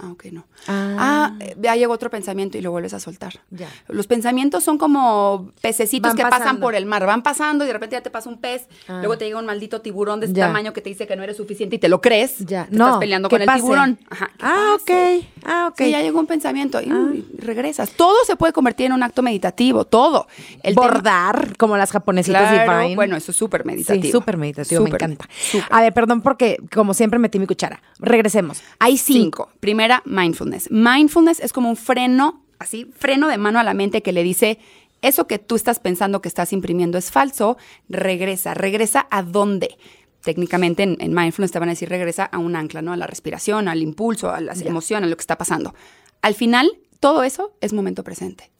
Ah, 0.00 0.12
ok, 0.12 0.26
no. 0.30 0.46
Ah. 0.68 0.96
Ah, 0.98 1.36
eh, 1.40 1.56
ya 1.60 1.74
llegó 1.74 1.92
otro 1.92 2.08
pensamiento 2.08 2.56
y 2.56 2.60
lo 2.60 2.70
vuelves 2.70 2.94
a 2.94 3.00
soltar. 3.00 3.40
Ya. 3.50 3.68
Los 3.88 4.06
pensamientos 4.06 4.62
son 4.62 4.78
como 4.78 5.50
pececitos 5.60 6.10
Van 6.10 6.16
que 6.16 6.22
pasan 6.22 6.60
por 6.60 6.76
el 6.76 6.86
mar. 6.86 7.04
Van 7.04 7.22
pasando 7.24 7.64
y 7.64 7.66
de 7.66 7.72
repente 7.72 7.96
ya 7.96 8.00
te 8.00 8.10
pasa 8.10 8.28
un 8.28 8.38
pez. 8.38 8.68
Ah. 8.86 8.98
Luego 9.00 9.18
te 9.18 9.24
llega 9.24 9.40
un 9.40 9.46
maldito 9.46 9.80
tiburón 9.80 10.20
de 10.20 10.26
este 10.26 10.38
Ya. 10.38 10.46
tamaño 10.46 10.72
que 10.72 10.80
te 10.82 10.90
dice 10.90 11.08
que 11.08 11.16
no 11.16 11.24
eres 11.24 11.36
suficiente 11.36 11.74
y 11.76 11.78
te 11.80 11.88
lo 11.88 12.00
crees. 12.00 12.38
Ya. 12.46 12.66
Te 12.66 12.76
no. 12.76 12.84
estás 12.86 12.98
peleando 13.00 13.28
con 13.28 13.40
el 13.40 13.46
pase. 13.46 13.60
tiburón. 13.60 13.98
Ajá, 14.08 14.30
Ah, 14.38 14.76
pase. 14.78 15.18
ok. 15.18 15.24
Ah, 15.44 15.66
ok. 15.72 15.78
Sí, 15.78 15.90
ya 15.90 16.00
llegó 16.00 16.20
un 16.20 16.26
pensamiento 16.28 16.80
y 16.80 16.92
uy, 16.92 17.26
regresas. 17.36 17.90
Todo 17.90 18.16
se 18.24 18.36
puede 18.36 18.52
convertir 18.52 18.86
en 18.86 18.92
un 18.92 19.02
acto 19.02 19.22
meditativo, 19.22 19.84
todo. 19.84 20.28
El 20.62 20.76
tema- 20.76 20.86
Bordar, 20.86 21.56
como 21.56 21.76
las 21.76 21.90
japonesitas 21.90 22.52
Claro, 22.52 22.78
divine. 22.78 22.94
bueno, 22.94 23.16
eso 23.16 23.32
es 23.32 23.36
súper 23.36 23.64
meditativo. 23.64 24.04
Sí, 24.04 24.12
súper 24.12 24.36
meditativo, 24.36 24.80
Súper, 24.86 24.92
me 25.00 25.14
encanta. 25.14 25.28
A 25.70 25.80
ver, 25.80 25.92
perdón 25.92 26.20
porque 26.22 26.58
como 26.72 26.94
siempre 26.94 27.18
metí 27.18 27.40
mi 27.40 27.46
cuchara. 27.48 27.82
Regresemos. 27.98 28.62
Hay 28.78 28.96
cinco. 28.96 29.18
Cinco. 29.18 29.48
Primera, 29.88 30.02
mindfulness. 30.04 30.70
Mindfulness 30.70 31.40
es 31.40 31.54
como 31.54 31.70
un 31.70 31.76
freno, 31.76 32.44
así, 32.58 32.92
freno 32.94 33.26
de 33.28 33.38
mano 33.38 33.58
a 33.58 33.62
la 33.62 33.72
mente 33.72 34.02
que 34.02 34.12
le 34.12 34.22
dice, 34.22 34.58
eso 35.00 35.26
que 35.26 35.38
tú 35.38 35.56
estás 35.56 35.78
pensando 35.80 36.20
que 36.20 36.28
estás 36.28 36.52
imprimiendo 36.52 36.98
es 36.98 37.10
falso, 37.10 37.56
regresa. 37.88 38.52
¿Regresa 38.52 39.06
a 39.10 39.22
dónde? 39.22 39.78
Técnicamente 40.20 40.82
en, 40.82 40.98
en 41.00 41.14
mindfulness 41.14 41.52
te 41.52 41.58
van 41.58 41.70
a 41.70 41.72
decir 41.72 41.88
regresa 41.88 42.26
a 42.26 42.36
un 42.36 42.54
ancla, 42.54 42.82
¿no? 42.82 42.92
A 42.92 42.98
la 42.98 43.06
respiración, 43.06 43.66
al 43.66 43.80
impulso, 43.80 44.30
a 44.30 44.42
las 44.42 44.60
emociones, 44.60 45.06
a 45.06 45.08
lo 45.08 45.16
que 45.16 45.22
está 45.22 45.38
pasando. 45.38 45.74
Al 46.20 46.34
final, 46.34 46.70
todo 47.00 47.22
eso 47.22 47.54
es 47.62 47.72
momento 47.72 48.04
presente. 48.04 48.50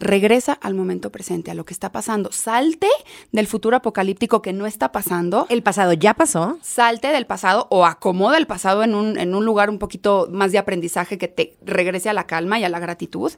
Regresa 0.00 0.52
al 0.52 0.74
momento 0.74 1.10
presente, 1.10 1.50
a 1.50 1.54
lo 1.54 1.64
que 1.64 1.74
está 1.74 1.90
pasando. 1.90 2.30
Salte 2.32 2.88
del 3.32 3.46
futuro 3.46 3.76
apocalíptico 3.76 4.42
que 4.42 4.52
no 4.52 4.66
está 4.66 4.92
pasando 4.92 5.46
El 5.48 5.62
pasado 5.62 5.92
ya 5.92 6.14
pasó. 6.14 6.58
salte 6.62 7.08
del 7.08 7.26
pasado 7.26 7.66
o 7.70 7.84
acomoda 7.84 8.38
el 8.38 8.46
pasado 8.46 8.84
en 8.84 8.94
un, 8.94 9.18
en 9.18 9.34
un 9.34 9.44
lugar 9.44 9.70
un 9.70 9.78
poquito 9.78 10.28
más 10.30 10.52
de 10.52 10.58
aprendizaje 10.58 11.18
que 11.18 11.28
te 11.28 11.56
regrese 11.64 12.08
a 12.08 12.12
la 12.12 12.26
calma 12.26 12.58
y 12.58 12.64
a 12.64 12.68
la 12.68 12.78
gratitud 12.78 13.32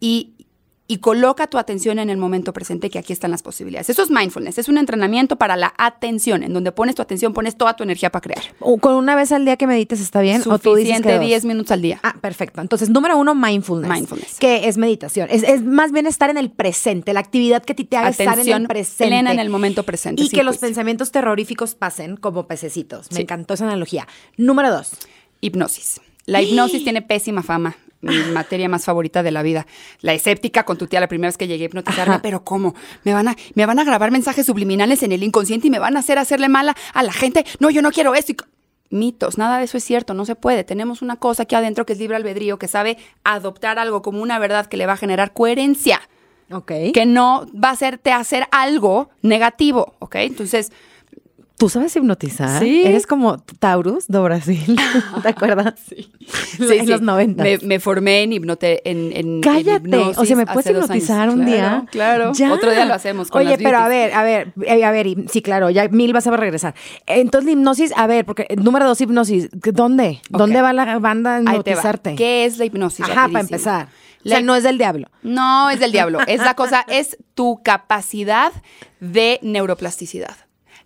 y, 0.00 0.34
y 0.88 0.98
coloca 0.98 1.46
tu 1.48 1.58
atención 1.58 1.98
en 1.98 2.10
el 2.10 2.16
momento 2.16 2.52
presente 2.52 2.90
que 2.90 2.98
aquí 2.98 3.12
están 3.12 3.30
las 3.32 3.42
posibilidades. 3.42 3.90
Eso 3.90 4.02
es 4.02 4.10
mindfulness, 4.10 4.58
es 4.58 4.68
un 4.68 4.78
entrenamiento 4.78 5.36
para 5.36 5.56
la 5.56 5.74
atención, 5.78 6.42
en 6.44 6.52
donde 6.52 6.70
pones 6.72 6.94
tu 6.94 7.02
atención, 7.02 7.32
pones 7.32 7.56
toda 7.56 7.74
tu 7.74 7.82
energía 7.82 8.10
para 8.10 8.20
crear. 8.22 8.42
O 8.60 8.78
Con 8.78 8.94
una 8.94 9.16
vez 9.16 9.32
al 9.32 9.44
día 9.44 9.56
que 9.56 9.66
medites 9.66 10.00
está 10.00 10.20
bien. 10.20 10.42
o 10.46 10.58
tú 10.58 10.74
dices 10.76 10.92
que 10.92 10.96
Suficiente 10.98 11.12
dos? 11.12 11.20
10 11.26 11.44
minutos 11.44 11.72
al 11.72 11.82
día. 11.82 11.98
Ah, 12.02 12.14
perfecto. 12.20 12.60
Entonces, 12.60 12.88
número 12.88 13.16
uno, 13.18 13.34
mindfulness. 13.34 13.90
Mindfulness. 13.90 14.38
Que 14.38 14.68
es 14.68 14.76
meditación. 14.78 15.28
Es, 15.30 15.42
es 15.42 15.62
más 15.62 15.90
bien 15.92 16.06
estar 16.06 16.30
en 16.30 16.36
el 16.38 16.50
presente, 16.50 17.12
la 17.12 17.20
actividad 17.20 17.64
que 17.64 17.74
te 17.74 17.96
haga 17.96 18.10
estar 18.10 18.38
en 18.38 18.48
el 18.48 18.66
presente. 18.68 19.06
plena 19.08 19.32
en 19.32 19.38
el 19.40 19.50
momento 19.50 19.82
presente, 19.82 20.22
Y 20.22 20.28
que 20.28 20.42
los 20.44 20.58
pensamientos 20.58 21.10
terroríficos 21.10 21.74
pasen 21.74 22.16
como 22.16 22.46
pececitos. 22.46 23.10
Me 23.10 23.16
Sí. 23.16 23.22
encantó 23.22 23.54
esa 23.54 23.64
analogía. 23.64 24.06
Número 24.36 24.70
dos. 24.70 24.92
Hipnosis. 25.40 26.00
La 26.26 26.42
hipnosis 26.42 26.82
tiene 26.82 27.02
pésima 27.02 27.42
fama. 27.42 27.76
Mi 28.06 28.32
materia 28.32 28.68
más 28.68 28.84
favorita 28.84 29.22
de 29.22 29.30
la 29.30 29.42
vida. 29.42 29.66
La 30.00 30.12
escéptica 30.14 30.64
con 30.64 30.78
tu 30.78 30.86
tía 30.86 31.00
la 31.00 31.08
primera 31.08 31.28
vez 31.28 31.36
que 31.36 31.46
llegué 31.46 31.64
a 31.64 31.66
hipnotizarme, 31.66 32.14
Ajá. 32.14 32.22
pero 32.22 32.44
¿cómo? 32.44 32.74
¿Me 33.04 33.12
van, 33.14 33.28
a, 33.28 33.36
¿Me 33.54 33.66
van 33.66 33.78
a 33.78 33.84
grabar 33.84 34.10
mensajes 34.10 34.46
subliminales 34.46 35.02
en 35.02 35.12
el 35.12 35.22
inconsciente 35.22 35.66
y 35.66 35.70
me 35.70 35.78
van 35.78 35.96
a 35.96 36.00
hacer 36.00 36.18
hacerle 36.18 36.48
mala 36.48 36.74
a 36.94 37.02
la 37.02 37.12
gente? 37.12 37.44
No, 37.60 37.70
yo 37.70 37.82
no 37.82 37.90
quiero 37.92 38.14
esto. 38.14 38.32
Y 38.32 38.36
Mitos, 38.88 39.36
nada 39.36 39.58
de 39.58 39.64
eso 39.64 39.76
es 39.76 39.84
cierto, 39.84 40.14
no 40.14 40.24
se 40.24 40.36
puede. 40.36 40.62
Tenemos 40.62 41.02
una 41.02 41.16
cosa 41.16 41.42
aquí 41.42 41.56
adentro 41.56 41.84
que 41.84 41.92
es 41.94 41.98
libre 41.98 42.16
albedrío, 42.16 42.56
que 42.58 42.68
sabe 42.68 42.98
adoptar 43.24 43.80
algo 43.80 44.00
como 44.00 44.22
una 44.22 44.38
verdad 44.38 44.66
que 44.66 44.76
le 44.76 44.86
va 44.86 44.92
a 44.92 44.96
generar 44.96 45.32
coherencia, 45.32 46.00
Ok. 46.52 46.70
que 46.94 47.04
no 47.04 47.46
va 47.52 47.70
a 47.70 47.72
hacerte 47.72 48.12
hacer 48.12 48.46
algo 48.52 49.10
negativo, 49.22 49.96
¿ok? 49.98 50.14
Entonces, 50.16 50.70
¿Tú 51.58 51.70
sabes 51.70 51.96
hipnotizar? 51.96 52.60
Sí. 52.62 52.82
Eres 52.84 53.06
como 53.06 53.38
Taurus 53.38 54.06
de 54.08 54.18
Brasil. 54.18 54.76
¿Te 55.22 55.28
acuerdas? 55.28 55.74
Sí. 56.56 56.64
en 56.78 56.88
los 56.90 57.02
90. 57.02 57.40
Me, 57.42 57.58
me 57.58 57.78
formé 57.78 58.22
en 58.24 58.32
hipnote, 58.32 58.88
en, 58.90 59.12
en- 59.12 59.26
en 59.36 59.40
Cállate. 59.42 59.76
hipnosis 59.88 60.18
o 60.18 60.24
sea, 60.24 60.34
¿me 60.36 60.44
puedes 60.46 60.68
hipnotizar 60.68 61.28
un 61.30 61.44
Claro, 61.44 61.50
día? 61.52 61.84
Claro. 61.90 62.32
Ya. 62.32 62.52
Otro 62.52 62.70
día 62.72 62.84
lo 62.84 62.94
hacemos 62.94 63.30
con 63.30 63.40
Oye, 63.42 63.50
las 63.50 63.58
pero 63.58 63.78
a 63.78 63.86
ver, 63.88 64.12
a 64.12 64.22
ver, 64.24 64.52
eh, 64.66 64.84
a 64.84 64.90
ver, 64.90 65.06
sí, 65.30 65.40
claro, 65.40 65.70
ya 65.70 65.86
mil 65.88 66.12
vas 66.12 66.26
a 66.26 66.36
regresar. 66.36 66.74
Entonces, 67.06 67.46
la 67.46 67.52
hipnosis, 67.52 67.92
a 67.96 68.06
ver, 68.08 68.24
porque 68.24 68.46
eh, 68.48 68.56
número 68.56 68.86
dos, 68.86 69.00
hipnosis. 69.00 69.48
¿Dónde? 69.52 70.20
¿Dónde 70.30 70.60
va 70.62 70.72
la 70.72 70.98
banda 70.98 71.36
a 71.36 71.40
hipnotizarte? 71.42 72.16
¿Qué 72.16 72.44
es 72.44 72.58
la 72.58 72.64
hipnosis? 72.64 73.04
Ajá, 73.04 73.28
para 73.28 73.40
empezar. 73.40 73.88
O 74.24 74.28
sea, 74.28 74.40
no 74.40 74.56
es 74.56 74.64
del 74.64 74.78
diablo. 74.78 75.06
No, 75.22 75.70
es 75.70 75.78
del 75.78 75.92
diablo. 75.92 76.18
Es 76.26 76.40
la 76.40 76.54
cosa, 76.54 76.84
es 76.88 77.16
tu 77.34 77.62
capacidad 77.62 78.52
de 78.98 79.38
neuroplasticidad. 79.42 80.36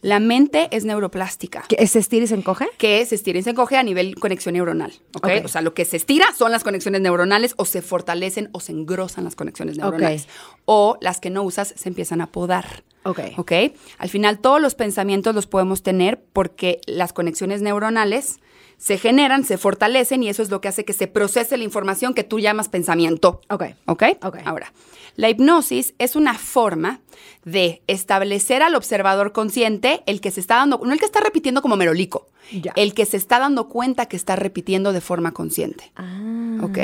La 0.02 0.18
mente 0.18 0.68
es 0.70 0.84
neuroplástica. 0.84 1.64
¿Que 1.68 1.86
¿Se 1.86 1.98
estira 1.98 2.24
y 2.24 2.26
se 2.26 2.34
encoge? 2.34 2.68
que 2.78 3.04
se 3.04 3.14
estira 3.14 3.38
y 3.38 3.42
se 3.42 3.50
encoge 3.50 3.76
a 3.76 3.82
nivel 3.82 4.14
conexión 4.14 4.54
neuronal, 4.54 4.92
¿ok? 5.14 5.24
Ok. 5.24 5.44
O 5.44 5.48
sea, 5.48 5.60
lo 5.60 5.74
que 5.74 5.84
se 5.84 5.96
estira 5.96 6.26
son 6.36 6.50
las 6.52 6.64
conexiones 6.64 7.00
neuronales 7.00 7.54
o 7.56 7.64
se 7.64 7.82
fortalecen 7.82 8.48
o 8.52 8.60
se 8.60 8.72
engrosan 8.72 9.24
las 9.24 9.36
conexiones 9.36 9.76
neuronales. 9.76 10.26
O 10.64 10.96
las 11.00 11.20
que 11.20 11.30
no 11.30 11.42
usas 11.42 11.74
se 11.76 11.88
empiezan 11.88 12.20
a 12.20 12.26
podar. 12.28 12.82
Ok. 13.04 13.20
¿Ok? 13.36 13.52
Al 13.98 14.08
final 14.08 14.38
todos 14.38 14.60
los 14.60 14.74
pensamientos 14.74 15.34
los 15.34 15.46
podemos 15.46 15.82
tener 15.82 16.22
porque 16.32 16.80
las 16.86 17.12
conexiones 17.12 17.62
neuronales 17.62 18.40
se 18.80 18.96
generan, 18.96 19.44
se 19.44 19.58
fortalecen 19.58 20.22
y 20.22 20.30
eso 20.30 20.42
es 20.42 20.48
lo 20.48 20.62
que 20.62 20.68
hace 20.68 20.86
que 20.86 20.94
se 20.94 21.06
procese 21.06 21.58
la 21.58 21.64
información 21.64 22.14
que 22.14 22.24
tú 22.24 22.40
llamas 22.40 22.70
pensamiento. 22.70 23.42
Ok. 23.50 23.64
¿Ok? 23.84 24.02
Ok. 24.22 24.38
Ahora, 24.46 24.72
la 25.16 25.28
hipnosis 25.28 25.92
es 25.98 26.16
una 26.16 26.32
forma 26.38 27.00
de 27.44 27.82
establecer 27.88 28.62
al 28.62 28.74
observador 28.74 29.32
consciente 29.32 30.02
el 30.06 30.22
que 30.22 30.30
se 30.30 30.40
está 30.40 30.56
dando, 30.56 30.80
no 30.82 30.94
el 30.94 30.98
que 30.98 31.04
está 31.04 31.20
repitiendo 31.20 31.60
como 31.60 31.76
merolico, 31.76 32.28
Ya. 32.52 32.72
el 32.74 32.94
que 32.94 33.04
se 33.04 33.18
está 33.18 33.38
dando 33.38 33.68
cuenta 33.68 34.06
que 34.06 34.16
está 34.16 34.34
repitiendo 34.34 34.94
de 34.94 35.02
forma 35.02 35.32
consciente. 35.32 35.92
Ah, 35.96 36.56
¿Ok? 36.62 36.78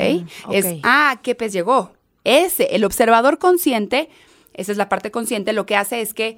ok. 0.45 0.53
Es, 0.53 0.65
ah, 0.83 1.19
¿qué 1.23 1.33
pez 1.33 1.51
llegó? 1.51 1.93
Ese, 2.23 2.75
el 2.75 2.85
observador 2.85 3.39
consciente, 3.39 4.07
esa 4.53 4.71
es 4.71 4.77
la 4.77 4.87
parte 4.87 5.09
consciente, 5.09 5.51
lo 5.51 5.65
que 5.65 5.75
hace 5.75 6.01
es 6.01 6.13
que 6.13 6.37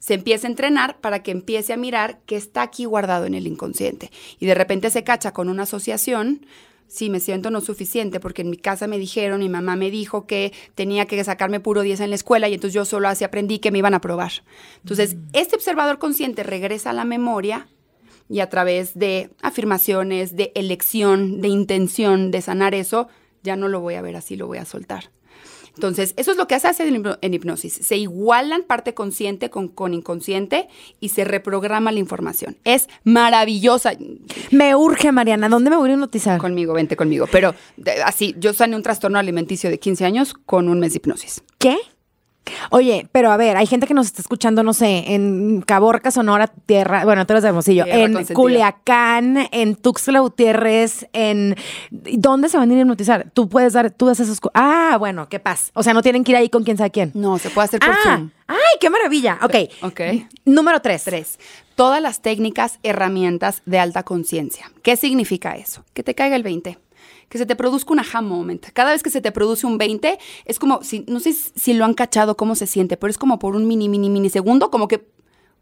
se 0.00 0.14
empieza 0.14 0.48
a 0.48 0.50
entrenar 0.50 0.98
para 1.00 1.22
que 1.22 1.30
empiece 1.30 1.72
a 1.72 1.76
mirar 1.76 2.18
qué 2.26 2.34
está 2.34 2.62
aquí 2.62 2.86
guardado 2.86 3.26
en 3.26 3.34
el 3.34 3.46
inconsciente. 3.46 4.10
Y 4.40 4.46
de 4.46 4.54
repente 4.54 4.90
se 4.90 5.04
cacha 5.04 5.32
con 5.32 5.48
una 5.48 5.62
asociación. 5.62 6.44
Sí, 6.88 7.08
me 7.08 7.20
siento 7.20 7.50
no 7.50 7.60
suficiente 7.60 8.18
porque 8.18 8.42
en 8.42 8.50
mi 8.50 8.56
casa 8.56 8.88
me 8.88 8.98
dijeron, 8.98 9.38
mi 9.38 9.48
mamá 9.48 9.76
me 9.76 9.92
dijo 9.92 10.26
que 10.26 10.52
tenía 10.74 11.06
que 11.06 11.22
sacarme 11.22 11.60
puro 11.60 11.82
10 11.82 12.00
en 12.00 12.10
la 12.10 12.16
escuela 12.16 12.48
y 12.48 12.54
entonces 12.54 12.74
yo 12.74 12.84
solo 12.84 13.06
así 13.06 13.22
aprendí 13.22 13.60
que 13.60 13.70
me 13.70 13.78
iban 13.78 13.94
a 13.94 13.98
aprobar. 13.98 14.32
Entonces, 14.78 15.16
este 15.32 15.54
observador 15.54 15.98
consciente 15.98 16.42
regresa 16.42 16.90
a 16.90 16.94
la 16.94 17.04
memoria 17.04 17.68
y 18.28 18.40
a 18.40 18.48
través 18.48 18.98
de 18.98 19.30
afirmaciones, 19.42 20.34
de 20.34 20.50
elección, 20.54 21.40
de 21.40 21.48
intención, 21.48 22.30
de 22.30 22.40
sanar 22.42 22.74
eso, 22.74 23.08
ya 23.42 23.54
no 23.54 23.68
lo 23.68 23.80
voy 23.80 23.94
a 23.94 24.02
ver 24.02 24.16
así, 24.16 24.34
lo 24.34 24.46
voy 24.46 24.58
a 24.58 24.64
soltar. 24.64 25.10
Entonces, 25.74 26.14
eso 26.16 26.30
es 26.30 26.36
lo 26.36 26.46
que 26.48 26.58
se 26.60 26.68
hace 26.68 26.86
en 26.86 27.02
hipno- 27.02 27.18
en 27.20 27.34
hipnosis. 27.34 27.72
Se 27.74 27.96
igualan 27.96 28.62
parte 28.62 28.94
consciente 28.94 29.50
con, 29.50 29.68
con 29.68 29.94
inconsciente 29.94 30.68
y 31.00 31.10
se 31.10 31.24
reprograma 31.24 31.92
la 31.92 31.98
información. 31.98 32.56
Es 32.64 32.88
maravillosa. 33.04 33.92
Me 34.50 34.74
urge, 34.74 35.12
Mariana. 35.12 35.48
¿Dónde 35.48 35.70
me 35.70 35.76
voy 35.76 35.90
a 35.90 35.92
hipnotizar? 35.94 36.38
Conmigo, 36.40 36.72
vente 36.74 36.96
conmigo. 36.96 37.26
Pero 37.30 37.54
de- 37.76 38.02
así, 38.02 38.34
yo 38.38 38.52
sané 38.52 38.76
un 38.76 38.82
trastorno 38.82 39.18
alimenticio 39.18 39.70
de 39.70 39.78
15 39.78 40.04
años 40.04 40.34
con 40.34 40.68
un 40.68 40.80
mes 40.80 40.92
de 40.92 40.96
hipnosis. 40.98 41.42
¿Qué? 41.58 41.76
Oye, 42.70 43.08
pero 43.12 43.30
a 43.30 43.36
ver, 43.36 43.56
hay 43.56 43.66
gente 43.66 43.86
que 43.86 43.94
nos 43.94 44.06
está 44.06 44.22
escuchando, 44.22 44.62
no 44.62 44.72
sé, 44.72 45.04
en 45.14 45.62
Caborca, 45.62 46.10
Sonora, 46.10 46.48
Tierra, 46.48 47.04
bueno, 47.04 47.24
tú 47.26 47.32
eres 47.34 47.42
de 47.42 47.48
Hermosillo, 47.50 47.84
Tierra 47.84 48.20
en. 48.20 48.26
Culiacán, 48.34 49.48
en 49.52 49.76
Tuxtla 49.76 50.20
Gutiérrez, 50.20 51.06
en... 51.12 51.54
¿Dónde 51.90 52.48
se 52.48 52.56
van 52.58 52.68
a 52.70 52.72
ir 52.72 52.78
a 52.78 52.82
hipnotizar? 52.82 53.30
Tú 53.32 53.48
puedes 53.48 53.72
dar, 53.74 53.90
tú 53.90 54.06
das 54.06 54.20
esos... 54.20 54.40
Ah, 54.54 54.96
bueno, 54.98 55.28
qué 55.28 55.38
paz. 55.38 55.70
O 55.74 55.82
sea, 55.82 55.94
no 55.94 56.02
tienen 56.02 56.24
que 56.24 56.32
ir 56.32 56.36
ahí 56.36 56.48
con 56.48 56.64
quién 56.64 56.76
sabe 56.76 56.90
quién. 56.90 57.12
No, 57.14 57.38
se 57.38 57.50
puede 57.50 57.66
hacer 57.66 57.80
por 57.80 57.90
Ah, 57.90 57.98
Zoom. 58.02 58.30
ay, 58.48 58.56
qué 58.80 58.90
maravilla. 58.90 59.38
Ok. 59.42 59.54
Ok. 59.82 60.00
Número 60.44 60.80
tres. 60.80 61.04
Tres, 61.04 61.38
todas 61.76 62.02
las 62.02 62.20
técnicas, 62.20 62.78
herramientas 62.82 63.62
de 63.66 63.78
alta 63.78 64.02
conciencia. 64.02 64.70
¿Qué 64.82 64.96
significa 64.96 65.56
eso? 65.56 65.84
Que 65.94 66.02
te 66.02 66.14
caiga 66.14 66.36
el 66.36 66.42
20. 66.42 66.78
Que 67.30 67.38
se 67.38 67.46
te 67.46 67.54
produzca 67.54 67.92
un 67.92 68.00
aha 68.00 68.22
moment. 68.22 68.66
Cada 68.72 68.90
vez 68.90 69.04
que 69.04 69.08
se 69.08 69.20
te 69.20 69.30
produce 69.30 69.64
un 69.64 69.78
20, 69.78 70.18
es 70.46 70.58
como, 70.58 70.82
si, 70.82 71.04
no 71.06 71.20
sé 71.20 71.32
si 71.32 71.74
lo 71.74 71.84
han 71.84 71.94
cachado, 71.94 72.36
cómo 72.36 72.56
se 72.56 72.66
siente, 72.66 72.96
pero 72.96 73.08
es 73.08 73.18
como 73.18 73.38
por 73.38 73.54
un 73.54 73.68
mini, 73.68 73.88
mini, 73.88 74.10
mini 74.10 74.28
segundo, 74.30 74.68
como 74.72 74.88
que, 74.88 75.06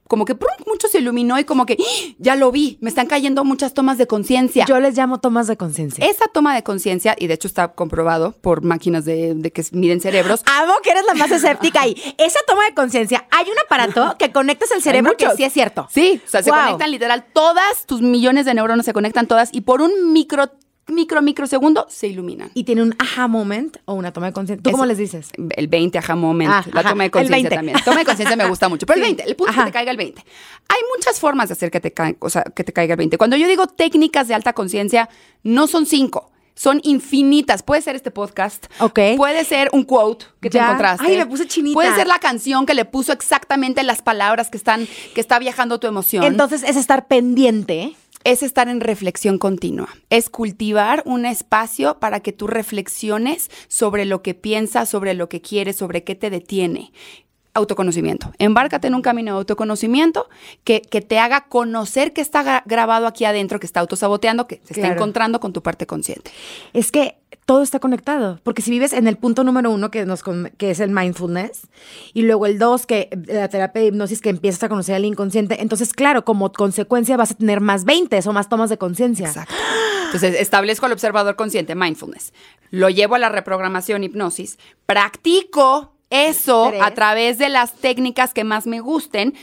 como 0.09 0.25
que 0.25 0.35
¡prum! 0.35 0.51
mucho 0.67 0.89
se 0.89 1.01
iluminó 1.01 1.39
y 1.39 1.45
como 1.45 1.67
que, 1.67 1.77
¡ah! 1.79 2.15
ya 2.19 2.37
lo 2.37 2.51
vi, 2.51 2.79
me 2.81 2.89
están 2.89 3.07
cayendo 3.07 3.45
muchas 3.45 3.75
tomas 3.75 3.99
de 3.99 4.07
conciencia. 4.07 4.65
Yo 4.67 4.81
les 4.81 4.97
llamo 4.97 5.21
tomas 5.21 5.47
de 5.47 5.59
conciencia. 5.59 6.07
Esa 6.07 6.25
toma 6.33 6.55
de 6.55 6.63
conciencia, 6.63 7.15
y 7.19 7.27
de 7.27 7.35
hecho 7.35 7.47
está 7.47 7.75
comprobado 7.75 8.33
por 8.33 8.65
máquinas 8.65 9.05
de, 9.05 9.35
de 9.35 9.53
que 9.53 9.63
miden 9.73 10.01
cerebros, 10.01 10.43
Amo 10.59 10.73
que 10.83 10.89
eres 10.93 11.05
la 11.05 11.13
más 11.13 11.31
escéptica 11.31 11.83
ahí. 11.83 11.95
Esa 12.17 12.41
toma 12.47 12.65
de 12.65 12.73
conciencia, 12.73 13.29
hay 13.31 13.45
un 13.51 13.59
aparato 13.59 14.17
que 14.19 14.33
conectas 14.33 14.71
el 14.71 14.81
cerebro 14.81 15.19
que 15.19 15.29
sí 15.37 15.45
es 15.45 15.53
cierto. 15.53 15.87
Sí, 15.91 16.19
o 16.27 16.31
sea, 16.31 16.43
se 16.43 16.49
conectan 16.49 16.91
literal, 16.91 17.27
todas 17.35 17.85
tus 17.85 18.01
millones 18.01 18.47
de 18.47 18.55
neuronas 18.55 18.87
se 18.87 18.95
conectan 18.95 19.27
todas 19.27 19.51
y 19.53 19.61
por 19.61 19.83
un 19.83 20.15
micro, 20.15 20.51
micro, 20.89 21.23
microsegundo 21.23 21.87
se 21.89 22.07
iluminan. 22.09 22.51
Y 22.55 22.65
tiene 22.65 22.83
un 22.83 22.95
aha 22.99 23.29
moment 23.29 23.77
o 23.85 23.95
una 23.95 24.13
toma 24.13 24.27
de 24.27 24.33
conciencia. 24.33 24.63
¿Tú 24.63 24.71
Es- 24.71 24.73
cómo 24.73 24.87
les 24.87 24.99
dices? 24.99 25.31
El 25.57 25.69
20, 25.69 25.99
ajá, 25.99 26.17
moment. 26.17 26.51
Ah, 26.53 26.65
la 26.73 26.81
ajá, 26.81 26.91
toma 26.91 27.05
de 27.05 27.11
conciencia 27.11 27.37
20. 27.51 27.55
también. 27.57 27.79
Toma 27.85 27.99
de 27.99 28.05
conciencia 28.05 28.37
me 28.37 28.47
gusta 28.49 28.69
mucho. 28.69 28.87
Pero 28.87 28.99
el 28.99 29.05
Sí, 29.05 29.09
20, 29.15 29.31
el 29.31 29.37
punto 29.37 29.53
es 29.53 29.59
que 29.59 29.65
te 29.65 29.73
caiga 29.73 29.91
el 29.91 29.97
20. 29.97 30.21
Hay 30.69 30.81
muchas 30.97 31.21
formas 31.21 31.49
de 31.49 31.53
hacer 31.55 31.71
que 31.71 31.81
te, 31.81 31.93
ca- 31.93 32.15
o 32.19 32.31
sea, 32.31 32.43
que 32.43 32.65
te 32.65 32.73
caiga 32.73 32.95
el 32.95 32.99
20. 32.99 33.19
Cuando 33.19 33.37
yo 33.37 33.47
digo 33.49 33.67
técnicas 33.67 34.29
de 34.29 34.35
alta 34.35 34.53
conciencia, 34.53 35.09
no 35.43 35.67
son 35.67 35.87
cinco. 35.87 36.31
Son 36.55 36.81
infinitas. 36.83 37.63
Puede 37.63 37.83
ser 37.83 37.95
este 37.95 38.11
podcast. 38.11 38.67
Ok. 38.81 38.99
Puede 39.17 39.45
ser 39.45 39.69
un 39.73 39.85
quote 39.85 40.25
que 40.41 40.51
te 40.51 40.59
Ya. 40.59 40.65
encontraste. 40.65 41.07
Ay, 41.07 41.17
me 41.17 41.25
puse 41.27 41.47
chinita. 41.47 41.73
Puede 41.75 41.95
ser 41.95 42.09
la 42.09 42.19
canción 42.19 42.67
que 42.67 42.75
le 42.75 42.85
puso 42.85 43.13
exactamente 43.13 43.85
las 43.85 44.03
palabras 44.03 44.51
que 44.51 44.57
están, 44.57 44.89
que 45.15 45.21
está 45.21 45.39
viajando 45.39 45.79
tu 45.79 45.87
emoción 45.87 46.25
Entonces 46.25 46.65
es 46.65 46.75
estar 46.75 47.07
pendiente. 47.07 47.95
Es 48.29 48.43
estar 48.43 48.69
en 48.69 48.81
reflexión 48.81 49.39
continua, 49.39 49.89
es 50.11 50.29
cultivar 50.29 51.03
un 51.07 51.25
espacio 51.25 51.99
para 51.99 52.21
que 52.21 52.35
tú 52.35 52.47
reflexiones 52.47 53.51
sobre 53.69 54.05
lo 54.05 54.21
que 54.21 54.35
piensas, 54.35 54.91
sobre 54.91 55.15
lo 55.15 55.31
que 55.31 55.41
quieres, 55.41 55.77
sobre 55.77 56.05
qué 56.05 56.15
te 56.15 56.29
detiene. 56.29 56.93
Autoconocimiento. 57.59 58.33
Embárcate 58.39 58.89
en 58.89 58.95
un 58.95 59.03
camino 59.03 59.33
de 59.33 59.39
autoconocimiento 59.39 60.29
que, 60.65 60.81
que 60.81 61.01
te 61.01 61.19
haga 61.19 61.43
conocer 61.49 62.13
que 62.13 62.21
está 62.21 62.43
gra- 62.45 62.63
grabado 62.67 63.07
aquí 63.07 63.25
adentro, 63.25 63.61
que 63.61 63.67
está 63.67 63.81
autosaboteando, 63.81 64.47
que 64.47 64.61
se 64.65 64.75
está 64.75 64.89
encontrando 64.93 65.41
con 65.41 65.53
tu 65.53 65.63
parte 65.63 65.87
consciente. 65.87 66.31
Es 66.73 66.91
que 66.93 67.17
todo 67.45 67.63
está 67.63 67.79
conectado. 67.81 68.41
Porque 68.43 68.63
si 68.63 68.71
vives 68.71 68.93
en 68.93 69.07
el 69.07 69.17
punto 69.17 69.43
número 69.45 69.71
uno, 69.71 69.91
que, 69.91 70.05
nos, 70.07 70.23
que 70.57 70.71
es 70.71 70.81
el 70.81 70.91
mindfulness, 70.91 71.63
y 72.15 72.23
luego 72.23 72.47
el 72.47 72.59
dos, 72.59 72.87
que 72.87 73.09
la 73.27 73.49
terapia 73.49 73.83
de 73.83 73.89
hipnosis, 73.89 74.21
que 74.21 74.31
empiezas 74.31 74.63
a 74.65 74.69
conocer 74.69 74.95
al 74.95 75.05
inconsciente, 75.05 75.61
entonces, 75.61 75.93
claro, 75.93 76.25
como 76.25 76.53
consecuencia 76.53 77.17
vas 77.17 77.33
a 77.33 77.35
tener 77.35 77.61
más 77.61 77.85
20 77.85 78.19
o 78.25 78.33
más 78.33 78.49
tomas 78.49 78.71
de 78.71 78.79
conciencia. 78.79 79.27
Exacto. 79.29 79.55
Entonces, 80.07 80.37
establezco 80.41 80.87
al 80.87 80.93
observador 80.93 81.37
consciente, 81.37 81.75
mindfulness. 81.75 82.33
Lo 82.71 82.89
llevo 82.91 83.15
a 83.15 83.19
la 83.19 83.29
reprogramación 83.29 84.05
hipnosis. 84.05 84.59
Practico 84.87 85.95
eso 86.11 86.69
Tres. 86.71 86.83
a 86.83 86.91
través 86.93 87.39
de 87.39 87.49
las 87.49 87.73
técnicas 87.75 88.33
que 88.35 88.45
más 88.45 88.67
me 88.67 88.81
gusten. 88.81 89.35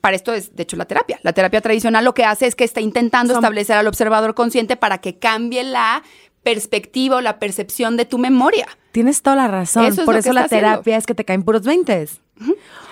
Para 0.00 0.16
esto 0.16 0.32
es, 0.32 0.56
de 0.56 0.62
hecho, 0.62 0.76
la 0.76 0.86
terapia. 0.86 1.20
La 1.22 1.32
terapia 1.34 1.60
tradicional 1.60 2.04
lo 2.04 2.14
que 2.14 2.24
hace 2.24 2.46
es 2.46 2.54
que 2.54 2.64
está 2.64 2.80
intentando 2.80 3.34
establecer 3.34 3.76
al 3.76 3.86
observador 3.86 4.34
consciente 4.34 4.76
para 4.76 4.98
que 4.98 5.18
cambie 5.18 5.62
la 5.62 6.02
perspectiva 6.42 7.16
o 7.16 7.20
la 7.20 7.38
percepción 7.38 7.98
de 7.98 8.06
tu 8.06 8.16
memoria. 8.16 8.66
Tienes 8.92 9.20
toda 9.20 9.36
la 9.36 9.48
razón. 9.48 9.84
Eso 9.84 10.00
es 10.00 10.06
Por 10.06 10.16
eso 10.16 10.32
la 10.32 10.42
haciendo. 10.44 10.68
terapia 10.68 10.96
es 10.96 11.04
que 11.06 11.14
te 11.14 11.24
caen 11.26 11.42
puros 11.42 11.62
20. 11.62 12.08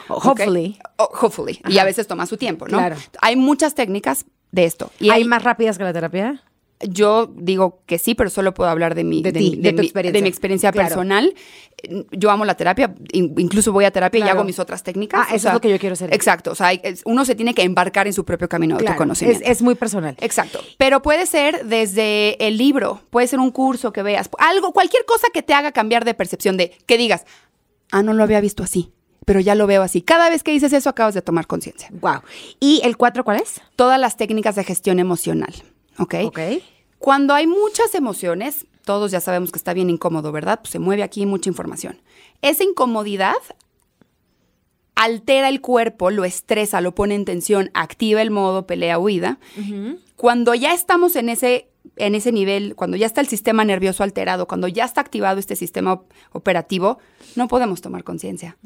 Hopefully. 0.09 0.78
¿ok? 0.81 0.90
Oh, 0.98 1.11
hopefully. 1.26 1.61
Y 1.68 1.78
a 1.78 1.85
veces 1.85 2.07
toma 2.07 2.26
su 2.26 2.37
tiempo, 2.37 2.66
¿no? 2.68 2.76
Claro. 2.78 2.96
Hay 3.22 3.37
muchas 3.37 3.74
técnicas 3.74 4.26
de 4.52 4.64
esto. 4.64 4.90
Y 5.00 5.11
¿Hay 5.11 5.22
hay 5.22 5.28
más 5.28 5.42
rápidas 5.42 5.78
que 5.78 5.85
la 5.85 5.92
terapia? 5.92 6.42
Yo 6.81 7.27
digo 7.37 7.83
que 7.87 7.99
sí, 7.99 8.14
pero 8.14 8.31
solo 8.31 8.55
puedo 8.55 8.71
hablar 8.71 8.95
de 8.95 9.03
mi, 9.03 9.21
De 9.23 9.33
de, 9.33 9.41
ti, 9.41 9.51
mi- 9.51 9.57
de 9.62 9.73
tu 9.73 9.81
mi- 9.81 9.87
experiencia. 9.87 10.19
de 10.19 10.23
mi 10.23 10.29
experiencia 10.29 10.71
Claro. 10.73 10.88
personal. 10.88 11.35
Yo 12.12 12.31
amo 12.31 12.45
la 12.45 12.57
terapia, 12.57 12.95
in- 13.12 13.35
incluso 13.38 13.73
voy 13.73 13.85
a 13.85 13.91
terapia 13.91 14.25
y 14.25 14.29
hago 14.29 14.45
mis 14.45 14.59
otras 14.59 14.83
técnicas. 14.83 15.27
Ah, 15.29 15.35
eso 15.35 15.49
es 15.49 15.55
lo 15.55 15.61
que 15.61 15.71
yo 15.71 15.79
quiero 15.79 15.95
hacer. 15.95 16.12
Exacto, 16.14 16.53
o 16.53 16.55
sea, 16.55 16.73
es- 16.73 17.03
uno 17.05 17.25
se 17.25 17.35
tiene 17.35 17.53
que 17.55 17.62
embarcar 17.62 18.07
en 18.07 18.12
su 18.12 18.25
propio 18.25 18.49
camino 18.49 18.77
de 18.77 18.81
Claro, 18.85 18.95
es, 18.95 19.01
autoconocimiento. 19.01 19.45
es 19.45 19.62
muy 19.62 19.75
personal. 19.75 20.17
Exacto. 20.21 20.61
Pero 20.77 21.03
puede 21.03 21.27
ser 21.27 21.67
desde 21.67 22.37
el 22.47 22.57
libro, 22.59 23.01
puede 23.11 23.27
ser 23.27 23.41
un 23.41 23.51
curso 23.51 23.93
que 23.93 24.03
veas, 24.03 24.29
algo, 24.38 24.73
cualquier 24.73 25.05
cosa 25.05 25.27
que 25.33 25.43
te 25.43 25.55
haga 25.55 25.73
cambiar 25.73 26.05
de 26.05 26.14
percepción, 26.14 26.57
de 26.57 26.77
que 26.87 26.97
digas, 26.97 27.25
ah, 27.91 28.03
no 28.05 28.12
lo 28.12 28.23
había 28.23 28.41
visto 28.41 28.62
así, 28.62 28.93
pero 29.25 29.41
ya 29.41 29.55
lo 29.57 29.67
veo 29.67 29.83
así. 29.83 30.01
Cada 30.03 30.31
vez 30.31 30.43
que 30.45 30.53
dices 30.53 30.73
eso, 30.73 30.88
acabas 30.91 31.14
de 31.14 31.23
tomar 31.23 31.47
conciencia. 31.49 31.88
Wow. 31.93 32.21
¿Y 32.61 32.81
el 32.85 32.97
4 32.97 33.25
cuál 33.25 33.41
es? 33.41 33.61
Todas 33.77 33.99
las 34.01 34.17
técnicas 34.17 34.55
de 34.57 34.64
gestión 34.64 34.99
emocional, 34.99 35.53
¿ok? 35.99 36.15
Ok. 36.25 36.39
Cuando 36.99 37.35
hay 37.35 37.47
muchas 37.47 37.95
emociones, 37.95 38.67
todos 38.85 39.11
ya 39.11 39.21
sabemos 39.21 39.53
que 39.53 39.59
está 39.59 39.73
bien 39.75 39.91
incómodo, 39.91 40.33
¿verdad? 40.33 40.61
Pues 40.61 40.71
se 40.71 40.79
mueve 40.79 41.03
aquí 41.03 41.27
mucha 41.27 41.49
información. 41.51 42.01
Esa 42.43 42.65
incomodidad 42.65 43.35
altera 44.95 45.49
el 45.49 45.61
cuerpo, 45.61 46.11
lo 46.11 46.25
estresa, 46.25 46.81
lo 46.81 46.95
pone 46.95 47.15
en 47.15 47.25
tensión, 47.25 47.71
activa 47.75 48.21
el 48.23 48.31
modo 48.31 48.67
pelea-huida. 48.67 49.39
Cuando 50.17 50.55
ya 50.55 50.73
estamos 50.75 51.15
en 51.15 51.29
ese, 51.29 51.69
en 51.97 52.17
ese 52.17 52.33
nivel, 52.33 52.75
cuando 52.75 52.97
ya 52.97 53.07
está 53.07 53.21
el 53.21 53.29
sistema 53.29 53.65
nervioso 53.65 54.03
alterado, 54.03 54.49
cuando 54.49 54.67
ya 54.67 54.85
está 54.85 55.01
activado 55.01 55.39
este 55.39 55.55
sistema 55.55 55.93
op- 55.93 56.13
operativo, 56.33 56.99
no 57.37 57.47
podemos 57.47 57.81
tomar 57.81 58.03
conciencia. 58.03 58.57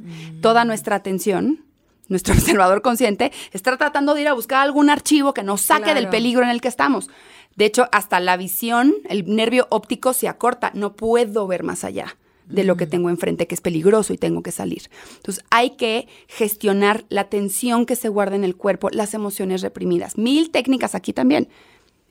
Toda 0.41 0.65
nuestra 0.65 0.97
atención, 0.97 1.65
nuestro 2.13 2.35
observador 2.39 2.83
consciente, 2.83 3.33
está 3.53 3.77
tratando 3.77 4.15
de 4.15 4.23
ir 4.23 4.29
a 4.29 4.35
buscar 4.35 4.61
algún 4.61 4.89
archivo 4.91 5.35
que 5.35 5.43
nos 5.43 5.63
saque 5.63 5.95
del 5.95 6.09
peligro 6.09 6.45
en 6.45 6.51
el 6.51 6.61
que 6.61 6.69
estamos. 6.69 7.11
De 7.57 7.65
hecho, 7.65 7.89
hasta 7.93 8.21
la 8.21 8.37
visión, 8.37 8.95
el 9.09 9.25
nervio 9.27 9.67
óptico 9.71 10.13
se 10.13 10.29
acorta. 10.29 10.71
No 10.75 10.95
puedo 10.95 11.47
ver 11.47 11.65
más 11.65 11.85
allá 11.85 12.17
de 12.47 12.65
lo 12.65 12.77
que 12.77 12.87
tengo 12.87 13.11
enfrente, 13.11 13.47
que 13.47 13.55
es 13.55 13.61
peligroso 13.61 14.13
y 14.13 14.19
tengo 14.19 14.43
que 14.43 14.53
salir. 14.53 14.83
Entonces, 15.17 15.45
hay 15.51 15.71
que 15.71 16.09
gestionar 16.29 17.05
la 17.09 17.25
tensión 17.25 17.87
que 17.87 17.97
se 17.97 18.09
guarda 18.09 18.37
en 18.37 18.45
el 18.45 18.57
cuerpo, 18.57 18.89
las 18.91 19.15
emociones 19.15 19.63
reprimidas. 19.63 20.19
Mil 20.19 20.51
técnicas 20.51 20.95
aquí 20.95 21.13
también. 21.13 21.49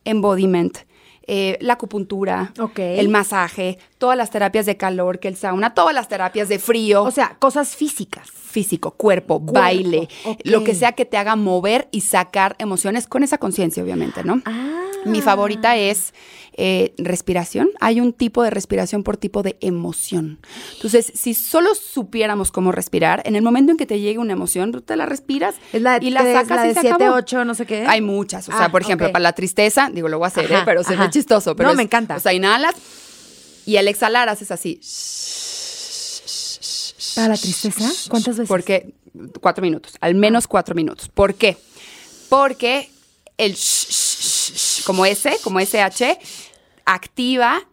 Embodiment, 0.05 0.79
eh, 1.27 1.57
la 1.61 1.73
acupuntura, 1.73 2.53
el 2.77 3.09
masaje, 3.09 3.77
todas 4.01 4.17
las 4.17 4.31
terapias 4.31 4.65
de 4.65 4.75
calor, 4.75 5.19
que 5.19 5.27
el 5.27 5.37
sauna, 5.37 5.73
todas 5.75 5.93
las 5.93 6.07
terapias 6.07 6.49
de 6.49 6.57
frío 6.59 7.03
O 7.03 7.11
sea, 7.11 7.35
cosas 7.39 7.75
físicas. 7.75 8.27
físico, 8.31 8.91
cuerpo, 8.91 9.39
Cuerpo, 9.39 9.53
baile, 9.53 10.09
lo 10.43 10.63
que 10.65 10.75
sea 10.75 10.91
que 10.91 11.05
te 11.05 11.15
haga 11.17 11.35
mover 11.37 11.87
y 11.91 12.01
sacar 12.01 12.55
emociones 12.59 13.07
con 13.07 13.23
esa 13.23 13.37
conciencia, 13.37 13.81
obviamente, 13.83 14.23
¿no? 14.25 14.41
Mi 15.05 15.21
favorita 15.21 15.77
es 15.77 16.13
eh, 16.53 16.93
respiración. 16.97 17.69
Hay 17.79 18.01
un 18.01 18.11
tipo 18.13 18.43
de 18.43 18.49
respiración 18.49 19.03
por 19.03 19.15
tipo 19.17 19.41
de 19.41 19.57
emoción. 19.61 20.39
Entonces, 20.75 21.11
si 21.15 21.33
solo 21.33 21.73
supiéramos 21.75 22.51
cómo 22.51 22.71
respirar, 22.71 23.21
en 23.25 23.35
el 23.35 23.41
momento 23.41 23.71
en 23.71 23.77
que 23.77 23.85
te 23.85 23.99
llegue 23.99 24.19
una 24.19 24.33
emoción, 24.33 24.71
tú 24.71 24.81
te 24.81 24.95
la 24.97 25.05
respiras 25.05 25.55
Es 25.73 25.81
la 25.81 25.99
de 25.99 26.05
y 26.05 26.09
la 26.09 26.21
tres, 26.21 26.33
sacas 26.35 26.57
la 26.57 26.65
y 26.65 26.67
de 26.69 26.73
se 26.73 26.81
siete, 26.81 26.95
acabó. 27.03 27.15
ocho, 27.17 27.45
no 27.45 27.55
sé 27.55 27.65
qué. 27.65 27.85
Hay 27.87 28.01
muchas. 28.01 28.49
O 28.49 28.51
sea, 28.51 28.65
Ah, 28.65 28.69
por 28.71 28.81
ejemplo, 28.81 29.11
para 29.11 29.23
la 29.23 29.33
tristeza, 29.33 29.89
digo, 29.93 30.07
lo 30.09 30.17
voy 30.19 30.25
a 30.25 30.27
hacer, 30.27 30.51
¿eh? 30.51 30.57
Pero 30.65 30.83
se 30.83 30.95
ve 30.97 31.09
chistoso. 31.09 31.55
Pero 31.55 31.67
No, 31.67 31.71
es- 31.73 31.77
me 31.77 31.83
encanta. 31.83 32.15
O 32.17 32.19
sea, 32.19 32.33
inhalas 32.33 32.75
y 33.71 33.77
al 33.77 33.87
exhalar 33.87 34.27
haces 34.27 34.51
así. 34.51 34.81
¿Para 37.15 37.29
la 37.29 37.37
tristeza? 37.37 37.89
¿Cuántas 38.09 38.35
veces? 38.35 38.49
Porque 38.49 38.93
cuatro 39.39 39.61
minutos, 39.61 39.93
al 40.01 40.15
menos 40.15 40.45
cuatro 40.45 40.75
minutos. 40.75 41.07
¿Por 41.07 41.35
qué? 41.35 41.57
Porque 42.27 42.89
el 43.37 43.55
como 44.85 45.05
ese, 45.05 45.37
como 45.41 45.61
SH, 45.61 46.19
activa 46.83 47.65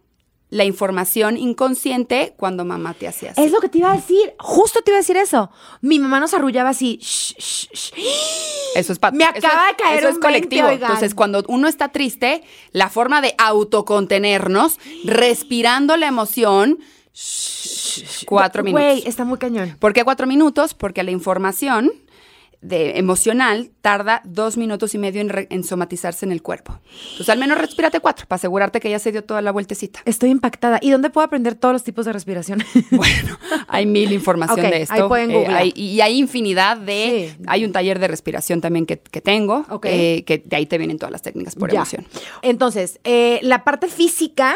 la 0.49 0.65
información 0.65 1.37
inconsciente 1.37 2.33
cuando 2.35 2.65
mamá 2.65 2.93
te 2.95 3.07
hacía 3.07 3.31
así. 3.31 3.41
Es 3.41 3.51
lo 3.51 3.59
que 3.59 3.69
te 3.69 3.77
iba 3.79 3.91
a 3.91 3.95
decir. 3.95 4.33
Justo 4.39 4.81
te 4.81 4.91
iba 4.91 4.97
a 4.97 5.01
decir 5.01 5.17
eso. 5.17 5.51
Mi 5.81 5.99
mamá 5.99 6.19
nos 6.19 6.33
arrullaba 6.33 6.69
así. 6.69 6.97
shh, 7.01 7.35
shh, 7.37 7.69
shh. 7.71 7.93
Eso 8.75 8.93
es 8.93 8.99
Me 9.13 9.25
acaba 9.25 9.67
de 9.67 9.75
caer 9.75 9.99
Eso 9.99 10.07
un 10.09 10.13
es 10.15 10.19
20, 10.19 10.21
colectivo. 10.21 10.69
Entonces, 10.69 11.13
cuando 11.13 11.43
uno 11.47 11.67
está 11.67 11.89
triste, 11.89 12.43
la 12.71 12.89
forma 12.89 13.21
de 13.21 13.35
autocontenernos, 13.37 14.79
respirando 15.03 15.97
la 15.97 16.07
emoción, 16.07 16.79
shh, 17.13 18.25
cuatro 18.25 18.63
minutos. 18.63 18.85
Güey, 18.85 19.07
está 19.07 19.25
muy 19.25 19.37
cañón. 19.37 19.77
¿Por 19.79 19.93
qué 19.93 20.03
cuatro 20.03 20.25
minutos? 20.25 20.73
Porque 20.73 21.03
la 21.03 21.11
información 21.11 21.91
de 22.61 22.97
emocional 22.99 23.71
tarda 23.81 24.21
dos 24.25 24.57
minutos 24.57 24.93
y 24.93 24.97
medio 24.97 25.21
en, 25.21 25.29
re- 25.29 25.47
en 25.49 25.63
somatizarse 25.63 26.25
en 26.25 26.31
el 26.33 26.41
cuerpo. 26.41 26.79
Entonces, 27.03 27.29
al 27.29 27.39
menos 27.39 27.57
respírate 27.57 28.01
cuatro 28.01 28.25
para 28.27 28.35
asegurarte 28.35 28.81
que 28.81 28.89
ya 28.89 28.99
se 28.99 29.11
dio 29.13 29.23
toda 29.23 29.41
la 29.41 29.51
vueltecita. 29.51 30.01
Estoy 30.05 30.29
impactada. 30.29 30.77
¿Y 30.81 30.89
dónde 30.91 31.09
puedo 31.09 31.25
aprender 31.25 31.55
todos 31.55 31.71
los 31.73 31.83
tipos 31.83 32.05
de 32.05 32.13
respiración? 32.13 32.61
Bueno, 32.91 33.37
hay 33.69 33.85
mil 33.85 34.11
información 34.11 34.59
de 34.69 34.81
esto. 34.81 34.93
ahí 34.93 35.03
pueden 35.07 35.31
Eh, 35.31 35.47
hay- 35.47 35.73
y 35.75 36.01
hay 36.01 36.17
infinidad 36.17 36.75
de... 36.77 37.33
Sí. 37.37 37.43
Hay 37.47 37.63
un 37.63 37.71
taller 37.71 37.97
de 37.99 38.07
respiración 38.09 38.59
también 38.61 38.85
que, 38.85 38.99
que 38.99 39.21
tengo, 39.21 39.65
Ok. 39.69 39.85
eh, 39.89 40.23
que 40.25 40.39
de 40.45 40.55
ahí 40.57 40.65
te 40.65 40.77
vienen 40.77 40.97
todas 40.97 41.11
las 41.11 41.21
técnicas 41.21 41.55
por 41.55 41.69
Ya. 41.71 41.77
emoción. 41.77 42.05
Entonces, 42.41 42.99
eh, 43.05 43.39
la 43.41 43.63
parte 43.63 43.87
física 43.87 44.53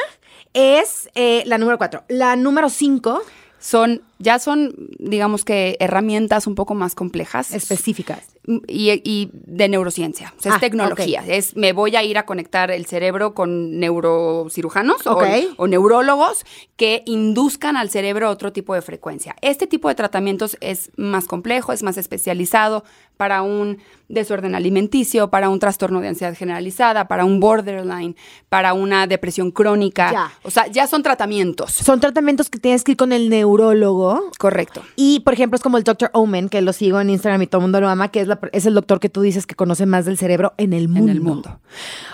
es 0.54 1.10
eh, 1.16 1.44
la 1.46 1.58
número 1.58 1.78
cuatro. 1.78 2.04
La 2.10 2.36
número 2.36 2.70
cinco, 2.70 3.22
Son, 3.60 4.02
ya 4.20 4.40
son, 4.40 4.74
digamos 5.00 5.44
que, 5.46 5.76
herramientas 5.80 6.48
un 6.48 6.56
poco 6.56 6.74
más 6.76 6.96
complejas. 6.96 7.52
específicas. 7.54 8.20
y, 8.68 8.92
y 9.10 9.30
de 9.34 9.70
neurociencia. 9.70 10.34
O 10.38 10.42
sea, 10.42 10.52
Ah, 10.52 10.56
es 10.56 10.62
tecnología. 10.62 11.24
Es 11.26 11.56
me 11.56 11.72
voy 11.72 11.96
a 11.96 12.04
ir 12.04 12.18
a 12.18 12.26
conectar 12.26 12.72
el 12.72 12.86
cerebro 12.86 13.34
con 13.34 13.80
neurocirujanos 13.80 15.08
o- 15.08 15.18
o, 15.58 15.68
neurólogos 15.68 16.46
que 16.76 17.04
induzcan 17.06 17.78
al 17.78 17.90
cerebro 17.90 18.30
otro 18.30 18.52
tipo 18.52 18.74
de 18.76 18.82
frecuencia. 18.82 19.36
Este 19.42 19.66
tipo 19.68 19.88
de 19.88 19.96
tratamientos 19.96 20.58
es 20.60 20.92
más 20.98 21.24
complejo, 21.26 21.72
es 21.72 21.84
más 21.84 21.98
especializado 21.98 22.84
para 23.16 23.44
un 23.44 23.78
desorden 24.10 24.56
alimenticio, 24.56 25.30
para 25.30 25.48
un 25.50 25.60
trastorno 25.60 26.02
de 26.02 26.10
ansiedad 26.10 26.36
generalizada, 26.36 27.08
para 27.08 27.24
un 27.26 27.40
borderline, 27.40 28.16
para 28.50 28.74
una 28.74 29.08
depresión 29.08 29.52
crónica. 29.52 30.12
Ya. 30.12 30.34
O 30.44 30.50
sea, 30.52 30.68
ya 30.68 30.88
son 30.88 31.02
tratamientos. 31.04 31.72
Son 31.72 32.00
tratamientos 32.02 32.50
que 32.50 32.60
tienes 32.60 32.84
que 32.84 32.92
ir 32.92 32.98
con 32.98 33.14
el 33.14 33.30
neurólogo. 33.30 34.03
Correcto. 34.40 34.82
Y, 34.96 35.20
por 35.22 35.34
ejemplo, 35.34 35.56
es 35.58 35.62
como 35.64 35.78
el 35.78 35.84
Dr. 35.84 36.10
Omen, 36.14 36.50
que 36.50 36.62
lo 36.62 36.74
sigo 36.74 37.00
en 37.00 37.10
Instagram 37.10 37.42
y 37.42 37.48
todo 37.48 37.60
el 37.60 37.64
mundo 37.64 37.82
lo 37.82 37.90
ama, 37.90 38.10
que 38.10 38.22
es, 38.22 38.28
la- 38.28 38.40
es 38.52 38.66
el 38.66 38.74
doctor 38.74 39.00
que 39.00 39.10
tú 39.10 39.22
dices 39.22 39.46
que 39.46 39.56
conoce 39.56 39.86
más 39.86 40.06
del 40.06 40.18
cerebro 40.18 40.54
en 40.58 40.74
el 40.74 40.88
mundo. 40.90 41.12
en 41.12 41.18
el 41.18 41.22
mundo. 41.22 41.60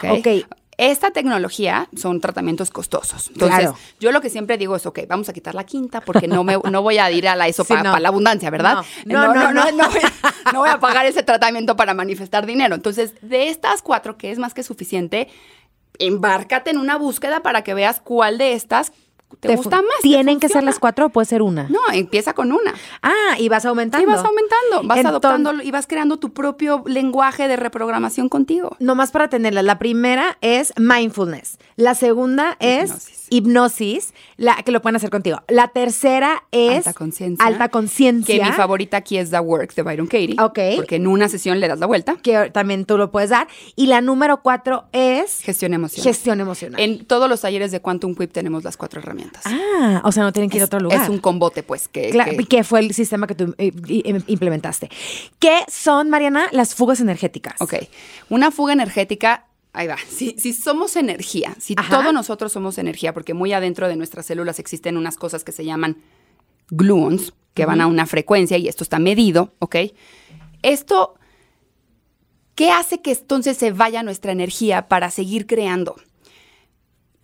¿ok? 0.04 0.20
Ok. 0.20 0.28
Esta 0.82 1.12
tecnología 1.12 1.90
son 1.94 2.22
tratamientos 2.22 2.72
costosos. 2.72 3.28
Entonces, 3.34 3.60
Claro. 3.60 3.76
yo 4.00 4.14
lo 4.14 4.22
que 4.22 4.30
siempre 4.30 4.58
digo 4.58 4.78
es, 4.78 4.86
ok, 4.86 5.00
vamos 5.10 5.28
a 5.28 5.34
quitar 5.34 5.54
la 5.54 5.66
quinta 5.66 6.00
porque 6.00 6.26
no, 6.30 6.46
me, 6.46 6.58
no 6.72 6.82
voy 6.82 6.98
a 7.00 7.12
ir 7.12 7.28
a 7.28 7.36
la 7.36 7.50
eso 7.50 7.66
Sí, 7.66 7.74
para 7.74 7.84
no. 7.84 8.00
la 8.00 8.08
abundancia, 8.08 8.50
¿verdad? 8.50 8.78
No, 9.06 9.34
no, 9.34 9.52
no, 9.52 9.72
no. 9.74 9.90
voy, 9.90 10.00
no 10.54 10.60
voy 10.60 10.70
a 10.70 10.80
pagar 10.80 11.06
ese 11.06 11.22
tratamiento 11.22 11.76
para 11.76 11.94
manifestar 11.94 12.46
dinero. 12.46 12.76
Entonces, 12.76 13.14
de 13.22 13.50
estas 13.50 13.82
cuatro, 13.82 14.18
que 14.18 14.32
es 14.32 14.40
más 14.40 14.54
que 14.54 14.64
suficiente, 14.64 15.28
embárcate 15.98 16.70
en 16.70 16.78
una 16.78 16.98
búsqueda 16.98 17.42
para 17.42 17.62
que 17.64 17.74
veas 17.74 18.00
cuál 18.00 18.38
de 18.38 18.54
estas 18.54 18.94
te, 19.40 19.50
Te 19.50 19.56
gusta 19.56 19.78
más. 19.78 20.02
¿Tienen 20.02 20.40
que 20.40 20.50
ser 20.50 20.64
las 20.64 20.80
cuatro 20.80 21.06
o 21.08 21.10
puede 21.10 21.26
ser 21.26 21.42
una? 21.42 21.68
No, 21.70 21.80
empieza 21.94 22.34
con 22.34 22.52
una. 22.52 22.74
Ah, 23.02 23.36
y 23.38 23.48
vas 23.50 23.66
aumentando. 23.66 24.04
Y 24.04 24.10
vas 24.10 24.26
aumentando, 24.26 24.84
vas 24.84 25.06
adoptando 25.06 25.62
y 25.62 25.72
vas 25.72 25.88
creando 25.88 26.18
tu 26.18 26.34
propio 26.34 26.84
lenguaje 26.86 27.48
de 27.48 27.56
reprogramación 27.56 28.30
contigo. 28.30 28.76
Nomás 28.80 29.12
para 29.12 29.30
tenerla. 29.30 29.64
La 29.64 29.80
primera 29.80 30.38
es 30.42 30.74
mindfulness. 30.78 31.58
La 31.76 31.96
segunda 31.96 32.58
es 32.60 32.90
Hipnosis. 32.90 33.19
Hipnosis, 33.30 34.14
la 34.38 34.56
que 34.64 34.72
lo 34.72 34.82
pueden 34.82 34.96
hacer 34.96 35.10
contigo. 35.10 35.42
La 35.48 35.68
tercera 35.70 36.44
es 36.52 36.78
alta 36.88 36.94
conciencia. 36.94 37.46
Alta 37.46 37.70
conciencia. 37.70 38.36
Que 38.38 38.44
mi 38.44 38.52
favorita 38.52 38.98
aquí 38.98 39.18
es 39.18 39.30
The 39.32 39.40
Work 39.40 39.74
de 39.76 39.82
Byron 39.84 40.08
Katie. 40.08 40.36
Ok. 40.40 40.60
Porque 40.78 40.96
en 40.98 41.08
una 41.08 41.30
sesión 41.30 41.60
le 41.60 41.68
das 41.68 41.80
la 41.80 41.86
vuelta. 41.86 42.16
que 42.22 42.50
también 42.52 42.86
tú 42.86 42.98
lo 42.98 43.12
puedes 43.12 43.30
dar. 43.30 43.48
Y 43.76 43.88
la 43.88 44.02
número 44.02 44.42
cuatro 44.42 44.86
es 44.92 45.40
Gestión 45.42 45.74
emocional. 45.74 46.04
gestión 46.04 46.40
emocional. 46.42 46.80
En 46.82 47.06
todos 47.06 47.30
los 47.30 47.42
talleres 47.42 47.72
de 47.72 47.80
Quantum 47.82 48.16
Quip 48.16 48.32
tenemos 48.32 48.64
las 48.64 48.78
cuatro 48.78 49.00
herramientas. 49.00 49.44
Ah, 49.46 50.02
o 50.04 50.12
sea, 50.12 50.24
no 50.24 50.32
tienen 50.34 50.50
que 50.50 50.58
ir 50.58 50.64
a 50.64 50.66
otro 50.66 50.80
lugar. 50.80 51.02
Es 51.04 51.10
un 51.10 51.20
combote, 51.20 51.64
pues, 51.64 51.88
que, 51.88 52.10
Claro, 52.10 52.32
que- 52.38 52.46
que 52.46 52.64
fue 52.64 52.80
el 52.80 52.94
sistema 52.94 53.28
que 53.28 53.36
tú 53.36 53.56
eh, 53.58 53.72
implementaste. 54.28 54.90
¿Qué 55.40 55.60
son, 55.68 56.10
Mariana, 56.10 56.48
las 56.52 56.76
fugas 56.76 57.00
energéticas? 57.00 57.56
Ok. 57.62 57.76
Una 58.30 58.52
fuga 58.52 58.74
energética. 58.74 59.46
Ahí 59.72 59.88
va. 59.88 59.98
Si, 59.98 60.36
si 60.38 60.54
somos 60.54 60.96
energía, 60.96 61.56
si 61.60 61.76
Ajá. 61.78 61.98
todos 62.00 62.14
nosotros 62.14 62.52
somos 62.52 62.78
energía, 62.78 63.14
porque 63.14 63.34
muy 63.34 63.54
adentro 63.54 63.88
de 63.88 63.96
nuestras 63.96 64.26
células 64.26 64.60
existen 64.60 64.98
unas 64.98 65.16
cosas 65.16 65.44
que 65.44 65.52
se 65.52 65.64
llaman 65.64 65.98
gluons, 66.70 67.34
que 67.54 67.66
van 67.66 67.82
a 67.82 67.88
una 67.88 68.06
frecuencia 68.06 68.58
y 68.58 68.68
esto 68.68 68.84
está 68.84 69.00
medido, 69.00 69.54
¿ok? 69.60 69.76
Esto, 70.62 71.16
¿qué 72.56 72.72
hace 72.72 73.02
que 73.02 73.12
entonces 73.12 73.58
se 73.58 73.72
vaya 73.72 74.02
nuestra 74.02 74.32
energía 74.32 74.88
para 74.88 75.12
seguir 75.12 75.46
creando? 75.46 75.96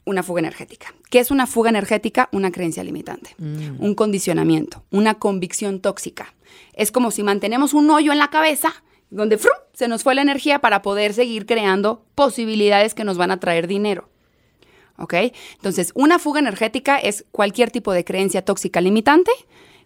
Una 0.06 0.22
fuga 0.22 0.40
energética. 0.40 0.94
¿Qué 1.10 1.20
es 1.20 1.32
una 1.32 1.48
fuga 1.48 1.70
energética? 1.70 2.30
Una 2.32 2.52
creencia 2.52 2.84
limitante, 2.84 3.36
un 3.40 3.96
condicionamiento, 3.96 4.84
una 4.92 5.16
convicción 5.16 5.80
tóxica. 5.80 6.36
Es 6.74 6.92
como 6.92 7.10
si 7.10 7.24
mantenemos 7.24 7.74
un 7.74 7.90
hoyo 7.90 8.12
en 8.12 8.20
la 8.20 8.30
cabeza 8.30 8.84
donde 9.10 9.38
¡frum! 9.38 9.54
se 9.74 9.88
nos 9.88 10.04
fue 10.04 10.16
la 10.16 10.22
energía 10.22 10.60
para 10.60 10.82
poder 10.82 11.14
seguir 11.14 11.46
creando 11.46 12.04
posibilidades 12.16 12.94
que 12.94 13.04
nos 13.04 13.18
van 13.18 13.32
a 13.32 13.40
traer 13.40 13.68
dinero. 13.68 14.10
¿Ok? 14.98 15.14
Entonces, 15.56 15.92
una 15.94 16.20
fuga 16.20 16.40
energética 16.40 16.98
es 16.98 17.26
cualquier 17.32 17.70
tipo 17.72 17.92
de 17.92 18.06
creencia 18.06 18.44
tóxica 18.44 18.80
limitante 18.80 19.32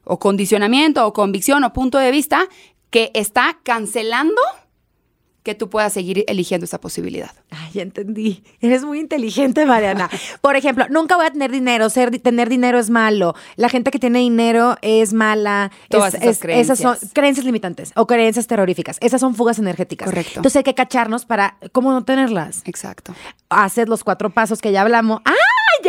o 0.03 0.20
condicionamiento 0.20 1.05
o 1.05 1.13
convicción 1.13 1.63
o 1.63 1.74
punto 1.74 1.97
de 1.97 2.11
vista 2.11 2.47
que 2.91 3.11
está 3.13 3.59
cancelando 3.63 4.41
que 5.49 5.55
tú 5.55 5.69
puedas 5.69 5.91
seguir 5.93 6.23
eligiendo 6.27 6.65
esa 6.65 6.79
posibilidad. 6.79 7.31
Ay, 7.49 7.71
ya 7.73 7.81
entendí. 7.81 8.43
Eres 8.61 8.83
muy 8.83 8.99
inteligente, 8.99 9.65
Mariana. 9.65 10.07
Por 10.41 10.55
ejemplo, 10.55 10.85
nunca 10.89 11.15
voy 11.15 11.25
a 11.25 11.31
tener 11.31 11.49
dinero. 11.51 11.89
Ser, 11.89 12.17
tener 12.19 12.49
dinero 12.49 12.77
es 12.77 12.89
malo. 12.91 13.33
La 13.55 13.67
gente 13.69 13.89
que 13.89 13.97
tiene 13.97 14.19
dinero 14.19 14.75
es 14.83 15.11
mala. 15.13 15.71
Todas 15.89 16.13
Es- 16.13 16.21
esas 16.21 16.45
es- 16.45 16.57
Esas 16.59 16.77
son 16.79 16.91
creencias. 16.93 17.13
creencias 17.13 17.45
limitantes 17.45 17.91
o 17.95 18.05
creencias 18.05 18.45
terroríficas. 18.45 18.97
Esas 19.01 19.19
son 19.21 19.33
fugas 19.33 19.57
energéticas. 19.57 20.07
Correcto. 20.07 20.33
Entonces 20.35 20.57
hay 20.57 20.63
que 20.63 20.75
cacharnos 20.75 21.25
para 21.25 21.57
cómo 21.71 21.91
no 21.91 22.03
tenerlas. 22.05 22.61
Exacto. 22.65 23.15
Haces 23.49 23.89
los 23.89 24.03
cuatro 24.03 24.29
pasos 24.29 24.61
que 24.61 24.71
ya 24.71 24.81
hablamos. 24.81 25.21
¡Ah! 25.25 25.33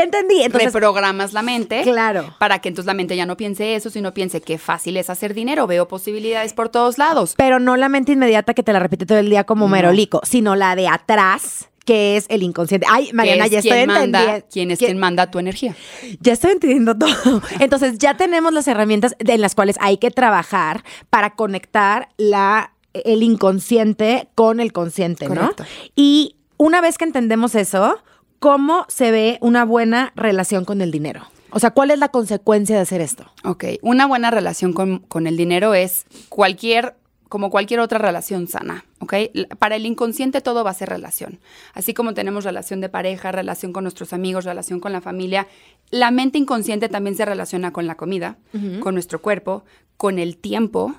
Ya 0.01 0.05
entendí. 0.05 0.43
Entonces, 0.43 0.73
Reprogramas 0.73 1.33
la 1.33 1.43
mente. 1.43 1.83
Claro. 1.83 2.35
Para 2.39 2.59
que 2.61 2.69
entonces 2.69 2.87
la 2.87 2.95
mente 2.95 3.17
ya 3.17 3.27
no 3.27 3.37
piense 3.37 3.75
eso, 3.75 3.91
sino 3.91 4.15
piense 4.15 4.41
qué 4.41 4.57
fácil 4.59 4.97
es 4.97 5.11
hacer 5.11 5.35
dinero. 5.35 5.67
Veo 5.67 5.89
posibilidades 5.89 6.53
por 6.55 6.69
todos 6.71 6.97
lados. 6.99 7.35
pero 7.37 7.59
no 7.61 7.77
la 7.77 7.89
mente 7.89 8.13
inmediata 8.13 8.55
que 8.55 8.63
te 8.63 8.73
la 8.73 8.79
repite 8.81 9.05
todo 9.07 9.19
el 9.19 9.29
día 9.29 9.45
como 9.45 9.69
merolico, 9.69 10.21
sino 10.25 10.57
la 10.57 10.75
de 10.77 10.89
atrás, 10.89 11.69
que 11.85 12.17
es 12.17 12.27
el 12.29 12.43
inconsciente. 12.43 12.87
Ay, 12.91 13.11
Mariana, 13.13 13.45
que 13.45 13.51
ya 13.51 13.59
es 13.59 13.65
estoy 13.65 13.81
entendiendo. 13.81 14.47
quién 14.53 14.71
es 14.71 14.79
¿Quién- 14.79 14.89
quien 14.91 14.99
manda 14.99 15.31
tu 15.31 15.39
energía. 15.39 15.75
Ya 16.21 16.33
estoy 16.33 16.53
entendiendo 16.53 16.97
todo. 16.97 17.43
Entonces, 17.61 17.99
ya 17.99 18.17
tenemos 18.17 18.53
las 18.53 18.69
herramientas 18.69 19.17
en 19.19 19.41
las 19.41 19.55
cuales 19.55 19.77
hay 19.81 19.97
que 19.99 20.11
trabajar 20.11 20.85
para 21.11 21.35
conectar 21.35 22.09
la, 22.17 22.73
el 22.95 23.23
inconsciente 23.23 24.29
con 24.35 24.61
el 24.61 24.73
consciente, 24.73 25.29
¿no? 25.29 25.35
Correcto. 25.41 25.65
Y 25.97 26.37
una 26.57 26.81
vez 26.81 26.97
que 26.99 27.05
entendemos 27.05 27.55
eso, 27.55 27.99
¿cómo 28.41 28.87
se 28.89 29.13
ve 29.13 29.39
una 29.41 29.65
buena 29.65 30.13
relación 30.17 30.65
con 30.65 30.81
el 30.81 30.91
dinero? 30.91 31.29
O 31.53 31.61
sea, 31.61 31.71
¿cuál 31.71 31.91
es 31.93 31.99
la 31.99 32.09
consecuencia 32.09 32.75
de 32.77 32.83
hacer 32.83 33.01
esto? 33.01 33.31
Ok, 33.45 33.65
una 33.83 34.07
buena 34.07 34.31
relación 34.31 34.73
con, 34.73 35.01
con 35.01 35.27
el 35.27 35.37
dinero 35.37 35.75
es 35.75 36.07
cualquier, 36.29 36.97
como 37.29 37.51
cualquier 37.51 37.81
otra 37.81 37.99
relación 37.99 38.49
sana, 38.49 38.85
¿ok? 39.01 39.15
Para 39.59 39.77
el 39.77 39.85
inconsciente 39.85 40.41
todo 40.41 40.65
va 40.65 40.71
a 40.71 40.75
ser 40.75 40.89
relación. 40.89 41.39
Así 41.75 41.93
como 41.93 42.15
tenemos 42.15 42.45
relación 42.45 42.81
de 42.81 42.89
pareja, 42.89 43.31
relación 43.31 43.73
con 43.73 43.85
nuestros 43.85 44.13
amigos, 44.13 44.45
relación 44.45 44.81
con 44.81 44.93
la 44.93 45.01
familia, 45.01 45.49
la 45.91 46.11
mente 46.11 46.39
inconsciente 46.39 46.89
también 46.89 47.17
se 47.17 47.25
relaciona 47.25 47.73
con 47.73 47.87
la 47.87 47.97
comida, 47.97 48.39
con 48.81 48.95
nuestro 48.95 49.21
cuerpo, 49.21 49.65
con 49.97 50.19
el 50.19 50.37
tiempo, 50.37 50.95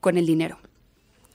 con 0.00 0.16
el 0.16 0.26
dinero. 0.26 0.58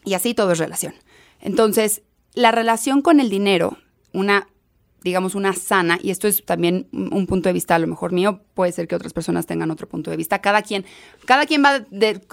Y 0.06 0.14
así 0.14 0.34
todo 0.34 0.52
es 0.52 0.60
relación. 0.60 0.94
Entonces, 1.42 2.04
la 2.34 2.52
relación 2.52 3.02
con 3.02 3.20
el 3.20 3.30
dinero, 3.30 3.78
una, 4.14 4.48
digamos, 5.04 5.36
una 5.36 5.54
sana, 5.54 6.00
y 6.02 6.10
esto 6.10 6.28
es 6.28 6.44
también 6.44 6.88
un 6.92 7.14
un 7.14 7.26
punto 7.28 7.50
de 7.50 7.54
vista 7.54 7.76
a 7.76 7.80
lo 7.80 7.88
mejor 7.88 8.12
mío, 8.12 8.42
puede 8.54 8.72
ser 8.72 8.88
que 8.88 8.96
otras 8.96 9.14
personas 9.14 9.46
tengan 9.46 9.72
otro 9.72 9.88
punto 9.88 10.12
de 10.12 10.18
vista. 10.18 10.40
Cada 10.40 10.62
quien, 10.62 10.86
cada 11.26 11.46
quien 11.46 11.64
va 11.64 11.76
a 11.76 11.84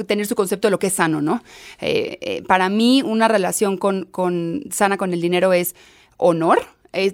tener 0.07 0.27
su 0.27 0.35
concepto 0.35 0.69
de 0.69 0.73
lo 0.73 0.79
que 0.79 0.89
es 0.89 0.95
sano, 0.95 1.21
¿no? 1.23 1.43
Eh, 1.81 2.19
eh, 2.21 2.43
para 2.47 2.69
mí, 2.69 3.03
una 3.03 3.29
relación 3.29 3.77
con, 3.77 4.05
con- 4.05 4.65
sana 4.71 4.97
con 4.97 5.13
el 5.13 5.21
dinero 5.21 5.53
es 5.53 5.75
honor. 6.17 6.59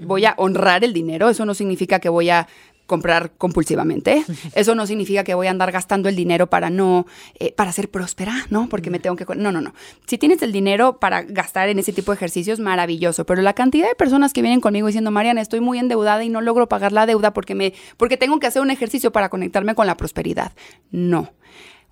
voy 0.02 0.24
a 0.26 0.34
honrar 0.36 0.84
el 0.84 0.92
dinero. 0.92 1.28
Eso 1.30 1.44
no 1.46 1.54
significa 1.54 2.00
que 2.00 2.08
voy 2.10 2.28
a 2.30 2.46
comprar 2.90 3.30
compulsivamente. 3.38 4.24
Eso 4.52 4.74
no 4.74 4.84
significa 4.84 5.22
que 5.22 5.34
voy 5.34 5.46
a 5.46 5.50
andar 5.52 5.70
gastando 5.70 6.08
el 6.08 6.16
dinero 6.16 6.48
para 6.50 6.70
no, 6.70 7.06
eh, 7.38 7.52
para 7.52 7.70
ser 7.70 7.88
próspera, 7.88 8.34
¿no? 8.50 8.68
Porque 8.68 8.90
me 8.90 8.98
tengo 8.98 9.14
que... 9.14 9.24
No, 9.36 9.52
no, 9.52 9.60
no. 9.60 9.74
Si 10.08 10.18
tienes 10.18 10.42
el 10.42 10.50
dinero 10.50 10.98
para 10.98 11.22
gastar 11.22 11.68
en 11.68 11.78
ese 11.78 11.92
tipo 11.92 12.10
de 12.10 12.16
ejercicios, 12.16 12.58
maravilloso. 12.58 13.24
Pero 13.26 13.42
la 13.42 13.54
cantidad 13.54 13.88
de 13.88 13.94
personas 13.94 14.32
que 14.32 14.42
vienen 14.42 14.60
conmigo 14.60 14.88
diciendo, 14.88 15.12
Mariana, 15.12 15.40
estoy 15.40 15.60
muy 15.60 15.78
endeudada 15.78 16.24
y 16.24 16.30
no 16.30 16.40
logro 16.40 16.68
pagar 16.68 16.90
la 16.90 17.06
deuda 17.06 17.32
porque, 17.32 17.54
me, 17.54 17.74
porque 17.96 18.16
tengo 18.16 18.40
que 18.40 18.48
hacer 18.48 18.60
un 18.60 18.72
ejercicio 18.72 19.12
para 19.12 19.28
conectarme 19.28 19.76
con 19.76 19.86
la 19.86 19.96
prosperidad. 19.96 20.50
No. 20.90 21.30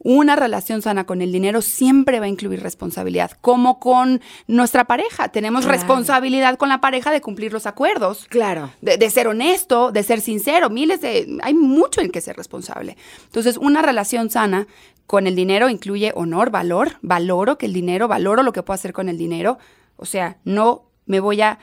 Una 0.00 0.36
relación 0.36 0.80
sana 0.80 1.04
con 1.04 1.22
el 1.22 1.32
dinero 1.32 1.60
siempre 1.60 2.20
va 2.20 2.26
a 2.26 2.28
incluir 2.28 2.62
responsabilidad, 2.62 3.32
como 3.40 3.80
con 3.80 4.20
nuestra 4.46 4.84
pareja. 4.84 5.28
Tenemos 5.28 5.64
responsabilidad 5.64 6.56
con 6.56 6.68
la 6.68 6.80
pareja 6.80 7.10
de 7.10 7.20
cumplir 7.20 7.52
los 7.52 7.66
acuerdos. 7.66 8.26
Claro. 8.28 8.70
De, 8.80 9.10
ser 9.10 9.26
honesto, 9.26 9.90
de 9.90 10.02
ser 10.02 10.20
sincero. 10.20 10.70
Miles 10.70 11.00
de. 11.00 11.38
Hay 11.42 11.54
mucho 11.54 12.00
en 12.00 12.10
que 12.10 12.20
ser 12.20 12.36
responsable. 12.36 12.96
Entonces, 13.24 13.56
una 13.56 13.82
relación 13.82 14.30
sana 14.30 14.68
con 15.06 15.26
el 15.26 15.34
dinero 15.34 15.68
incluye 15.68 16.12
honor, 16.14 16.50
valor. 16.50 16.98
Valoro 17.02 17.58
que 17.58 17.66
el 17.66 17.72
dinero, 17.72 18.06
valoro 18.08 18.42
lo 18.42 18.52
que 18.52 18.62
puedo 18.62 18.76
hacer 18.76 18.92
con 18.92 19.08
el 19.08 19.18
dinero. 19.18 19.58
O 19.96 20.06
sea, 20.06 20.38
no 20.44 20.84
me 21.06 21.18
voy 21.18 21.40
a 21.40 21.58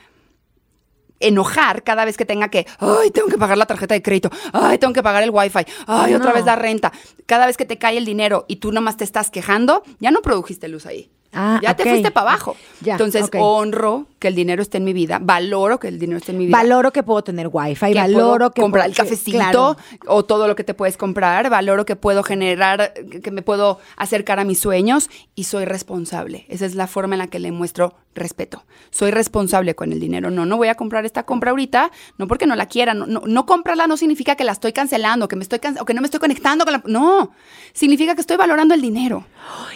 enojar 1.20 1.84
cada 1.84 2.05
vez 2.05 2.18
que 2.18 2.26
tenga 2.26 2.49
que, 2.49 2.66
ay, 2.80 3.11
tengo 3.11 3.28
que 3.28 3.38
pagar 3.38 3.57
la 3.57 3.66
tarjeta 3.66 3.93
de 3.93 4.01
crédito, 4.01 4.30
ay, 4.53 4.78
tengo 4.78 4.93
que 4.93 5.03
pagar 5.03 5.24
el 5.24 5.30
wifi, 5.32 5.66
ay, 5.88 6.13
otra 6.13 6.34
vez 6.34 6.45
la 6.45 6.55
renta. 6.55 6.91
Cada 7.26 7.45
vez 7.45 7.57
que 7.57 7.66
te 7.66 7.78
cae 7.78 7.97
el 7.97 8.05
dinero 8.05 8.45
y 8.47 8.57
tú 8.57 8.72
nomás 8.72 8.97
te 8.97 9.03
estás 9.03 9.30
quejando, 9.30 9.84
ya 9.99 10.11
no 10.11 10.22
produjiste 10.22 10.68
luz 10.68 10.86
ahí. 10.86 11.09
Ah, 11.38 11.59
ya 11.61 11.76
te 11.76 11.84
fuiste 11.84 12.11
para 12.11 12.32
abajo. 12.32 12.55
Entonces, 12.86 13.30
honro 13.34 14.07
que 14.20 14.30
el 14.30 14.36
dinero 14.36 14.61
esté 14.61 14.78
en 14.78 14.86
mi 14.86 14.93
vida, 14.93 15.20
valoro 15.22 15.80
que 15.82 15.89
el 15.89 15.99
dinero 15.99 16.18
esté 16.18 16.32
en 16.32 16.38
mi 16.38 16.45
vida. 16.45 16.57
Valoro 16.57 16.93
que 16.93 17.03
puedo 17.03 17.24
tener 17.24 17.49
wifi, 17.51 17.93
valoro 17.93 18.51
que 18.51 18.61
comprar 18.61 18.88
el 18.88 18.95
cafecito 18.95 19.76
o 20.07 20.24
todo 20.24 20.47
lo 20.47 20.55
que 20.55 20.63
te 20.63 20.74
puedes 20.74 20.95
comprar, 20.95 21.49
valoro 21.49 21.86
que 21.86 21.97
puedo 21.97 22.24
generar, 22.24 22.93
que 23.22 23.32
me 23.32 23.41
puedo 23.41 23.80
acercar 23.97 24.39
a 24.39 24.45
mis 24.45 24.61
sueños 24.61 25.09
y 25.36 25.43
soy 25.43 25.66
responsable. 25.66 26.45
Esa 26.47 26.66
es 26.66 26.76
la 26.76 26.88
forma 26.88 27.16
en 27.16 27.20
la 27.20 27.28
que 27.28 27.39
le 27.39 27.51
muestro 27.51 27.95
respeto. 28.16 28.66
Soy 28.89 29.11
responsable 29.11 29.76
con 29.76 29.91
el 29.91 29.99
dinero. 29.99 30.32
No, 30.32 30.45
no 30.45 30.57
voy 30.57 30.70
a 30.70 30.76
comprar 30.76 31.05
esta 31.05 31.24
compra 31.24 31.51
ahorita, 31.51 31.91
no 32.18 32.28
porque 32.28 32.47
no 32.47 32.55
la 32.55 32.68
quiera. 32.68 32.93
No, 32.93 33.05
no, 33.05 33.45
comprarla 33.45 33.88
no 33.88 33.97
significa 33.97 34.36
que 34.36 34.43
la 34.43 34.53
estoy 34.53 34.74
cancelando, 34.74 35.28
que 35.28 35.36
me 35.36 35.43
estoy 35.43 35.59
o 35.80 35.86
que 35.86 35.93
no 35.93 36.01
me 36.01 36.07
estoy 36.07 36.20
conectando 36.20 36.66
con 36.66 36.74
la. 36.74 36.84
No, 36.86 37.32
significa 37.74 38.16
que 38.16 38.22
estoy 38.22 38.38
valorando 38.38 38.74
el 38.74 38.82
dinero. 38.82 39.26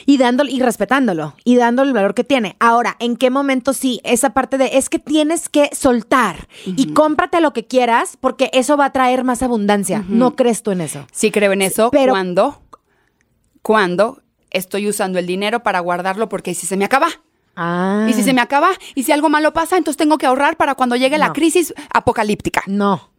Y 0.06 0.18
dándolo 0.18 0.50
y 0.50 0.60
respetándolo 0.62 1.36
y 1.44 1.58
dándole 1.58 1.90
el 1.90 1.94
valor 1.94 2.16
que 2.16 2.24
tiene. 2.24 2.56
Ahora, 2.60 2.96
¿en 3.00 3.16
qué 3.18 3.30
momento 3.30 3.74
sí? 3.74 4.00
Esa 4.04 4.32
parte 4.32 4.58
de 4.58 4.78
es 4.78 4.90
que 4.90 5.00
tienes 5.00 5.50
que 5.50 5.70
soltar 5.74 6.48
y 6.66 6.94
cómprate 6.94 7.42
lo 7.42 7.54
que 7.54 7.68
quieras 7.68 8.18
porque 8.20 8.50
eso 8.54 8.78
va 8.78 8.86
a 8.86 8.92
traer 8.92 9.24
más 9.24 9.44
abundancia. 9.44 10.04
¿No 10.08 10.36
crees 10.36 10.64
tú 10.64 10.72
en 10.72 10.82
eso? 10.82 11.06
Sí 11.12 11.32
creo 11.32 11.52
en 11.52 11.62
eso. 11.62 11.92
Pero 11.92 12.14
cuando, 12.14 12.62
cuando 13.62 14.22
estoy 14.52 14.88
usando 14.88 15.20
el 15.20 15.28
dinero 15.28 15.64
para 15.64 15.80
guardarlo 15.80 16.30
porque 16.30 16.54
si 16.54 16.66
se 16.66 16.78
me 16.78 16.86
acaba. 16.86 17.08
Ah. 17.62 18.08
Y 18.10 18.14
si 18.14 18.24
se 18.24 18.32
me 18.32 18.40
acaba, 18.40 18.70
y 18.96 19.04
si 19.04 19.12
algo 19.12 19.28
malo 19.28 19.52
pasa, 19.52 19.76
entonces 19.76 19.98
tengo 19.98 20.18
que 20.18 20.26
ahorrar 20.26 20.56
para 20.56 20.76
cuando 20.76 20.96
llegue 20.96 21.18
la 21.18 21.34
crisis 21.34 21.74
apocalíptica. 21.94 22.64
No. 22.68 23.10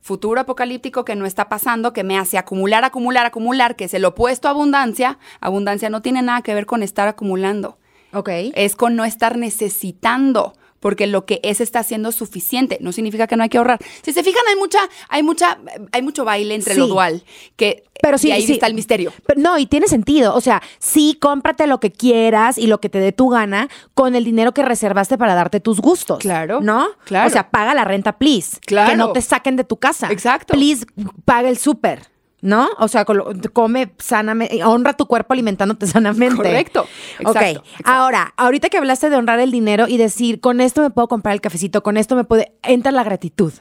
Futuro 0.00 0.40
apocalíptico 0.40 1.04
que 1.04 1.16
no 1.16 1.26
está 1.26 1.48
pasando, 1.48 1.92
que 1.92 2.04
me 2.04 2.16
hace 2.16 2.38
acumular, 2.38 2.84
acumular, 2.84 3.26
acumular, 3.26 3.74
que 3.74 3.86
es 3.86 3.94
el 3.94 4.04
opuesto 4.04 4.46
a 4.46 4.52
abundancia. 4.52 5.18
Abundancia 5.40 5.90
no 5.90 6.00
tiene 6.00 6.22
nada 6.22 6.42
que 6.42 6.54
ver 6.54 6.64
con 6.64 6.84
estar 6.84 7.08
acumulando. 7.08 7.78
Ok. 8.12 8.28
Es 8.54 8.76
con 8.76 8.94
no 8.94 9.04
estar 9.04 9.36
necesitando 9.36 10.54
porque 10.80 11.06
lo 11.06 11.24
que 11.24 11.40
es 11.42 11.60
está 11.60 11.82
siendo 11.82 12.12
suficiente. 12.12 12.78
No 12.80 12.92
significa 12.92 13.26
que 13.26 13.36
no 13.36 13.42
hay 13.42 13.48
que 13.48 13.58
ahorrar. 13.58 13.78
Si 14.02 14.12
se 14.12 14.22
fijan, 14.22 14.42
hay 14.48 14.56
mucha, 14.56 14.78
hay 15.08 15.22
mucha, 15.22 15.58
hay 15.92 16.02
mucho 16.02 16.24
baile 16.24 16.54
entre 16.54 16.74
lo 16.76 16.86
dual, 16.86 17.24
que 17.56 17.84
pero 18.00 18.18
sí, 18.18 18.28
y 18.28 18.32
ahí 18.32 18.44
está 18.44 18.66
el 18.66 18.74
misterio. 18.74 19.12
no, 19.36 19.58
y 19.58 19.66
tiene 19.66 19.88
sentido. 19.88 20.34
O 20.34 20.40
sea, 20.40 20.62
sí, 20.78 21.16
cómprate 21.20 21.66
lo 21.66 21.80
que 21.80 21.90
quieras 21.90 22.58
y 22.58 22.66
lo 22.66 22.80
que 22.80 22.88
te 22.88 23.00
dé 23.00 23.12
tu 23.12 23.28
gana 23.28 23.68
con 23.94 24.14
el 24.14 24.24
dinero 24.24 24.52
que 24.52 24.62
reservaste 24.62 25.18
para 25.18 25.34
darte 25.34 25.60
tus 25.60 25.80
gustos. 25.80 26.18
Claro. 26.20 26.60
¿No? 26.60 26.88
Claro. 27.04 27.26
O 27.26 27.30
sea, 27.30 27.50
paga 27.50 27.74
la 27.74 27.84
renta, 27.84 28.18
please. 28.18 28.58
Claro. 28.64 28.90
Que 28.90 28.96
no 28.96 29.12
te 29.12 29.22
saquen 29.22 29.56
de 29.56 29.64
tu 29.64 29.76
casa. 29.76 30.08
Exacto. 30.10 30.54
Please, 30.54 30.86
paga 31.24 31.48
el 31.48 31.58
súper. 31.58 32.02
¿No? 32.40 32.68
O 32.78 32.88
sea, 32.88 33.04
come 33.04 33.92
sanamente, 33.98 34.62
honra 34.64 34.94
tu 34.94 35.06
cuerpo 35.06 35.32
alimentándote 35.32 35.86
sanamente. 35.88 36.36
Correcto. 36.36 36.86
ok. 37.24 37.36
Ahora, 37.84 38.32
ahorita 38.36 38.68
que 38.68 38.78
hablaste 38.78 39.10
de 39.10 39.16
honrar 39.16 39.40
el 39.40 39.50
dinero 39.50 39.86
y 39.88 39.96
decir, 39.96 40.40
con 40.40 40.60
esto 40.60 40.82
me 40.82 40.90
puedo 40.90 41.08
comprar 41.08 41.34
el 41.34 41.40
cafecito, 41.40 41.82
con 41.82 41.96
esto 41.96 42.16
me 42.16 42.24
puede, 42.24 42.52
entra 42.62 42.92
la 42.92 43.04
gratitud, 43.04 43.52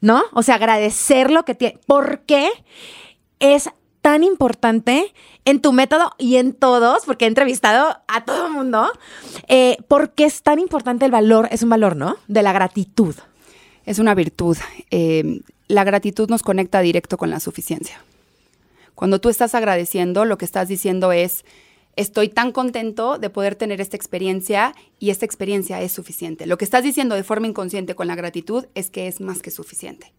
¿no? 0.00 0.22
O 0.32 0.42
sea, 0.42 0.56
agradecer 0.56 1.30
lo 1.30 1.44
que 1.44 1.54
tiene. 1.54 1.78
¿Por 1.86 2.20
qué 2.20 2.50
es 3.40 3.70
tan 4.00 4.22
importante 4.22 5.14
en 5.46 5.60
tu 5.60 5.72
método 5.72 6.12
y 6.18 6.36
en 6.36 6.52
todos, 6.52 7.04
porque 7.06 7.24
he 7.24 7.28
entrevistado 7.28 7.96
a 8.06 8.24
todo 8.24 8.48
el 8.48 8.52
mundo, 8.52 8.90
eh, 9.48 9.78
¿por 9.88 10.12
qué 10.12 10.24
es 10.24 10.42
tan 10.42 10.58
importante 10.58 11.06
el 11.06 11.10
valor? 11.10 11.48
Es 11.50 11.62
un 11.62 11.70
valor, 11.70 11.96
¿no? 11.96 12.16
De 12.28 12.42
la 12.42 12.52
gratitud. 12.52 13.14
Es 13.86 13.98
una 13.98 14.14
virtud. 14.14 14.56
Eh, 14.90 15.40
la 15.68 15.84
gratitud 15.84 16.28
nos 16.28 16.42
conecta 16.42 16.80
directo 16.80 17.16
con 17.16 17.30
la 17.30 17.40
suficiencia. 17.40 18.02
Cuando 18.94 19.20
tú 19.20 19.28
estás 19.28 19.54
agradeciendo, 19.54 20.24
lo 20.24 20.38
que 20.38 20.44
estás 20.44 20.68
diciendo 20.68 21.12
es, 21.12 21.44
estoy 21.96 22.28
tan 22.28 22.52
contento 22.52 23.18
de 23.18 23.30
poder 23.30 23.54
tener 23.54 23.80
esta 23.80 23.96
experiencia 23.96 24.74
y 24.98 25.10
esta 25.10 25.24
experiencia 25.24 25.80
es 25.82 25.92
suficiente. 25.92 26.46
Lo 26.46 26.58
que 26.58 26.64
estás 26.64 26.84
diciendo 26.84 27.14
de 27.14 27.24
forma 27.24 27.46
inconsciente 27.46 27.94
con 27.94 28.06
la 28.06 28.14
gratitud 28.14 28.66
es 28.74 28.90
que 28.90 29.08
es 29.08 29.20
más 29.20 29.42
que 29.42 29.50
suficiente. 29.50 30.12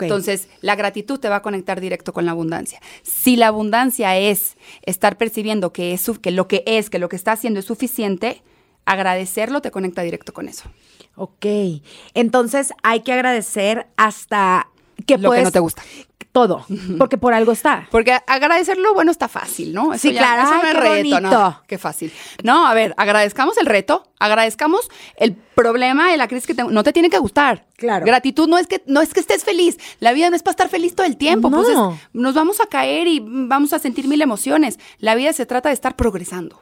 Entonces, 0.00 0.48
la 0.62 0.74
gratitud 0.74 1.20
te 1.20 1.28
va 1.28 1.36
a 1.36 1.42
conectar 1.42 1.80
directo 1.80 2.12
con 2.12 2.24
la 2.24 2.32
abundancia. 2.32 2.80
Si 3.04 3.36
la 3.36 3.46
abundancia 3.46 4.18
es 4.18 4.56
estar 4.82 5.16
percibiendo 5.16 5.72
que, 5.72 5.92
es, 5.92 6.10
que 6.20 6.32
lo 6.32 6.48
que 6.48 6.64
es, 6.66 6.90
que 6.90 6.98
lo 6.98 7.08
que 7.08 7.14
está 7.14 7.32
haciendo 7.32 7.60
es 7.60 7.66
suficiente, 7.66 8.42
agradecerlo 8.84 9.60
te 9.60 9.70
conecta 9.70 10.02
directo 10.02 10.32
con 10.32 10.48
eso. 10.48 10.64
Ok. 11.14 11.46
Entonces, 12.14 12.72
hay 12.82 13.00
que 13.00 13.12
agradecer 13.12 13.86
hasta 13.96 14.68
que 15.06 15.18
lo 15.18 15.30
que 15.30 15.42
no 15.42 15.52
te 15.52 15.60
gusta 15.60 15.82
todo, 16.36 16.66
porque 16.98 17.16
por 17.16 17.32
algo 17.32 17.52
está. 17.52 17.88
Porque 17.90 18.14
agradecerlo, 18.26 18.92
bueno, 18.92 19.10
está 19.10 19.26
fácil, 19.26 19.72
¿no? 19.72 19.96
sí, 19.96 20.12
claro, 20.12 20.42
eso 20.42 20.62
no 20.62 20.68
es 20.68 20.76
reto, 20.76 21.20
¿no? 21.22 21.62
Qué 21.66 21.78
fácil. 21.78 22.12
No, 22.44 22.66
a 22.66 22.74
ver, 22.74 22.92
agradezcamos 22.98 23.56
el 23.56 23.64
reto, 23.64 24.06
agradezcamos 24.18 24.90
el 25.16 25.32
problema 25.32 26.10
de 26.10 26.18
la 26.18 26.28
crisis 26.28 26.46
que 26.46 26.62
no 26.62 26.82
te 26.82 26.92
tiene 26.92 27.08
que 27.08 27.16
gustar. 27.16 27.64
Claro. 27.78 28.04
Gratitud 28.04 28.48
no 28.48 28.58
es 28.58 28.66
que 28.66 28.82
no 28.84 29.00
es 29.00 29.14
que 29.14 29.20
estés 29.20 29.44
feliz. 29.44 29.78
La 29.98 30.12
vida 30.12 30.28
no 30.28 30.36
es 30.36 30.42
para 30.42 30.52
estar 30.52 30.68
feliz 30.68 30.94
todo 30.94 31.06
el 31.06 31.16
tiempo. 31.16 31.50
Pues 31.50 31.68
no. 31.68 31.98
nos 32.12 32.34
vamos 32.34 32.60
a 32.60 32.66
caer 32.66 33.06
y 33.06 33.22
vamos 33.24 33.72
a 33.72 33.78
sentir 33.78 34.06
mil 34.06 34.20
emociones. 34.20 34.78
La 34.98 35.14
vida 35.14 35.32
se 35.32 35.46
trata 35.46 35.70
de 35.70 35.74
estar 35.74 35.96
progresando 35.96 36.60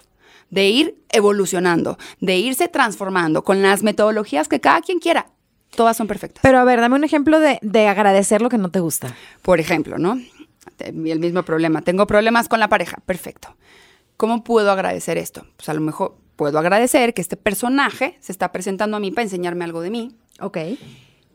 de 0.51 0.69
ir 0.69 1.03
evolucionando, 1.11 1.99
de 2.21 2.37
irse 2.37 2.69
transformando 2.69 3.43
con 3.43 3.61
las 3.63 3.83
metodologías 3.83 4.47
que 4.47 4.61
cada 4.61 4.83
quien 4.83 5.01
quiera. 5.01 5.27
Todas 5.75 5.97
son 5.97 6.07
perfectas. 6.07 6.41
Pero 6.43 6.59
a 6.59 6.65
ver, 6.65 6.81
dame 6.81 6.97
un 6.97 7.05
ejemplo 7.05 7.41
de, 7.41 7.87
agradecer 7.87 8.43
lo 8.43 8.49
que 8.49 8.59
no 8.59 8.71
te 8.71 8.81
gusta. 8.81 9.15
Por 9.43 9.61
ejemplo, 9.61 9.99
¿no? 9.99 10.21
El 10.79 11.19
mismo 11.21 11.43
problema. 11.43 11.83
Tengo 11.83 12.07
problemas 12.07 12.49
con 12.49 12.61
la 12.61 12.69
pareja. 12.69 12.99
Perfecto. 13.05 13.57
¿Cómo 14.17 14.45
puedo 14.45 14.71
agradecer 14.71 15.19
esto? 15.19 15.47
Pues 15.57 15.69
a 15.69 15.75
lo 15.75 15.81
mejor 15.81 16.17
puedo 16.37 16.59
agradecer 16.59 17.15
que 17.15 17.23
este 17.23 17.37
personaje 17.37 18.17
se 18.21 18.33
está 18.33 18.53
presentando 18.53 18.97
a 18.97 19.01
mí 19.01 19.11
para 19.11 19.25
enseñarme 19.25 19.65
algo 19.65 19.81
de 19.81 19.91
mí. 19.91 20.17
Ok. 20.41 20.59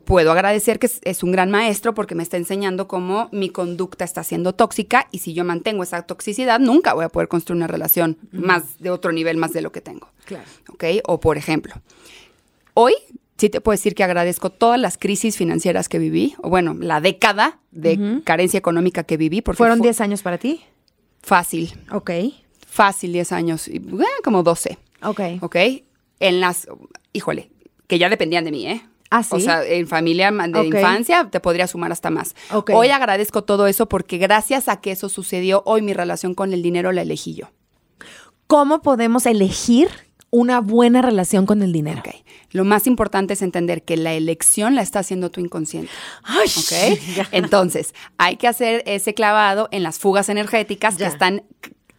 Puedo 0.06 0.32
agradecer 0.32 0.80
que 0.80 0.90
es 1.04 1.24
un 1.24 1.32
gran 1.32 1.52
maestro 1.52 1.94
porque 1.94 2.16
me 2.16 2.24
está 2.24 2.38
enseñando 2.38 2.88
cómo 2.88 3.30
mi 3.32 3.50
conducta 3.50 4.04
está 4.04 4.24
siendo 4.24 4.56
tóxica 4.56 5.08
y 5.12 5.20
si 5.20 5.34
yo 5.34 5.46
mantengo 5.46 5.84
esa 5.84 6.02
toxicidad, 6.02 6.60
nunca 6.60 6.94
voy 6.94 7.06
a 7.06 7.10
poder 7.10 7.28
construir 7.28 7.58
una 7.58 7.68
relación 7.68 8.18
más 8.32 8.80
de 8.80 8.90
otro 8.90 9.12
nivel, 9.12 9.38
más 9.38 9.54
de 9.54 9.62
lo 9.62 9.72
que 9.72 9.82
tengo. 9.82 10.10
Claro. 10.26 10.46
¿Ok? 10.70 10.84
O 11.06 11.20
por 11.20 11.38
ejemplo, 11.38 11.76
hoy 12.74 12.96
sí 13.40 13.50
te 13.50 13.62
puedo 13.62 13.74
decir 13.74 13.96
que 13.96 14.04
agradezco 14.04 14.50
todas 14.50 14.80
las 14.80 14.98
crisis 14.98 15.38
financieras 15.38 15.90
que 15.90 15.98
viví, 15.98 16.36
o 16.40 16.50
bueno, 16.50 16.76
la 16.78 17.02
década 17.02 17.60
de 17.72 18.22
carencia 18.26 18.58
económica 18.58 19.04
que 19.04 19.18
viví. 19.18 19.42
Porque 19.42 19.58
¿Fueron 19.58 19.82
10 19.82 20.02
años 20.02 20.22
para 20.22 20.38
ti? 20.38 20.62
Fácil. 21.22 21.74
Ok. 21.92 22.12
Fácil 22.68 23.14
10 23.14 23.32
años, 23.32 23.68
y, 23.68 23.82
como 24.24 24.44
12. 24.44 24.78
Ok. 25.04 25.22
Ok. 25.42 25.56
En 26.20 26.40
las, 26.42 26.68
híjole, 27.14 27.50
que 27.88 27.98
ya 27.98 28.10
dependían 28.10 28.44
de 28.44 28.52
mí, 28.52 28.68
¿eh? 28.68 28.84
Ah, 29.10 29.24
¿sí? 29.24 29.36
O 29.36 29.40
sea, 29.40 29.66
en 29.66 29.88
familia 29.88 30.32
de 30.32 30.66
infancia 30.68 31.30
te 31.32 31.40
podría 31.40 31.66
sumar 31.66 31.92
hasta 31.92 32.12
más. 32.12 32.36
Hoy 32.74 32.90
agradezco 32.90 33.44
todo 33.44 33.66
eso 33.66 33.90
porque 33.90 34.18
gracias 34.20 34.68
a 34.68 34.82
que 34.82 34.92
eso 34.92 35.10
sucedió, 35.10 35.64
hoy 35.66 35.82
mi 35.82 35.94
relación 35.94 36.36
con 36.36 36.54
el 36.54 36.62
dinero 36.62 36.92
la 36.92 37.02
elegí 37.02 37.34
yo. 37.34 37.50
¿Cómo 38.46 38.82
podemos 38.82 39.26
elegir 39.26 39.90
una 40.32 40.62
buena 40.62 41.02
relación 41.02 41.46
con 41.46 41.62
el 41.62 41.72
dinero? 41.72 42.02
Lo 42.52 42.66
más 42.66 42.88
importante 42.88 43.34
es 43.34 43.42
entender 43.42 43.84
que 43.84 43.98
la 43.98 44.14
elección 44.14 44.76
la 44.76 44.82
está 44.82 45.00
haciendo 45.00 45.30
tu 45.30 45.40
inconsciente. 45.40 45.92
¿Ok? 46.24 47.28
Entonces, 47.32 47.94
hay 48.18 48.38
que 48.38 48.48
hacer 48.48 48.84
ese 48.86 49.14
clavado 49.14 49.68
en 49.72 49.84
las 49.84 50.00
fugas 50.00 50.30
energéticas 50.30 50.98
que 50.98 51.06
están, 51.06 51.44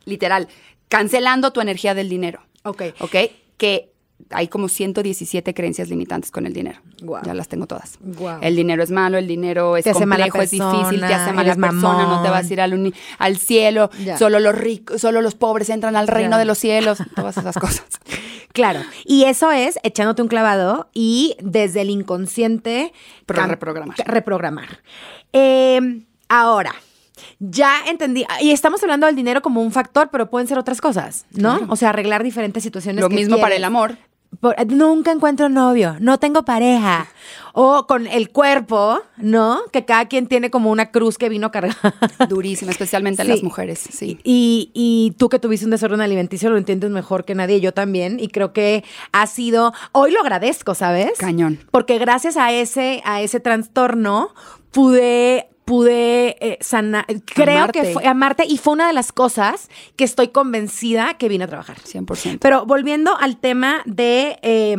literal, 0.05 0.49
cancelando 0.89 1.53
tu 1.53 1.61
energía 1.61 1.95
del 1.95 2.09
dinero. 2.09 2.43
Ok. 2.65 2.83
Ok. 3.01 3.17
Que 3.57 3.93
hay 4.31 4.49
como 4.49 4.69
117 4.69 5.55
creencias 5.55 5.89
limitantes 5.89 6.31
con 6.31 6.47
el 6.47 6.53
dinero. 6.53 6.81
Ya 7.25 7.35
las 7.35 7.49
tengo 7.49 7.67
todas. 7.67 7.99
El 8.41 8.57
dinero 8.57 8.83
es 8.83 8.91
malo, 8.91 9.19
el 9.19 9.27
dinero 9.27 9.77
es 9.77 9.85
complejo, 9.85 10.43
es 10.43 10.51
difícil, 10.51 11.01
te 11.01 11.15
hace 11.15 11.33
mala 11.33 11.55
persona, 11.55 12.07
no 12.07 12.23
te 12.23 12.31
vas 12.31 12.49
a 12.49 12.53
ir 12.53 12.61
al, 12.61 12.95
al 13.19 13.37
cielo, 13.39 13.91
solo 14.19 14.41
los 14.41 14.55
ricos, 14.57 15.01
solo 15.01 15.23
los 15.23 15.35
pobres 15.35 15.71
entran 15.71 15.97
al 15.97 16.09
reino 16.09 16.39
de 16.39 16.45
los 16.45 16.59
cielos, 16.59 16.99
todas 17.15 17.37
esas 17.37 17.57
cosas. 17.59 17.87
Claro. 18.53 18.81
Y 19.05 19.25
eso 19.25 19.51
es 19.53 19.79
echándote 19.83 20.23
un 20.23 20.29
clavado 20.29 20.89
y 20.93 21.37
desde 21.41 21.83
el 21.83 21.91
inconsciente. 21.91 22.93
reprogramar. 23.27 23.97
Reprogramar. 24.05 24.81
Em, 25.33 26.05
ahora, 26.29 26.75
Ya 27.39 27.83
entendí. 27.87 28.25
Y 28.41 28.51
estamos 28.51 28.83
hablando 28.83 29.07
del 29.07 29.15
dinero 29.15 29.43
como 29.43 29.63
un 29.63 29.73
factor, 29.73 30.09
pero 30.11 30.31
pueden 30.31 30.49
ser 30.49 30.59
otras 30.59 30.81
cosas, 30.81 31.27
¿no? 31.33 31.61
O 31.69 31.77
sea, 31.77 31.91
arreglar 31.91 32.23
diferentes 32.23 32.63
situaciones. 32.63 33.03
Lo 33.03 33.09
que 33.09 33.15
mismo 33.15 33.39
para 33.39 33.55
el 33.55 33.65
amor. 33.65 33.99
Por- 34.41 34.57
nunca 34.69 35.13
encuentro 35.13 35.49
novio, 35.49 35.97
no 36.01 36.19
tengo 36.19 36.45
pareja. 36.45 37.07
O 37.53 37.87
con 37.87 38.07
el 38.07 38.31
cuerpo, 38.31 39.01
¿no? 39.19 39.61
Que 39.73 39.85
cada 39.85 40.07
quien 40.07 40.29
tiene 40.29 40.51
como 40.51 40.71
una 40.71 40.91
cruz 40.93 41.19
que 41.19 41.29
vino 41.29 41.51
cargada. 41.51 41.95
Durísimo, 42.29 42.71
especialmente 42.71 43.23
en 43.23 43.29
las 43.29 43.43
mujeres. 43.43 43.81
Sí. 43.81 44.19
Y, 44.25 44.71
y 44.73 45.15
tú 45.19 45.29
que 45.29 45.39
tuviste 45.39 45.67
un 45.67 45.73
desorden 45.73 46.01
alimenticio 46.01 46.49
lo 46.49 46.57
entiendes 46.57 46.91
mejor 46.91 47.25
que 47.25 47.35
nadie, 47.35 47.61
yo 47.61 47.75
también. 47.75 48.19
Y 48.21 48.29
creo 48.29 48.53
que 48.53 48.85
ha 49.13 49.27
sido, 49.27 49.75
hoy 49.93 50.13
lo 50.13 50.21
agradezco, 50.21 50.75
¿sabes? 50.75 51.19
Cañón. 51.19 51.59
Porque 51.71 51.99
gracias 51.99 52.37
a 52.37 52.53
ese, 52.53 53.03
a 53.05 53.21
ese 53.21 53.41
trastorno 53.41 54.33
pude 54.71 55.49
pude 55.71 56.37
eh, 56.41 56.59
sanar, 56.61 57.07
creo 57.25 57.59
Amarte. 57.59 57.81
que 57.81 57.93
fue 57.93 58.05
amarte 58.05 58.45
y 58.45 58.59
fue 58.59 58.73
una 58.73 58.89
de 58.89 58.93
las 58.93 59.13
cosas 59.13 59.69
que 59.95 60.03
estoy 60.03 60.27
convencida 60.27 61.15
que 61.15 61.29
vine 61.29 61.45
a 61.45 61.47
trabajar. 61.47 61.77
100%. 61.79 62.39
Pero 62.41 62.67
volviendo 62.67 63.17
al 63.17 63.37
tema 63.37 63.83
de, 63.85 64.37
eh, 64.43 64.77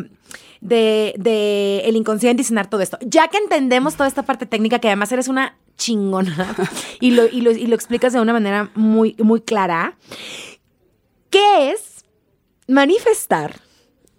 de, 0.60 1.14
de 1.18 1.84
el 1.86 1.96
inconsciente 1.96 2.42
y 2.42 2.44
sanar 2.44 2.70
todo 2.70 2.82
esto. 2.82 2.98
Ya 3.06 3.30
que 3.30 3.38
entendemos 3.38 3.96
toda 3.96 4.10
esta 4.10 4.24
parte 4.24 4.46
técnica, 4.46 4.80
que 4.80 4.90
además 4.90 5.10
eres 5.14 5.30
una 5.30 5.58
chingona 5.78 6.58
y 7.00 7.12
lo, 7.12 7.26
y 7.26 7.40
lo, 7.40 7.52
y 7.52 7.68
lo 7.68 7.76
explicas 7.76 8.12
de 8.12 8.20
una 8.20 8.34
manera 8.34 8.70
muy, 8.76 9.16
muy 9.18 9.40
clara, 9.40 9.96
¿qué 11.30 11.72
es 11.72 12.04
manifestar? 12.68 13.62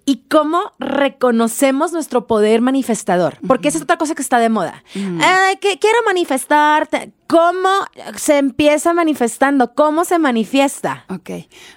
Y 0.05 0.25
cómo 0.29 0.73
reconocemos 0.81 1.93
nuestro 1.93 2.27
poder 2.27 2.61
manifestador. 2.61 3.39
Porque 3.47 3.69
esa 3.69 3.79
es 3.79 3.85
otra 3.85 3.99
cosa 3.99 4.15
que 4.17 4.23
está 4.23 4.39
de 4.39 4.49
moda. 4.49 4.83
Que 4.93 5.79
quiero 5.79 5.99
manifestar. 6.05 6.89
¿Cómo 7.29 7.71
se 8.17 8.39
empieza 8.39 8.93
manifestando? 8.95 9.75
¿Cómo 9.75 10.05
se 10.05 10.19
manifiesta? 10.19 11.05
Ok. 11.09 11.31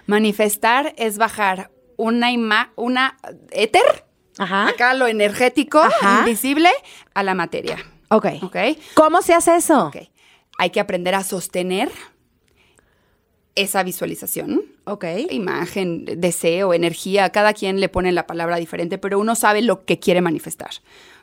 Manifestar 0.07 0.93
es 0.97 1.17
bajar 1.17 1.71
una 1.97 2.31
ima 2.31 2.71
una 2.75 3.17
éter, 3.51 4.05
Ajá. 4.37 4.67
acá 4.69 4.93
lo 4.95 5.07
energético, 5.07 5.79
Ajá. 5.79 6.19
invisible, 6.19 6.69
a 7.13 7.23
la 7.23 7.35
materia. 7.35 7.77
Ok. 8.09 8.25
Ok. 8.41 8.55
¿Cómo 8.95 9.21
se 9.21 9.33
hace 9.33 9.55
eso? 9.55 9.87
Ok. 9.87 9.97
Hay 10.57 10.71
que 10.71 10.79
aprender 10.79 11.15
a 11.15 11.23
sostener 11.23 11.91
esa 13.55 13.83
visualización. 13.83 14.63
Ok. 14.83 15.05
Imagen, 15.31 16.05
deseo, 16.19 16.73
energía, 16.73 17.29
cada 17.29 17.53
quien 17.53 17.79
le 17.79 17.89
pone 17.89 18.11
la 18.11 18.27
palabra 18.27 18.57
diferente, 18.57 18.97
pero 18.97 19.17
uno 19.19 19.35
sabe 19.35 19.61
lo 19.61 19.85
que 19.85 19.99
quiere 19.99 20.21
manifestar. 20.21 20.71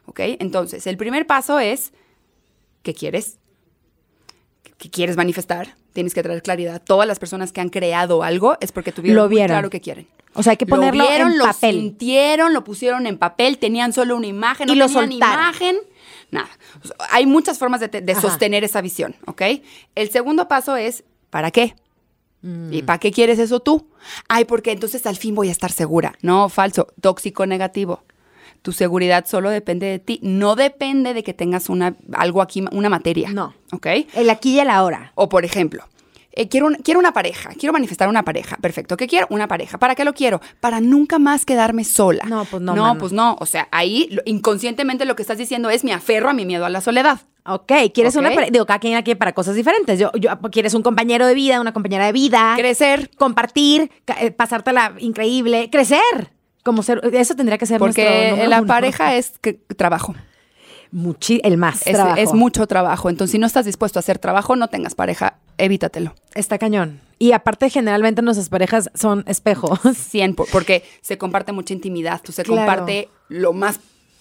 ¿Ok? 0.07 0.21
Entonces, 0.41 0.87
el 0.87 0.97
primer 0.97 1.27
paso 1.27 1.59
es, 1.61 1.93
¿qué 2.83 2.95
quieres? 2.95 3.39
¿Qué 4.79 4.91
quieres 4.91 5.17
manifestar? 5.17 5.77
Tienes 5.93 6.15
que 6.15 6.23
traer 6.23 6.43
claridad. 6.43 6.83
Todas 6.85 7.07
las 7.07 7.19
personas 7.19 7.53
que 7.53 7.61
han 7.61 7.69
creado 7.69 8.23
algo 8.23 8.57
es 8.61 8.73
porque 8.73 8.91
tuvieron 8.93 9.17
Lo 9.17 9.29
muy 9.29 9.37
vieron. 9.37 9.55
claro 9.55 9.71
que 9.71 9.81
quieren. 9.81 10.09
O 10.35 10.43
sea, 10.43 10.53
hay 10.53 10.57
que 10.57 10.67
ponerlo 10.67 11.05
lo 11.05 11.09
vieron, 11.09 11.33
en 11.33 11.39
lo 11.39 11.45
papel. 11.45 11.75
sintieron, 11.77 12.55
lo 12.55 12.65
pusieron 12.65 13.07
en 13.07 13.19
papel, 13.19 13.59
tenían 13.59 13.93
solo 13.93 14.17
una 14.17 14.27
imagen, 14.27 14.67
no 14.67 14.73
Y 14.73 14.77
lo 14.77 14.87
tenían 14.87 15.11
soltaron. 15.11 15.41
imagen, 15.45 15.77
nada. 16.31 16.49
Hay 17.11 17.27
muchas 17.27 17.59
formas 17.59 17.81
de, 17.81 17.89
de 17.89 18.15
sostener 18.15 18.65
esa 18.65 18.81
visión, 18.81 19.15
¿ok? 19.27 19.43
El 19.95 20.11
segundo 20.11 20.49
paso 20.49 20.75
es, 20.77 21.05
¿para 21.29 21.51
qué? 21.51 21.75
Mm. 22.43 22.73
¿Y 22.73 22.83
para 22.83 22.99
qué 22.99 23.13
quieres 23.13 23.39
eso 23.39 23.61
tú? 23.61 23.89
Ay, 24.29 24.45
porque 24.45 24.73
entonces 24.73 25.07
al 25.07 25.17
fin 25.17 25.35
voy 25.35 25.49
a 25.49 25.53
estar 25.53 25.73
segura. 25.73 26.15
No, 26.23 26.49
falso, 26.49 26.89
tóxico 27.01 27.47
negativo. 27.47 28.03
Tu 28.63 28.73
seguridad 28.73 29.27
solo 29.27 29.51
depende 29.51 29.87
de 29.87 29.99
ti, 29.99 30.21
no 30.23 30.55
depende 30.55 31.15
de 31.15 31.25
que 31.25 31.35
tengas 31.35 31.69
una, 31.69 31.97
algo 32.13 32.43
aquí, 32.43 32.65
una 32.71 32.89
materia. 32.89 33.31
No. 33.31 33.55
¿Ok? 33.73 33.87
El 34.15 34.31
aquí 34.31 34.55
y 34.55 34.61
el 34.61 34.71
ahora. 34.71 35.13
O 35.17 35.29
por 35.29 35.45
ejemplo, 35.45 35.85
eh, 36.35 36.49
quiero, 36.49 36.67
un- 36.67 36.75
quiero 36.77 36.99
una 37.01 37.13
pareja, 37.13 37.51
quiero 37.59 37.73
manifestar 37.73 38.09
una 38.09 38.25
pareja. 38.25 38.57
Perfecto. 38.61 38.97
¿Qué 38.97 39.07
quiero? 39.07 39.27
Una 39.31 39.49
pareja. 39.49 39.79
¿Para 39.79 39.95
qué 39.95 40.05
lo 40.05 40.15
quiero? 40.15 40.41
Para 40.61 40.81
nunca 40.81 41.19
más 41.19 41.45
quedarme 41.45 41.85
sola. 41.85 42.25
No, 42.27 42.45
pues 42.47 42.63
no, 42.63 42.75
No, 42.75 42.97
pues 42.99 43.13
no. 43.13 43.37
O 43.41 43.47
sea, 43.47 43.69
ahí 43.71 44.09
lo- 44.11 44.23
inconscientemente 44.25 45.05
lo 45.05 45.15
que 45.17 45.23
estás 45.23 45.39
diciendo 45.39 45.69
es 45.71 45.85
me 45.85 45.93
aferro 45.93 46.31
a 46.31 46.33
mi 46.33 46.47
miedo 46.47 46.65
a 46.65 46.71
la 46.71 46.81
soledad. 46.81 47.21
Ok, 47.45 47.73
quieres 47.93 48.15
Ok. 48.17 48.21
una 48.23 48.31
digo, 48.51 48.67
cada 48.67 48.79
quien 48.79 48.95
aquí 48.97 49.15
para 49.17 49.33
cosas 49.33 49.57
diferentes. 49.57 49.99
Yo, 49.99 50.11
yo 50.13 50.31
quieres 50.53 50.75
un 50.75 50.83
compañero 50.83 51.27
de 51.27 51.35
vida, 51.35 51.61
una 51.61 51.73
compañera 51.73 52.07
de 52.07 52.13
vida, 52.13 52.55
Crecer. 52.57 53.11
compartir, 53.17 53.91
eh, 54.21 54.31
pasártela 54.31 54.95
increíble, 54.99 55.69
crecer. 55.71 56.33
Como 56.63 56.85
ser, 56.85 57.01
eso 57.13 57.35
tendría 57.35 57.59
que 57.59 57.67
ser 57.67 57.81
Porque 57.81 58.45
la 58.49 58.59
uno. 58.59 58.69
pareja 58.69 59.17
es 59.17 59.33
que, 59.41 59.55
trabajo. 59.77 60.15
Muchi- 60.93 61.41
el 61.43 61.57
más 61.57 61.87
Es, 61.87 61.95
trabajo. 61.95 62.21
es 62.21 62.33
mucho 62.35 62.67
trabajo. 62.67 63.09
Entonces, 63.11 63.33
si 63.33 63.39
no 63.39 63.47
estás 63.47 63.65
dispuesto 63.65 63.99
a 63.99 64.01
hacer 64.01 64.19
trabajo, 64.19 64.57
no 64.57 64.69
tengas 64.69 64.95
pareja, 64.95 65.39
evítatelo. 65.65 66.15
Está 66.35 66.59
cañón. 66.59 67.01
Y 67.19 67.33
aparte, 67.33 67.71
generalmente 67.71 68.21
nuestras 68.23 68.49
parejas 68.49 68.91
son 68.95 69.25
espejos. 69.29 69.79
100, 69.97 70.35
por- 70.35 70.49
porque 70.49 70.83
se 71.03 71.19
comparte 71.19 71.53
mucha 71.53 71.73
intimidad. 71.73 72.21
Tú 72.23 72.33
se 72.33 72.43
Claro. 72.43 72.61
comparte 72.63 73.09
lo 73.29 73.53
más 73.53 73.79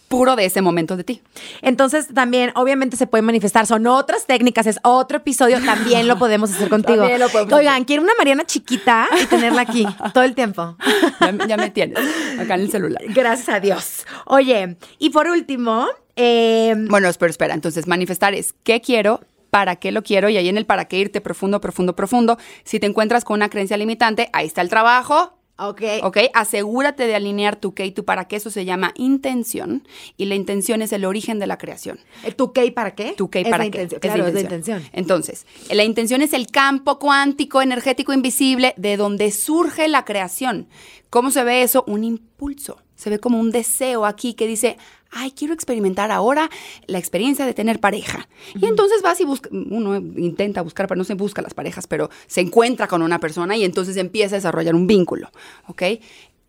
puro 0.07 0.35
de 0.35 0.43
ese 0.45 0.61
momento 0.61 0.97
de 0.97 1.05
ti. 1.05 1.21
Entonces, 1.61 2.09
también, 2.13 2.51
obviamente, 2.55 2.97
se 2.97 3.07
puede 3.07 3.21
manifestar. 3.21 3.65
Son 3.65 3.87
otras 3.87 4.25
técnicas, 4.27 4.67
es 4.67 4.77
otro 4.83 5.17
episodio. 5.17 5.59
También 5.63 6.07
lo 6.07 6.19
podemos 6.19 6.51
hacer 6.51 6.67
contigo. 6.69 6.97
También 6.99 7.19
lo 7.21 7.29
podemos 7.29 7.53
Oigan, 7.53 7.85
quiero 7.85 8.03
una 8.03 8.13
Mariana 8.17 8.45
chiquita 8.45 9.07
y 9.21 9.25
tenerla 9.27 9.61
aquí 9.61 9.85
todo 10.13 10.23
el 10.25 10.35
tiempo. 10.35 10.75
Ya, 11.21 11.31
me- 11.31 11.47
ya 11.47 11.57
me 11.57 11.69
tienes 11.71 11.97
acá 12.39 12.55
en 12.55 12.61
el 12.61 12.71
celular. 12.71 13.01
Gracias 13.07 13.49
a 13.49 13.59
Dios. 13.61 14.05
Oye, 14.25 14.75
y 14.99 15.09
por 15.11 15.27
último, 15.27 15.87
eh, 16.17 16.75
Bueno, 16.89 17.09
pero 17.17 17.29
espera, 17.31 17.53
entonces 17.53 17.87
manifestar 17.87 18.33
es 18.33 18.53
qué 18.63 18.81
quiero, 18.81 19.21
para 19.51 19.75
qué 19.75 19.91
lo 19.91 20.01
quiero 20.01 20.29
y 20.29 20.37
ahí 20.37 20.49
en 20.49 20.57
el 20.57 20.65
para 20.65 20.85
qué 20.85 20.97
irte 20.97 21.21
profundo, 21.21 21.61
profundo, 21.61 21.95
profundo. 21.95 22.37
Si 22.63 22.79
te 22.79 22.87
encuentras 22.87 23.23
con 23.23 23.35
una 23.35 23.49
creencia 23.49 23.77
limitante, 23.77 24.29
ahí 24.33 24.47
está 24.47 24.61
el 24.61 24.69
trabajo. 24.69 25.37
ok, 25.57 25.81
¿Ok? 26.03 26.17
Asegúrate 26.33 27.05
de 27.05 27.15
alinear 27.15 27.57
tu 27.57 27.73
qué 27.73 27.85
y 27.85 27.91
tu 27.91 28.05
para 28.05 28.25
qué. 28.27 28.37
Eso 28.37 28.49
se 28.49 28.65
llama 28.65 28.93
intención. 28.95 29.85
Y 30.17 30.25
la 30.25 30.35
intención 30.35 30.81
es 30.81 30.93
el 30.93 31.05
origen 31.05 31.37
de 31.37 31.47
la 31.47 31.57
creación. 31.57 31.99
¿tu 32.37 32.53
qué 32.53 32.65
y 32.65 32.71
para 32.71 32.95
qué? 32.95 33.13
¿Tu 33.15 33.29
qué 33.29 33.41
y 33.41 33.43
para 33.43 33.69
qué? 33.69 33.83
intención, 33.83 33.99
Es 34.01 34.07
la 34.07 34.13
Claro, 34.15 34.27
es 34.27 34.33
la 34.33 34.41
intención. 34.41 34.83
Entonces, 34.93 35.45
la 35.69 35.83
intención 35.83 36.21
es 36.21 36.33
el 36.33 36.47
campo 36.47 36.97
cuántico, 36.97 37.61
energético, 37.61 38.13
invisible, 38.13 38.73
de 38.77 38.95
donde 38.95 39.31
surge 39.31 39.89
la 39.89 40.05
creación. 40.05 40.67
¿Cómo 41.09 41.29
se 41.29 41.43
ve 41.43 41.61
eso? 41.61 41.83
Un 41.87 42.05
impulso. 42.05 42.77
Se 43.01 43.09
ve 43.09 43.17
como 43.17 43.39
un 43.39 43.49
deseo 43.49 44.05
aquí 44.05 44.35
que 44.35 44.45
dice, 44.45 44.77
ay, 45.09 45.31
quiero 45.31 45.55
experimentar 45.55 46.11
ahora 46.11 46.51
la 46.85 46.99
experiencia 46.99 47.47
de 47.47 47.55
tener 47.55 47.79
pareja. 47.79 48.29
Y 48.53 48.67
entonces 48.67 49.01
vas 49.01 49.19
y 49.19 49.25
busca, 49.25 49.49
uno 49.51 49.95
intenta 49.95 50.61
buscar, 50.61 50.85
pero 50.85 50.99
no 50.99 51.03
se 51.03 51.15
busca 51.15 51.41
las 51.41 51.55
parejas, 51.55 51.87
pero 51.87 52.11
se 52.27 52.41
encuentra 52.41 52.87
con 52.87 53.01
una 53.01 53.19
persona 53.19 53.57
y 53.57 53.63
entonces 53.63 53.97
empieza 53.97 54.35
a 54.35 54.37
desarrollar 54.37 54.75
un 54.75 54.85
vínculo, 54.85 55.31
¿ok? 55.67 55.81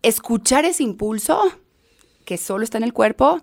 Escuchar 0.03 0.63
ese 0.65 0.83
impulso 0.83 1.41
que 2.23 2.37
solo 2.37 2.63
está 2.63 2.77
en 2.77 2.83
el 2.83 2.93
cuerpo 2.93 3.41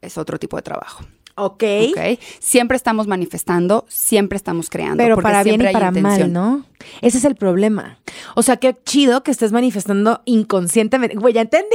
es 0.00 0.16
otro 0.16 0.38
tipo 0.38 0.56
de 0.56 0.62
trabajo. 0.62 1.04
Ok. 1.36 1.64
¿ok? 1.90 2.18
Siempre 2.38 2.76
estamos 2.76 3.06
manifestando, 3.06 3.84
siempre 3.88 4.36
estamos 4.36 4.70
creando. 4.70 4.98
Pero 5.02 5.16
para 5.16 5.42
bien 5.42 5.60
y 5.60 5.64
para 5.72 5.88
intención. 5.88 6.32
mal, 6.32 6.32
¿no? 6.32 6.64
Ese 7.00 7.18
es 7.18 7.24
el 7.24 7.34
problema. 7.34 7.98
O 8.36 8.42
sea, 8.42 8.56
qué 8.58 8.76
chido 8.84 9.22
que 9.22 9.30
estés 9.30 9.50
manifestando 9.50 10.20
inconscientemente. 10.26 11.16
Güey, 11.16 11.34
ya 11.34 11.40
entendí 11.40 11.74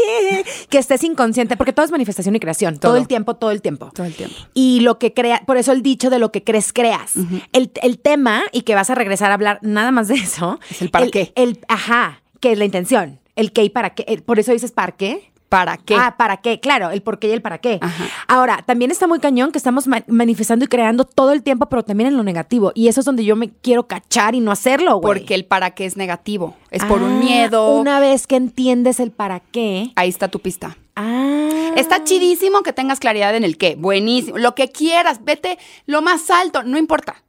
que 0.70 0.78
estés 0.78 1.04
inconsciente, 1.04 1.58
porque 1.58 1.74
todo 1.74 1.86
es 1.86 1.92
manifestación 1.92 2.36
y 2.36 2.40
creación. 2.40 2.78
Todo, 2.80 2.92
Todo. 2.94 3.02
el 3.02 3.08
tiempo, 3.08 3.36
todo 3.36 3.52
el 3.52 3.62
tiempo. 3.62 3.92
Todo 3.94 4.06
el 4.08 4.14
tiempo. 4.14 4.36
Y 4.54 4.80
lo 4.82 4.98
que 5.00 5.14
crea, 5.14 5.44
por 5.46 5.58
eso 5.58 5.72
el 5.72 5.82
dicho 5.82 6.10
de 6.10 6.20
lo 6.20 6.32
que 6.32 6.44
crees, 6.44 6.72
creas. 6.72 7.14
el, 7.52 7.72
el 7.82 8.00
tema, 8.00 8.44
y 8.52 8.62
que 8.62 8.76
vas 8.76 8.90
a 8.90 8.96
regresar 8.96 9.32
a 9.32 9.34
hablar 9.34 9.60
nada 9.62 9.92
más 9.92 10.08
de 10.08 10.16
eso. 10.16 10.60
Es 10.70 10.82
el 10.82 10.90
para 10.90 11.08
qué. 11.08 11.34
El, 11.36 11.60
ajá, 11.68 12.22
que 12.40 12.52
es 12.54 12.58
la 12.58 12.66
intención. 12.66 13.20
El 13.36 13.52
qué 13.52 13.64
y 13.64 13.70
para 13.70 13.92
qué. 13.96 14.04
El- 14.08 14.22
por 14.24 14.40
eso 14.40 14.52
dices 14.54 14.72
para 14.72 14.94
qué. 14.94 15.32
¿Para 15.50 15.78
qué? 15.78 15.96
Ah, 15.98 16.16
¿para 16.16 16.38
qué? 16.38 16.60
Claro, 16.60 16.92
el 16.92 17.02
por 17.02 17.18
qué 17.18 17.28
y 17.28 17.32
el 17.32 17.42
para 17.42 17.58
qué. 17.58 17.80
Ajá. 17.82 18.06
Ahora, 18.28 18.64
también 18.68 18.92
está 18.92 19.08
muy 19.08 19.20
cañón 19.20 19.52
que 19.52 19.58
estamos 19.58 19.88
ma- 19.88 20.04
manifestando 20.08 20.66
y 20.66 20.68
creando 20.68 21.06
todo 21.06 21.32
el 21.32 21.42
tiempo, 21.42 21.66
pero 21.68 21.82
también 21.84 22.10
en 22.10 22.18
lo 22.18 22.24
negativo. 22.24 22.72
Y 22.76 22.88
eso 22.88 23.00
es 23.00 23.06
donde 23.08 23.26
yo 23.26 23.36
me 23.36 23.50
quiero 23.50 23.88
cachar 23.88 24.36
y 24.36 24.42
no 24.42 24.52
hacerlo, 24.52 24.98
güey. 24.98 25.20
Porque 25.22 25.34
el 25.34 25.46
para 25.46 25.72
qué 25.72 25.86
es 25.86 25.98
negativo. 25.98 26.56
Es 26.70 26.86
por 26.86 27.02
un 27.02 27.14
Ah, 27.14 27.20
miedo. 27.20 27.72
Una 27.80 28.00
vez 28.00 28.28
que 28.28 28.36
entiendes 28.36 29.00
el 29.00 29.10
para 29.12 29.40
qué. 29.40 29.92
Ahí 29.96 30.10
está 30.10 30.28
tu 30.28 30.40
pista. 30.40 30.78
Ah. 30.96 31.72
Está 31.76 32.04
chidísimo 32.04 32.62
que 32.62 32.72
tengas 32.74 33.00
claridad 33.00 33.36
en 33.36 33.44
el 33.44 33.58
qué. 33.58 33.76
Buenísimo. 33.76 34.38
Lo 34.38 34.54
que 34.54 34.70
quieras. 34.70 35.24
Vete 35.24 35.58
lo 35.88 36.02
más 36.04 36.30
alto. 36.30 36.62
No 36.62 36.78
importa. 36.78 37.24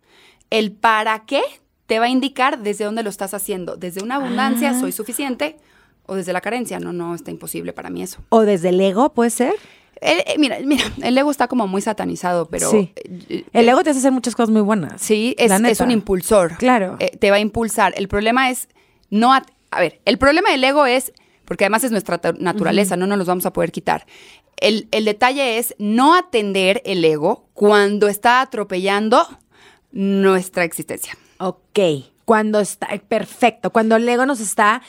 El 0.51 0.73
para 0.73 1.21
qué 1.25 1.41
te 1.87 1.99
va 1.99 2.05
a 2.05 2.09
indicar 2.11 2.59
desde 2.59 2.85
dónde 2.85 3.03
lo 3.03 3.09
estás 3.11 3.33
haciendo. 3.33 3.77
Desde 3.77 4.03
una 4.03 4.17
abundancia, 4.17 4.71
Ah. 4.71 4.79
soy 4.81 4.93
suficiente. 4.93 5.57
O 6.11 6.17
desde 6.17 6.33
la 6.33 6.41
carencia. 6.41 6.81
No, 6.81 6.93
no, 6.93 7.15
está 7.15 7.31
imposible 7.31 7.73
para 7.73 7.89
mí 7.89 8.03
eso. 8.03 8.19
O 8.31 8.41
desde 8.41 8.71
el 8.71 8.81
ego, 8.81 9.13
puede 9.13 9.31
ser. 9.31 9.55
El- 10.01 10.19
eh, 10.21 10.35
mira, 10.39 10.59
mira, 10.65 10.85
el 11.03 11.17
ego 11.17 11.31
está 11.31 11.47
como 11.47 11.67
muy 11.69 11.83
satanizado, 11.83 12.47
pero... 12.47 12.71
Sí. 12.71 12.93
eh, 12.97 13.45
El 13.53 13.69
ego 13.69 13.83
te 13.83 13.91
hace 13.91 14.01
hacer 14.01 14.13
muchas 14.13 14.35
cosas 14.35 14.51
muy 14.51 14.63
buenas. 14.63 15.01
Sí, 15.01 15.35
es, 15.39 15.81
un 15.81 15.91
impulsor. 15.91 16.57
Claro. 16.57 16.97
Eh, 16.99 17.17
te 17.17 17.31
va 17.31 17.37
a 17.37 17.41
impulsar. 17.41 17.95
El 17.97 18.09
problema 18.09 18.51
es 18.51 18.69
no... 19.11 19.33
a 19.33 19.43
ver, 19.79 20.01
el 20.05 20.19
problema 20.19 20.51
del 20.51 20.65
ego 20.65 20.85
es, 20.87 21.13
porque 21.45 21.65
además 21.65 21.85
es 21.85 21.91
nuestra 21.93 22.21
naturaleza, 22.39 22.97
no 22.97 23.07
nos 23.07 23.19
los 23.19 23.27
vamos 23.27 23.47
a 23.47 23.53
poder 23.53 23.71
quitar. 23.73 24.07
El, 24.57 24.89
el 24.91 25.05
detalle 25.05 25.59
es 25.59 25.75
no 25.79 26.15
atender 26.15 26.83
el 26.85 27.05
ego 27.05 27.49
cuando 27.55 28.09
está 28.09 28.41
atropellando 28.41 29.27
nuestra 29.93 30.65
existencia. 30.65 31.17
Ok. 31.39 31.79
Cuando 32.31 32.61
está, 32.61 32.87
perfecto, 33.09 33.71
cuando 33.71 33.97
el 33.97 34.09
ego 34.09 34.25
nos 34.25 34.39
está, 34.39 34.83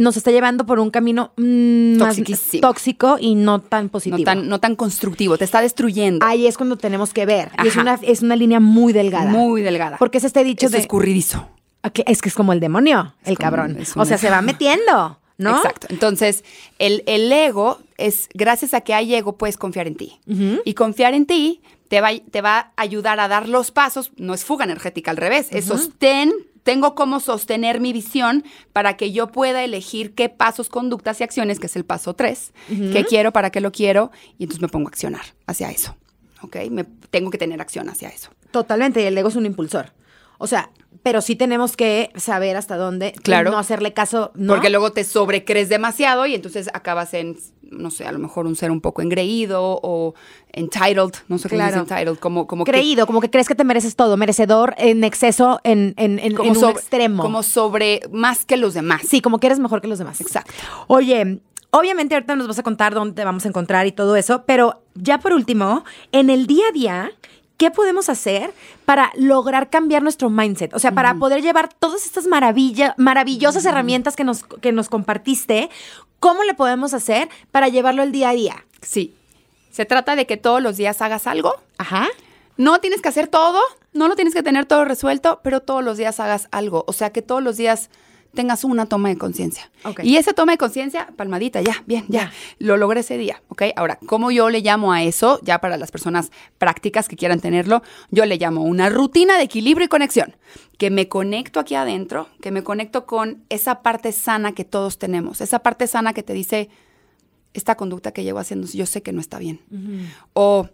nos 0.00 0.16
está 0.16 0.32
llevando 0.32 0.66
por 0.66 0.80
un 0.80 0.90
camino 0.90 1.30
mm, 1.36 1.96
más 1.96 2.16
tóxico 2.60 3.18
y 3.20 3.36
no 3.36 3.60
tan 3.60 3.88
positivo. 3.88 4.18
No 4.18 4.24
tan, 4.24 4.48
no 4.48 4.58
tan 4.58 4.74
constructivo, 4.74 5.38
te 5.38 5.44
está 5.44 5.60
destruyendo. 5.60 6.26
Ahí 6.26 6.48
es 6.48 6.56
cuando 6.56 6.76
tenemos 6.76 7.12
que 7.12 7.24
ver. 7.24 7.52
es 7.64 7.76
una, 7.76 8.00
es 8.02 8.22
una 8.22 8.34
línea 8.34 8.58
muy 8.58 8.92
delgada. 8.92 9.30
Muy 9.30 9.62
delgada. 9.62 9.96
Porque 9.96 10.18
es 10.18 10.24
este 10.24 10.42
dicho 10.42 10.68
de... 10.68 10.78
escurridizo. 10.78 11.48
Es 12.04 12.20
que 12.20 12.30
es 12.30 12.34
como 12.34 12.52
el 12.52 12.58
demonio, 12.58 13.14
el 13.24 13.38
cabrón. 13.38 13.78
O 13.94 14.04
sea, 14.04 14.18
se 14.18 14.28
va 14.28 14.42
metiendo. 14.42 15.20
¿No? 15.38 15.58
Exacto. 15.58 15.86
Entonces, 15.90 16.42
el, 16.80 17.04
el, 17.06 17.30
ego 17.30 17.78
es, 17.96 18.28
gracias 18.34 18.74
a 18.74 18.80
que 18.80 18.92
hay 18.92 19.14
ego, 19.14 19.36
puedes 19.36 19.56
confiar 19.56 19.86
en 19.86 19.94
ti. 19.94 20.18
Y 20.64 20.74
confiar 20.74 21.14
en 21.14 21.26
ti 21.26 21.60
te 21.86 22.00
va, 22.00 22.10
te 22.18 22.40
va 22.40 22.72
a 22.74 22.82
ayudar 22.82 23.20
a 23.20 23.28
dar 23.28 23.48
los 23.48 23.70
pasos, 23.70 24.10
no 24.16 24.34
es 24.34 24.44
fuga 24.44 24.64
energética, 24.64 25.12
al 25.12 25.16
revés, 25.16 25.46
es 25.52 25.66
sostén, 25.66 26.32
tengo 26.66 26.96
cómo 26.96 27.20
sostener 27.20 27.78
mi 27.78 27.92
visión 27.92 28.42
para 28.72 28.96
que 28.96 29.12
yo 29.12 29.28
pueda 29.28 29.62
elegir 29.62 30.16
qué 30.16 30.28
pasos, 30.28 30.68
conductas 30.68 31.20
y 31.20 31.22
acciones, 31.22 31.60
que 31.60 31.66
es 31.66 31.76
el 31.76 31.84
paso 31.84 32.14
tres, 32.14 32.52
qué 32.66 33.04
quiero, 33.08 33.32
para 33.32 33.50
qué 33.50 33.60
lo 33.60 33.70
quiero, 33.70 34.10
y 34.36 34.42
entonces 34.42 34.60
me 34.60 34.66
pongo 34.66 34.88
a 34.88 34.90
accionar 34.90 35.22
hacia 35.46 35.70
eso. 35.70 35.94
¿Ok? 36.42 36.56
Me, 36.72 36.82
tengo 36.82 37.30
que 37.30 37.38
tener 37.38 37.60
acción 37.60 37.88
hacia 37.88 38.08
eso. 38.08 38.30
Totalmente, 38.50 39.00
y 39.00 39.04
el 39.04 39.16
ego 39.16 39.28
es 39.28 39.36
un 39.36 39.46
impulsor. 39.46 39.92
O 40.38 40.46
sea, 40.46 40.70
pero 41.06 41.20
sí 41.20 41.36
tenemos 41.36 41.76
que 41.76 42.10
saber 42.16 42.56
hasta 42.56 42.76
dónde 42.76 43.12
claro. 43.22 43.52
no 43.52 43.58
hacerle 43.58 43.92
caso. 43.92 44.32
Porque 44.48 44.70
luego 44.70 44.90
te 44.90 45.04
sobrecrees 45.04 45.68
demasiado 45.68 46.26
y 46.26 46.34
entonces 46.34 46.68
acabas 46.74 47.14
en, 47.14 47.38
no 47.62 47.92
sé, 47.92 48.06
a 48.06 48.10
lo 48.12 48.18
mejor 48.18 48.46
un 48.46 48.56
ser 48.56 48.72
un 48.72 48.80
poco 48.80 49.02
engreído 49.02 49.78
o 49.82 50.14
entitled, 50.52 51.12
no 51.28 51.38
sé 51.38 51.48
claro. 51.48 51.76
es 51.76 51.88
entitled, 51.88 52.18
como, 52.18 52.48
como 52.48 52.64
Creído, 52.64 53.06
como 53.06 53.20
que 53.20 53.30
crees 53.30 53.46
que 53.46 53.54
te 53.54 53.62
mereces 53.62 53.94
todo, 53.94 54.16
merecedor 54.16 54.74
en 54.78 55.04
exceso, 55.04 55.60
en, 55.62 55.94
en, 55.96 56.18
en, 56.18 56.40
un 56.40 56.70
extremo. 56.70 57.22
Como 57.22 57.44
sobre, 57.44 58.00
más 58.10 58.44
que 58.44 58.56
los 58.56 58.74
demás. 58.74 59.02
Sí, 59.08 59.20
como 59.20 59.38
que 59.38 59.46
eres 59.46 59.60
mejor 59.60 59.80
que 59.80 59.86
los 59.86 59.98
demás. 59.98 60.20
Exacto. 60.20 60.52
Oye, 60.88 61.40
Obviamente 61.70 62.14
ahorita 62.14 62.36
nos 62.36 62.48
vas 62.48 62.58
a 62.58 62.62
contar 62.62 62.94
dónde 62.94 63.14
te 63.14 63.24
vamos 63.24 63.44
a 63.44 63.48
encontrar 63.48 63.86
y 63.86 63.92
todo 63.92 64.16
eso, 64.16 64.44
pero 64.46 64.82
ya 64.94 65.18
por 65.18 65.34
último, 65.34 65.84
en 66.10 66.30
el 66.30 66.46
día 66.46 66.64
a 66.70 66.72
día, 66.72 67.12
¿qué 67.56 67.70
podemos 67.70 68.08
hacer 68.08 68.52
para 68.84 69.12
lograr 69.16 69.70
cambiar 69.70 70.02
nuestro 70.02 70.30
mindset? 70.30 70.74
O 70.74 70.78
sea, 70.78 70.92
para 70.92 71.14
poder 71.14 71.42
llevar 71.42 71.72
todas 71.72 72.04
estas 72.04 72.26
maravillosas 72.26 73.64
herramientas 73.64 74.16
que 74.16 74.24
nos, 74.24 74.44
que 74.44 74.72
nos 74.72 74.88
compartiste, 74.88 75.70
¿cómo 76.20 76.44
le 76.44 76.54
podemos 76.54 76.94
hacer 76.94 77.28
para 77.50 77.68
llevarlo 77.68 78.02
el 78.02 78.12
día 78.12 78.30
a 78.30 78.34
día? 78.34 78.66
Sí. 78.82 79.14
Se 79.70 79.84
trata 79.84 80.16
de 80.16 80.26
que 80.26 80.36
todos 80.36 80.62
los 80.62 80.76
días 80.76 81.02
hagas 81.02 81.26
algo. 81.26 81.54
Ajá. 81.78 82.08
No 82.56 82.80
tienes 82.80 83.02
que 83.02 83.10
hacer 83.10 83.28
todo, 83.28 83.60
no 83.92 84.08
lo 84.08 84.16
tienes 84.16 84.32
que 84.32 84.42
tener 84.42 84.64
todo 84.64 84.84
resuelto, 84.86 85.40
pero 85.42 85.60
todos 85.60 85.84
los 85.84 85.98
días 85.98 86.20
hagas 86.20 86.48
algo. 86.50 86.84
O 86.86 86.94
sea, 86.94 87.10
que 87.10 87.20
todos 87.20 87.42
los 87.42 87.58
días 87.58 87.90
tengas 88.36 88.62
una 88.62 88.86
toma 88.86 89.08
de 89.08 89.18
conciencia. 89.18 89.68
Y 90.04 90.16
esa 90.16 90.32
toma 90.32 90.52
de 90.52 90.58
conciencia, 90.58 91.08
palmadita, 91.16 91.60
ya, 91.60 91.82
bien, 91.86 92.04
ya, 92.08 92.32
lo 92.60 92.76
logré 92.76 93.00
ese 93.00 93.18
día, 93.18 93.42
¿ok? 93.48 93.62
Ahora, 93.74 93.98
¿cómo 94.06 94.30
yo 94.30 94.48
le 94.48 94.60
llamo 94.60 94.92
a 94.92 95.02
eso? 95.02 95.40
Ya 95.42 95.58
para 95.58 95.76
las 95.76 95.90
personas 95.90 96.30
prácticas 96.58 97.08
que 97.08 97.16
quieran 97.16 97.40
tenerlo, 97.40 97.82
yo 98.12 98.24
le 98.24 98.36
llamo 98.36 98.62
una 98.62 98.88
rutina 98.88 99.36
de 99.36 99.42
equilibrio 99.42 99.86
y 99.86 99.88
conexión, 99.88 100.36
que 100.78 100.90
me 100.90 101.08
conecto 101.08 101.58
aquí 101.58 101.74
adentro, 101.74 102.28
que 102.40 102.52
me 102.52 102.62
conecto 102.62 103.06
con 103.06 103.42
esa 103.48 103.82
parte 103.82 104.12
sana 104.12 104.52
que 104.52 104.64
todos 104.64 104.98
tenemos, 104.98 105.40
esa 105.40 105.58
parte 105.58 105.88
sana 105.88 106.12
que 106.12 106.22
te 106.22 106.32
dice, 106.32 106.68
esta 107.54 107.74
conducta 107.74 108.12
que 108.12 108.22
llevo 108.22 108.38
haciendo, 108.38 108.68
yo 108.68 108.86
sé 108.86 109.02
que 109.02 109.12
no 109.12 109.20
está 109.20 109.38
bien. 109.38 109.60
O 110.34 110.68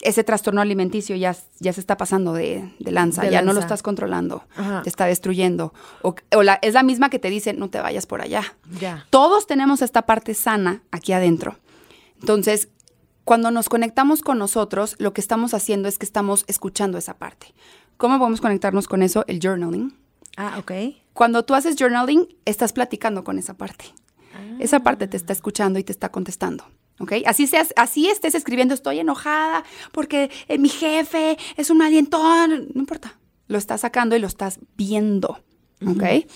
ese 0.00 0.24
trastorno 0.24 0.60
alimenticio 0.60 1.16
ya, 1.16 1.36
ya 1.60 1.72
se 1.72 1.80
está 1.80 1.96
pasando 1.96 2.32
de, 2.32 2.70
lanza, 2.80 3.28
ya 3.28 3.42
no 3.42 3.52
lo 3.52 3.60
estás 3.60 3.82
controlando, 3.82 4.44
te 4.82 4.88
está 4.88 5.06
destruyendo. 5.06 5.72
O, 6.02 6.42
la, 6.42 6.58
es 6.62 6.74
la 6.74 6.82
misma 6.82 7.10
que 7.10 7.18
te 7.18 7.30
dice, 7.30 7.52
no 7.52 7.70
te 7.70 7.80
vayas 7.80 8.06
por 8.06 8.20
allá. 8.20 8.42
Todos 9.10 9.46
tenemos 9.46 9.82
esta 9.82 10.02
parte 10.02 10.34
sana 10.34 10.82
aquí 10.90 11.12
adentro. 11.12 11.58
Entonces, 12.20 12.68
cuando 13.24 13.50
nos 13.50 13.68
conectamos 13.68 14.20
con 14.20 14.38
nosotros, 14.38 14.96
lo 14.98 15.12
que 15.12 15.20
estamos 15.20 15.54
haciendo 15.54 15.88
es 15.88 15.98
que 15.98 16.06
estamos 16.06 16.44
escuchando 16.46 16.98
esa 16.98 17.14
parte. 17.14 17.54
¿Cómo 17.96 18.18
podemos 18.18 18.40
conectarnos 18.40 18.88
con 18.88 19.02
eso? 19.02 19.24
El 19.28 19.40
journaling. 19.40 19.96
Ah, 20.36 20.56
ok. 20.58 20.72
Cuando 21.12 21.44
tú 21.44 21.54
haces 21.54 21.76
journaling, 21.78 22.28
estás 22.44 22.72
platicando 22.72 23.24
con 23.24 23.38
esa 23.38 23.54
parte. 23.54 23.86
Esa 24.58 24.80
parte 24.80 25.06
te 25.06 25.16
está 25.16 25.32
escuchando 25.32 25.78
y 25.78 25.84
te 25.84 25.92
está 25.92 26.10
contestando. 26.10 26.64
¿Ok? 26.98 27.12
Así, 27.26 27.46
seas, 27.46 27.72
así 27.76 28.08
estés 28.08 28.34
escribiendo, 28.34 28.74
estoy 28.74 29.00
enojada 29.00 29.64
porque 29.92 30.30
eh, 30.48 30.58
mi 30.58 30.68
jefe 30.68 31.36
es 31.56 31.70
un 31.70 31.82
alientón, 31.82 32.68
no 32.74 32.80
importa, 32.80 33.18
lo 33.48 33.58
estás 33.58 33.82
sacando 33.82 34.16
y 34.16 34.18
lo 34.18 34.26
estás 34.26 34.58
viendo, 34.76 35.40
¿ok? 35.86 36.26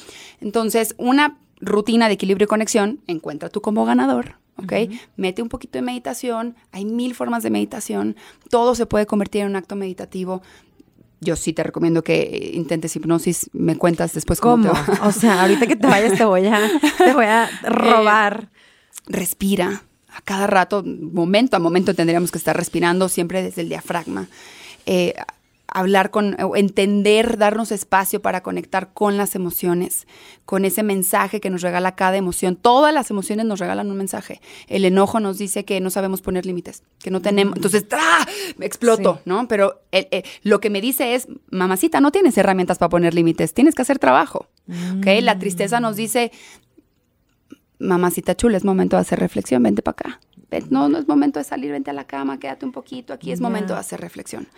Entonces, 0.40 0.94
una 0.98 1.38
rutina 1.60 2.08
de 2.08 2.14
equilibrio 2.14 2.44
y 2.44 2.48
conexión, 2.48 3.00
encuentra 3.06 3.48
tú 3.48 3.60
como 3.60 3.84
ganador, 3.84 4.36
¿ok? 4.56 4.72
Mete 5.16 5.42
un 5.42 5.48
poquito 5.48 5.78
de 5.78 5.82
meditación, 5.82 6.56
hay 6.72 6.84
mil 6.84 7.14
formas 7.14 7.42
de 7.42 7.50
meditación, 7.50 8.16
todo 8.50 8.74
se 8.74 8.86
puede 8.86 9.06
convertir 9.06 9.42
en 9.42 9.48
un 9.48 9.56
acto 9.56 9.76
meditativo. 9.76 10.42
Yo 11.20 11.34
sí 11.34 11.52
te 11.52 11.64
recomiendo 11.64 12.04
que 12.04 12.52
intentes 12.54 12.94
hipnosis, 12.94 13.50
me 13.52 13.76
cuentas 13.76 14.12
después 14.12 14.40
cómo, 14.40 14.70
O 15.02 15.10
sea, 15.12 15.42
ahorita 15.42 15.66
que 15.66 15.74
te 15.74 15.86
vayas 15.86 16.16
te 16.16 16.24
voy 16.24 16.46
a, 16.46 16.70
te 16.96 17.12
voy 17.12 17.24
a 17.24 17.48
robar. 17.64 18.50
respira, 19.06 19.82
a 20.18 20.20
cada 20.22 20.48
rato, 20.48 20.82
momento 20.84 21.56
a 21.56 21.60
momento 21.60 21.94
tendríamos 21.94 22.32
que 22.32 22.38
estar 22.38 22.56
respirando 22.56 23.08
siempre 23.08 23.40
desde 23.40 23.62
el 23.62 23.68
diafragma. 23.68 24.26
Eh, 24.84 25.14
hablar 25.68 26.10
con, 26.10 26.36
entender, 26.56 27.36
darnos 27.36 27.70
espacio 27.70 28.20
para 28.20 28.42
conectar 28.42 28.92
con 28.94 29.16
las 29.16 29.36
emociones, 29.36 30.08
con 30.44 30.64
ese 30.64 30.82
mensaje 30.82 31.40
que 31.40 31.50
nos 31.50 31.60
regala 31.60 31.94
cada 31.94 32.16
emoción. 32.16 32.56
Todas 32.56 32.92
las 32.92 33.10
emociones 33.10 33.46
nos 33.46 33.60
regalan 33.60 33.90
un 33.90 33.96
mensaje. 33.96 34.40
El 34.66 34.84
enojo 34.84 35.20
nos 35.20 35.38
dice 35.38 35.64
que 35.64 35.80
no 35.80 35.90
sabemos 35.90 36.20
poner 36.20 36.46
límites, 36.46 36.82
que 36.98 37.10
no 37.12 37.20
tenemos. 37.20 37.54
Mm. 37.54 37.58
Entonces, 37.58 37.86
¡ah! 37.92 38.26
Me 38.56 38.66
exploto, 38.66 39.20
¿no? 39.24 39.46
Pero 39.46 39.82
eh, 39.92 40.24
lo 40.42 40.58
que 40.58 40.70
me 40.70 40.80
dice 40.80 41.14
es, 41.14 41.28
mamacita, 41.50 42.00
no 42.00 42.10
tienes 42.10 42.36
herramientas 42.38 42.78
para 42.78 42.88
poner 42.88 43.14
límites, 43.14 43.54
tienes 43.54 43.74
que 43.76 43.82
hacer 43.82 43.98
trabajo. 44.00 44.48
La 44.66 45.38
tristeza 45.38 45.80
nos 45.80 45.96
dice, 45.96 46.32
mamacita 47.78 48.34
chula, 48.36 48.56
es 48.56 48.64
momento 48.64 48.96
de 48.96 49.02
hacer 49.02 49.18
reflexión, 49.18 49.62
vente 49.62 49.82
para 49.82 49.92
acá 49.92 50.20
no, 50.70 50.88
no 50.88 50.98
es 50.98 51.06
momento 51.06 51.38
de 51.38 51.44
salir, 51.44 51.72
vente 51.72 51.90
a 51.90 51.94
la 51.94 52.04
cama, 52.04 52.38
quédate 52.38 52.64
un 52.64 52.72
poquito, 52.72 53.12
aquí 53.12 53.32
es 53.32 53.40
momento 53.40 53.74
de 53.74 53.80
hacer 53.80 54.00
reflexión. 54.00 54.48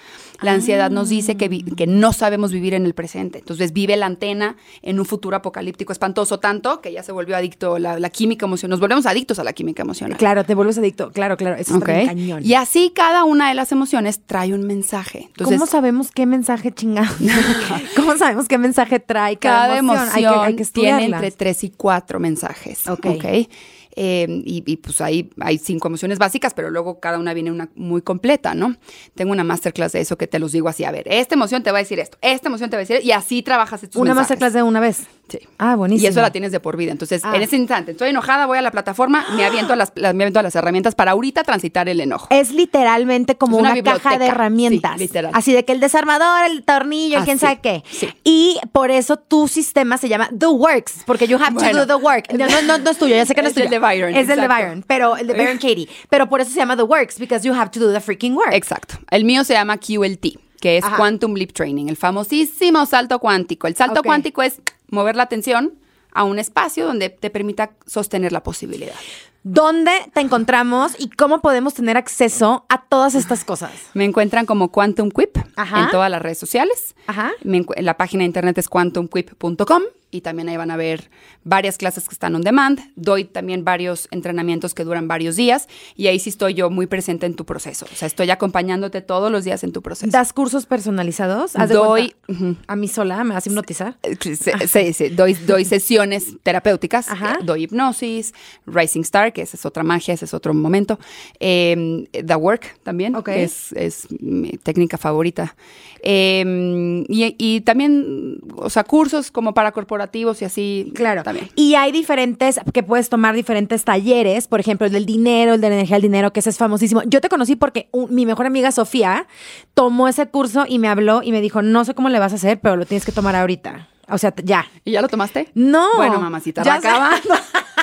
La 0.40 0.52
ansiedad 0.52 0.90
nos 0.90 1.08
dice 1.08 1.36
que, 1.36 1.64
que, 1.64 1.86
no 1.86 2.12
sabemos 2.12 2.52
vivir 2.52 2.74
en 2.74 2.86
el 2.86 2.94
presente, 2.94 3.38
entonces 3.38 3.72
vive 3.72 3.96
la 3.96 4.06
antena 4.06 4.56
en 4.82 5.00
un 5.00 5.06
futuro 5.06 5.36
apocalíptico 5.36 5.92
espantoso 5.92 6.38
tanto 6.38 6.80
que 6.80 6.92
ya 6.92 7.02
se 7.02 7.12
volvió 7.12 7.36
adicto 7.36 7.78
la, 7.78 7.98
la 7.98 8.10
química 8.10 8.46
emocional, 8.46 8.70
nos 8.70 8.80
volvemos 8.80 9.06
adictos 9.06 9.38
a 9.40 9.44
la 9.44 9.52
química 9.52 9.82
emocional. 9.82 10.16
Claro, 10.16 10.44
te 10.44 10.54
vuelves 10.54 10.78
adicto, 10.78 11.10
claro, 11.10 11.36
claro, 11.36 11.56
eso 11.56 11.76
es 11.76 11.84
cañón. 11.84 12.44
Y 12.44 12.54
así 12.54 12.92
cada 12.94 13.24
una 13.24 13.48
de 13.48 13.54
las 13.54 13.72
emociones 13.72 14.20
trae 14.24 14.54
un 14.54 14.66
mensaje. 14.66 15.24
Entonces, 15.26 15.58
¿Cómo 15.58 15.66
sabemos 15.66 16.10
qué 16.12 16.24
mensaje 16.24 16.72
chingado? 16.72 17.14
¿Cómo 17.96 18.16
sabemos 18.16 18.46
qué 18.46 18.58
mensaje 18.58 19.00
trae 19.00 19.36
cada, 19.38 19.78
emoción? 19.78 20.56
tiene 20.72 21.06
entre 21.06 21.30
tres 21.32 21.64
y 21.64 21.70
cuatro 21.70 22.20
mensajes. 22.20 22.86
Ok. 22.88 23.06
Okay? 23.16 23.48
Em, 23.96 24.42
y, 24.44 24.76
pues 24.76 25.00
ahí 25.00 25.30
hay 25.40 25.58
cinco 25.58 25.88
emociones 25.88 26.18
básicas, 26.18 26.54
pero 26.54 26.70
luego 26.70 27.00
cada 27.00 27.18
una 27.18 27.34
viene 27.34 27.50
una 27.50 27.68
muy 27.74 28.02
completa, 28.02 28.54
¿no? 28.54 28.76
Tengo 29.14 29.32
una 29.32 29.42
masterclass 29.42 29.92
de 29.92 30.00
eso 30.00 30.16
que 30.16 30.28
te 30.28 30.38
los 30.38 30.52
digo 30.52 30.68
así, 30.68 30.84
a 30.84 30.92
ver, 30.92 31.08
esta 31.08 31.34
emoción 31.34 31.62
te 31.62 31.72
va 31.72 31.78
a 31.78 31.82
decir 31.82 31.98
esto, 31.98 32.16
esta 32.20 32.48
emoción 32.48 32.70
te 32.70 32.76
va 32.76 32.80
a 32.80 32.82
decir 32.82 32.96
esto, 32.96 33.08
y 33.08 33.12
así 33.12 33.42
trabajas 33.42 33.82
estos 33.82 34.00
Una 34.00 34.14
masterclass 34.14 34.52
de 34.52 34.62
una 34.62 34.80
vez. 34.80 35.06
Sí. 35.28 35.38
Ah, 35.58 35.76
buenísimo. 35.76 36.06
Y 36.06 36.10
eso 36.10 36.20
la 36.20 36.30
tienes 36.30 36.50
de 36.50 36.58
por 36.58 36.76
vida. 36.76 36.90
Entonces, 36.90 37.22
en 37.22 37.30
ah. 37.30 37.36
ese 37.36 37.56
instante, 37.56 37.92
estoy 37.92 38.10
enojada, 38.10 38.46
voy 38.46 38.58
a 38.58 38.62
la 38.62 38.72
plataforma, 38.72 39.24
me 39.36 39.44
aviento 39.44 39.72
a 39.72 39.76
las, 39.76 39.92
me 39.94 40.08
aviento 40.08 40.40
a 40.40 40.42
las 40.42 40.54
herramientas 40.56 40.94
para 40.94 41.12
ahorita 41.12 41.44
transitar 41.44 41.88
el 41.88 42.00
enojo. 42.00 42.26
Es 42.30 42.50
literalmente 42.50 43.36
como 43.36 43.56
una, 43.56 43.80
caja 43.82 44.18
de 44.18 44.26
herramientas. 44.26 44.98
literal. 44.98 45.30
Así 45.34 45.52
de 45.52 45.64
que 45.64 45.72
el 45.72 45.80
desarmador, 45.80 46.50
el 46.50 46.64
tornillo, 46.64 47.22
quién 47.24 47.38
sabe 47.38 47.60
qué. 47.60 47.84
Y 48.24 48.58
por 48.72 48.90
eso 48.90 49.16
tu 49.16 49.46
sistema 49.46 49.98
se 49.98 50.08
llama 50.08 50.28
The 50.36 50.46
Works, 50.46 51.04
porque 51.06 51.26
you 51.26 51.38
have 51.38 51.56
to 51.56 51.78
do 51.78 51.86
the 51.86 51.94
work. 51.94 52.32
No, 52.32 52.46
no, 52.62 52.78
no, 52.78 52.90
es 52.90 52.98
tuyo, 52.98 53.14
ya 53.14 53.26
sé 53.26 53.34
que 53.34 53.42
no 53.42 53.48
es, 53.48 53.54
tuyo. 53.54 53.79
Es 53.80 53.80
el 53.80 53.80
de 53.80 53.86
Byron. 53.86 54.14
Es 54.14 54.28
el 54.28 54.40
de 54.40 54.48
Byron, 54.48 54.84
pero 54.86 55.16
el 55.16 55.26
de 55.26 55.34
Byron 55.34 55.56
Katie. 55.58 55.88
Pero 56.08 56.28
por 56.28 56.40
eso 56.40 56.50
se 56.50 56.56
llama 56.56 56.76
The 56.76 56.82
Works, 56.82 57.18
because 57.18 57.46
you 57.46 57.54
have 57.54 57.70
to 57.70 57.80
do 57.80 57.92
the 57.92 58.00
freaking 58.00 58.34
work. 58.34 58.52
Exacto. 58.52 58.96
El 59.10 59.24
mío 59.24 59.44
se 59.44 59.54
llama 59.54 59.78
QLT 59.78 60.38
que 60.60 60.76
es 60.76 60.84
Quantum 60.84 61.34
Leap 61.34 61.52
Training, 61.52 61.88
el 61.88 61.96
famosísimo 61.96 62.84
salto 62.86 63.18
cuántico. 63.18 63.66
El 63.66 63.74
salto 63.74 64.02
cuántico 64.02 64.42
es 64.42 64.60
mover 64.88 65.16
la 65.16 65.22
atención 65.22 65.72
a 66.12 66.24
un 66.24 66.38
espacio 66.38 66.86
donde 66.86 67.08
te 67.08 67.30
permita 67.30 67.70
sostener 67.86 68.32
la 68.32 68.42
posibilidad. 68.42 68.94
¿Dónde 69.42 69.90
te 70.12 70.20
encontramos 70.20 70.92
y 70.98 71.08
cómo 71.08 71.40
podemos 71.40 71.72
tener 71.72 71.96
acceso 71.96 72.66
a 72.68 72.82
todas 72.82 73.14
estas 73.14 73.42
cosas? 73.44 73.70
Me 73.94 74.04
encuentran 74.04 74.44
como 74.44 74.70
Quantum 74.70 75.10
Quip 75.10 75.38
Ajá. 75.56 75.84
en 75.84 75.90
todas 75.90 76.10
las 76.10 76.20
redes 76.20 76.38
sociales. 76.38 76.94
Ajá. 77.06 77.30
Me 77.42 77.64
la 77.78 77.96
página 77.96 78.22
de 78.22 78.26
internet 78.26 78.58
es 78.58 78.68
quantumquip.com 78.68 79.82
y 80.12 80.22
también 80.22 80.48
ahí 80.48 80.56
van 80.56 80.72
a 80.72 80.76
ver 80.76 81.08
varias 81.44 81.78
clases 81.78 82.08
que 82.08 82.14
están 82.14 82.34
on 82.34 82.42
demand. 82.42 82.80
Doy 82.96 83.24
también 83.24 83.64
varios 83.64 84.08
entrenamientos 84.10 84.74
que 84.74 84.82
duran 84.84 85.06
varios 85.06 85.36
días 85.36 85.68
y 85.94 86.08
ahí 86.08 86.18
sí 86.18 86.30
estoy 86.30 86.54
yo 86.54 86.68
muy 86.68 86.86
presente 86.88 87.26
en 87.26 87.36
tu 87.36 87.44
proceso. 87.46 87.86
O 87.90 87.94
sea, 87.94 88.06
estoy 88.06 88.28
acompañándote 88.30 89.02
todos 89.02 89.30
los 89.30 89.44
días 89.44 89.62
en 89.62 89.70
tu 89.72 89.82
proceso. 89.82 90.10
¿Das 90.10 90.32
cursos 90.32 90.66
personalizados? 90.66 91.54
Haz 91.54 91.68
de 91.68 91.76
Doy- 91.76 92.14
cuenta, 92.26 92.44
ujú. 92.44 92.56
a 92.66 92.74
mí 92.76 92.88
sola, 92.88 93.22
me 93.22 93.34
vas 93.34 93.46
a 93.46 93.48
hipnotizar. 93.48 93.96
Eh, 94.02 94.16
Sí, 94.20 94.34
sí, 94.36 94.92
sí. 94.92 95.08
Doy, 95.10 95.34
doy 95.34 95.64
sesiones 95.64 96.36
terapéuticas, 96.42 97.08
Ajá. 97.08 97.34
eh, 97.40 97.44
doy 97.44 97.62
hipnosis, 97.64 98.34
Rising 98.66 99.02
Star, 99.02 99.29
que 99.32 99.42
esa 99.42 99.56
es 99.56 99.64
otra 99.66 99.82
magia, 99.82 100.14
ese 100.14 100.24
es 100.24 100.34
otro 100.34 100.52
momento. 100.54 100.98
Eh, 101.38 102.06
The 102.12 102.34
Work 102.36 102.80
también, 102.82 103.14
Ok. 103.14 103.26
que 103.26 103.42
es, 103.44 103.72
es 103.72 104.06
mi 104.20 104.50
técnica 104.62 104.98
favorita. 104.98 105.54
Eh, 106.02 107.04
y, 107.08 107.34
y 107.38 107.60
también, 107.60 108.38
o 108.56 108.70
sea, 108.70 108.84
cursos 108.84 109.30
como 109.30 109.54
para 109.54 109.72
corporativos 109.72 110.40
y 110.42 110.44
así. 110.44 110.92
Claro. 110.94 111.22
También. 111.22 111.48
Y 111.56 111.74
hay 111.74 111.92
diferentes, 111.92 112.58
que 112.72 112.82
puedes 112.82 113.08
tomar 113.08 113.34
diferentes 113.34 113.84
talleres, 113.84 114.48
por 114.48 114.60
ejemplo, 114.60 114.86
el 114.86 114.92
del 114.92 115.06
dinero, 115.06 115.54
el 115.54 115.60
de 115.60 115.68
la 115.68 115.74
energía 115.74 115.96
del 115.96 116.02
dinero, 116.02 116.32
que 116.32 116.40
ese 116.40 116.50
es 116.50 116.58
famosísimo. 116.58 117.02
Yo 117.06 117.20
te 117.20 117.28
conocí 117.28 117.56
porque 117.56 117.88
un- 117.92 118.14
mi 118.14 118.26
mejor 118.26 118.46
amiga 118.46 118.72
Sofía 118.72 119.26
tomó 119.74 120.08
ese 120.08 120.26
curso 120.26 120.64
y 120.68 120.78
me 120.78 120.88
habló 120.88 121.22
y 121.22 121.32
me 121.32 121.40
dijo, 121.40 121.62
no 121.62 121.84
sé 121.84 121.94
cómo 121.94 122.08
le 122.08 122.18
vas 122.18 122.32
a 122.32 122.36
hacer, 122.36 122.60
pero 122.60 122.76
lo 122.76 122.86
tienes 122.86 123.04
que 123.04 123.12
tomar 123.12 123.36
ahorita. 123.36 123.88
O 124.08 124.18
sea, 124.18 124.34
ya. 124.42 124.66
¿Y 124.84 124.92
ya 124.92 125.02
lo 125.02 125.08
tomaste? 125.08 125.50
No. 125.54 125.86
Bueno, 125.96 126.18
mamacita, 126.20 126.62
Ya 126.62 126.72
va 126.72 126.78
acabando. 126.78 127.34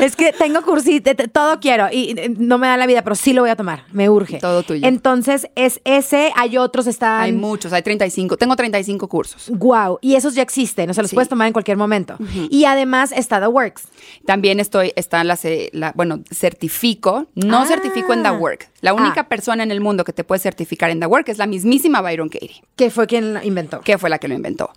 es 0.00 0.16
que 0.16 0.32
tengo 0.32 0.62
cursito, 0.62 1.10
todo 1.32 1.60
quiero 1.60 1.86
y 1.92 2.14
no 2.38 2.58
me 2.58 2.66
da 2.66 2.76
la 2.76 2.86
vida, 2.86 3.02
pero 3.02 3.14
sí 3.16 3.32
lo 3.32 3.42
voy 3.42 3.50
a 3.50 3.56
tomar, 3.56 3.84
me 3.92 4.08
urge. 4.10 4.38
Todo 4.38 4.62
tuyo. 4.62 4.86
Entonces, 4.86 5.48
es 5.54 5.80
ese, 5.84 6.32
hay 6.36 6.56
otros, 6.58 6.86
están... 6.86 7.20
Hay 7.22 7.32
muchos, 7.32 7.72
hay 7.72 7.82
35. 7.82 8.36
Tengo 8.36 8.56
35 8.56 9.08
cursos. 9.08 9.50
Wow, 9.50 9.98
y 10.00 10.14
esos 10.14 10.34
ya 10.34 10.42
existen, 10.42 10.90
o 10.90 10.94
sea, 10.94 11.02
los 11.02 11.10
Sí. 11.10 11.14
puedes 11.16 11.28
tomar 11.28 11.46
en 11.46 11.52
cualquier 11.52 11.76
momento. 11.76 12.16
Y 12.50 12.64
además 12.64 13.12
está 13.12 13.40
The 13.40 13.46
Works. 13.48 13.84
También 14.26 14.60
estoy, 14.60 14.92
está 14.96 15.24
la- 15.24 15.92
bueno, 15.94 16.20
certifico, 16.30 17.26
no 17.34 17.58
Ah. 17.60 17.66
certifico 17.66 18.12
en 18.12 18.22
The 18.22 18.30
Work. 18.30 18.68
La 18.80 18.92
única 18.94 19.20
Ah. 19.22 19.28
persona 19.28 19.62
en 19.62 19.70
el 19.70 19.80
mundo 19.80 20.04
que 20.04 20.12
te 20.12 20.24
puede 20.24 20.38
certificar 20.40 20.90
en 20.90 21.00
The 21.00 21.06
Work 21.06 21.28
es 21.28 21.38
la 21.38 21.46
mismísima 21.46 22.00
Byron 22.00 22.28
Katie. 22.28 22.62
que 22.76 22.90
fue 22.90 23.06
quien 23.06 23.34
lo 23.34 23.42
inventó. 23.42 23.80
que 23.80 23.98
fue 23.98 24.08
la 24.10 24.18
que 24.18 24.28
lo 24.28 24.34
inventó. 24.34 24.70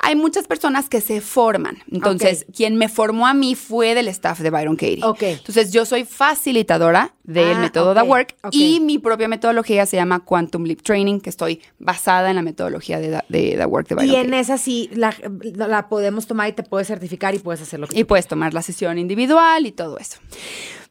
Hay 0.00 0.14
muchas 0.16 0.46
personas 0.46 0.88
que 0.88 1.00
se 1.00 1.20
forman. 1.20 1.78
Entonces, 1.90 2.46
quien 2.56 2.76
me 2.76 2.88
formó 2.88 3.26
a 3.26 3.34
mí 3.34 3.54
fue 3.56 3.94
del 3.94 4.08
staff 4.08 4.38
de 4.40 4.50
Byron 4.50 4.76
Katie. 4.76 5.00
Ok. 5.02 5.22
Entonces, 5.22 5.72
yo 5.72 5.84
soy 5.84 6.04
facilitadora 6.04 7.14
del 7.24 7.56
Ah, 7.56 7.60
método 7.60 7.90
ok, 7.90 7.96
The 7.96 8.02
Work 8.02 8.36
y 8.52 8.80
mi 8.80 8.98
propia 8.98 9.28
metodología 9.28 9.84
se 9.86 9.96
llama 9.96 10.20
Quantum 10.24 10.64
Leap 10.64 10.82
Training, 10.82 11.20
que 11.20 11.28
estoy 11.30 11.60
basada 11.78 12.30
en 12.30 12.36
la 12.36 12.42
metodología 12.42 13.00
de, 13.00 13.10
de 13.28 13.56
The 13.56 13.66
Work 13.66 13.88
de 13.88 13.94
Byron 13.96 14.10
Y 14.10 14.16
en 14.16 14.24
Katie. 14.26 14.40
esa 14.40 14.56
sí 14.56 14.88
la, 14.94 15.14
la 15.54 15.88
podemos 15.88 16.26
tomar 16.26 16.48
y 16.48 16.52
te 16.52 16.62
puedes 16.62 16.86
certificar 16.86 17.34
y 17.34 17.38
puedes 17.40 17.60
hacer 17.60 17.80
lo 17.80 17.86
que 17.88 17.98
Y 17.98 18.04
puedes 18.04 18.26
tomar 18.28 18.54
la 18.54 18.62
sesión 18.62 18.98
individual 18.98 19.66
y 19.66 19.72
todo 19.72 19.98
eso. 19.98 20.18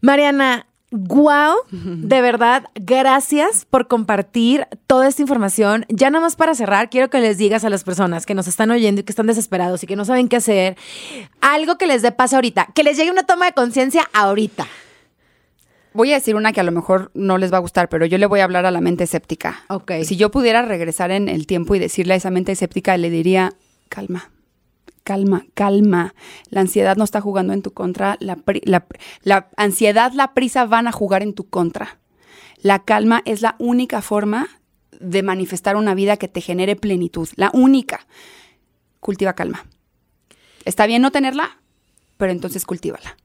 Mariana, 0.01 0.67
wow, 0.97 1.55
de 1.71 2.21
verdad, 2.21 2.65
gracias 2.75 3.65
por 3.65 3.87
compartir 3.87 4.67
toda 4.87 5.07
esta 5.07 5.21
información. 5.21 5.85
Ya 5.89 6.09
nada 6.09 6.23
más 6.23 6.35
para 6.35 6.55
cerrar, 6.55 6.89
quiero 6.89 7.09
que 7.09 7.19
les 7.19 7.37
digas 7.37 7.63
a 7.63 7.69
las 7.69 7.83
personas 7.83 8.25
que 8.25 8.33
nos 8.33 8.47
están 8.47 8.71
oyendo 8.71 9.01
y 9.01 9.03
que 9.03 9.11
están 9.11 9.27
desesperados 9.27 9.83
y 9.83 9.87
que 9.87 9.95
no 9.95 10.05
saben 10.05 10.27
qué 10.27 10.37
hacer, 10.37 10.77
algo 11.41 11.77
que 11.77 11.87
les 11.87 12.01
dé 12.01 12.11
paz 12.11 12.33
ahorita, 12.33 12.67
que 12.73 12.83
les 12.83 12.97
llegue 12.97 13.11
una 13.11 13.23
toma 13.23 13.45
de 13.45 13.53
conciencia 13.53 14.09
ahorita. 14.13 14.67
Voy 15.93 16.11
a 16.11 16.15
decir 16.15 16.35
una 16.35 16.53
que 16.53 16.59
a 16.59 16.63
lo 16.63 16.71
mejor 16.71 17.09
no 17.15 17.37
les 17.37 17.51
va 17.51 17.57
a 17.57 17.61
gustar, 17.61 17.89
pero 17.89 18.05
yo 18.05 18.17
le 18.19 18.27
voy 18.27 18.39
a 18.39 18.43
hablar 18.43 18.65
a 18.65 18.71
la 18.71 18.81
mente 18.81 19.05
escéptica. 19.05 19.63
Ok. 19.69 19.93
Si 20.03 20.15
yo 20.15 20.29
pudiera 20.29 20.61
regresar 20.61 21.09
en 21.09 21.27
el 21.27 21.47
tiempo 21.47 21.73
y 21.73 21.79
decirle 21.79 22.13
a 22.13 22.17
esa 22.17 22.29
mente 22.29 22.51
escéptica, 22.51 22.95
le 22.97 23.09
diría, 23.09 23.53
calma, 23.89 24.29
calma, 25.07 25.45
calma. 25.53 26.13
La 26.49 26.59
ansiedad 26.59 26.97
no 26.97 27.05
está 27.05 27.21
jugando 27.21 27.53
en 27.53 27.61
tu 27.61 27.71
contra. 27.71 28.17
La, 28.19 28.43
la 29.23 29.49
ansiedad, 29.55 30.11
la 30.11 30.33
prisa 30.33 30.65
van 30.65 30.85
a 30.85 30.91
jugar 30.91 31.23
en 31.23 31.33
tu 31.33 31.47
contra. 31.47 31.99
La 32.61 32.83
calma 32.83 33.21
es 33.23 33.41
la 33.41 33.55
única 33.57 34.01
forma 34.01 34.49
de 34.99 35.23
manifestar 35.23 35.77
una 35.77 35.95
vida 35.95 36.17
que 36.17 36.27
te 36.27 36.41
genere 36.41 36.75
plenitud. 36.75 37.29
La 37.37 37.51
única. 37.53 38.05
Cultiva 38.99 39.31
calma. 39.31 39.65
Está 40.65 40.85
bien 40.87 41.01
no 41.01 41.11
tenerla, 41.11 41.61
pero 42.17 42.33
entonces 42.33 42.65
cultívala, 42.65 43.15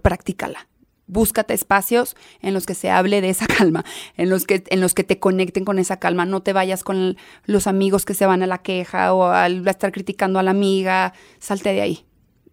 practícala. 0.00 0.68
Búscate 1.06 1.54
espacios 1.54 2.16
en 2.40 2.54
los 2.54 2.66
que 2.66 2.74
se 2.74 2.90
hable 2.90 3.20
de 3.20 3.30
esa 3.30 3.46
calma, 3.58 3.84
en 4.16 4.28
los 4.28 4.44
que, 4.44 4.64
en 4.68 4.80
los 4.80 4.94
que 4.94 5.04
te 5.04 5.18
conecten 5.18 5.64
con 5.64 5.78
esa 5.78 5.98
calma. 5.98 6.26
No 6.26 6.42
te 6.42 6.52
vayas 6.52 6.84
con 6.84 7.16
los 7.44 7.66
amigos 7.66 8.04
que 8.04 8.14
se 8.14 8.26
van 8.26 8.42
a 8.42 8.46
la 8.46 8.58
queja 8.58 9.12
o 9.12 9.24
al 9.26 9.66
estar 9.66 9.92
criticando 9.92 10.38
a 10.38 10.42
la 10.42 10.50
amiga. 10.50 11.12
Salte 11.38 11.72
de 11.72 11.80
ahí. 11.80 12.06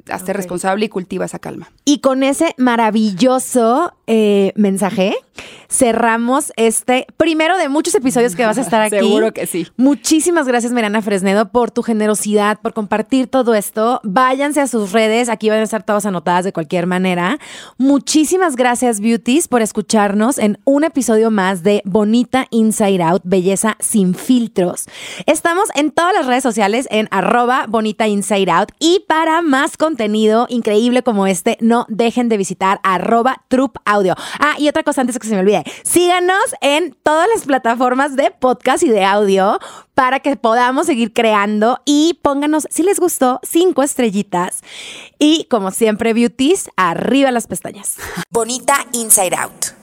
Hazte 0.09 0.33
responsable 0.33 0.85
y 0.85 0.89
cultiva 0.89 1.23
esa 1.23 1.39
calma. 1.39 1.71
Y 1.85 1.99
con 1.99 2.23
ese 2.23 2.55
maravilloso 2.57 3.93
eh, 4.07 4.51
mensaje 4.55 5.15
cerramos 5.69 6.53
este 6.55 7.07
primero 7.17 7.57
de 7.57 7.67
muchos 7.67 7.95
episodios 7.95 8.35
que 8.35 8.45
vas 8.45 8.57
a 8.57 8.61
estar 8.61 8.81
aquí. 8.83 8.97
Seguro 8.97 9.33
que 9.33 9.47
sí. 9.47 9.67
Muchísimas 9.75 10.47
gracias, 10.47 10.71
Mariana 10.71 11.01
Fresnedo, 11.01 11.51
por 11.51 11.71
tu 11.71 11.81
generosidad, 11.81 12.59
por 12.61 12.73
compartir 12.73 13.27
todo 13.27 13.55
esto. 13.55 13.99
Váyanse 14.03 14.61
a 14.61 14.67
sus 14.67 14.91
redes, 14.91 15.29
aquí 15.29 15.49
van 15.49 15.59
a 15.59 15.63
estar 15.63 15.83
todas 15.83 16.05
anotadas 16.05 16.45
de 16.45 16.53
cualquier 16.53 16.87
manera. 16.87 17.39
Muchísimas 17.77 18.55
gracias, 18.55 18.99
Beauties, 18.99 19.47
por 19.47 19.61
escucharnos 19.61 20.37
en 20.37 20.59
un 20.65 20.83
episodio 20.83 21.31
más 21.31 21.63
de 21.63 21.81
Bonita 21.85 22.47
Inside 22.51 23.01
Out, 23.01 23.21
Belleza 23.25 23.77
sin 23.79 24.13
filtros. 24.13 24.85
Estamos 25.25 25.69
en 25.75 25.91
todas 25.91 26.13
las 26.13 26.27
redes 26.27 26.43
sociales 26.43 26.87
en 26.91 27.07
arroba 27.11 27.65
Bonita 27.67 28.07
Inside 28.07 28.51
Out 28.51 28.71
y 28.79 29.03
para 29.07 29.41
más 29.41 29.77
contenido 29.77 30.45
increíble 30.49 31.03
como 31.03 31.25
este, 31.25 31.57
no 31.61 31.85
dejen 31.89 32.29
de 32.29 32.37
visitar 32.37 32.79
arroba 32.83 33.43
Troop 33.47 33.77
Audio. 33.93 34.15
Ah, 34.39 34.55
y 34.57 34.67
otra 34.67 34.83
cosa 34.83 35.01
antes 35.01 35.17
que 35.19 35.27
se 35.27 35.35
me 35.35 35.41
olvide, 35.41 35.63
síganos 35.83 36.55
en 36.61 36.95
todas 37.03 37.27
las 37.33 37.45
plataformas 37.45 38.15
de 38.15 38.31
podcast 38.31 38.83
y 38.83 38.89
de 38.89 39.03
audio 39.03 39.59
para 39.93 40.19
que 40.19 40.35
podamos 40.35 40.87
seguir 40.87 41.13
creando 41.13 41.79
y 41.85 42.19
pónganos, 42.21 42.67
si 42.69 42.83
les 42.83 42.99
gustó, 42.99 43.39
cinco 43.43 43.83
estrellitas. 43.83 44.61
Y 45.19 45.45
como 45.49 45.71
siempre, 45.71 46.13
beauties, 46.13 46.69
arriba 46.75 47.31
las 47.31 47.47
pestañas. 47.47 47.97
Bonita 48.29 48.85
Inside 48.93 49.35
Out. 49.35 49.82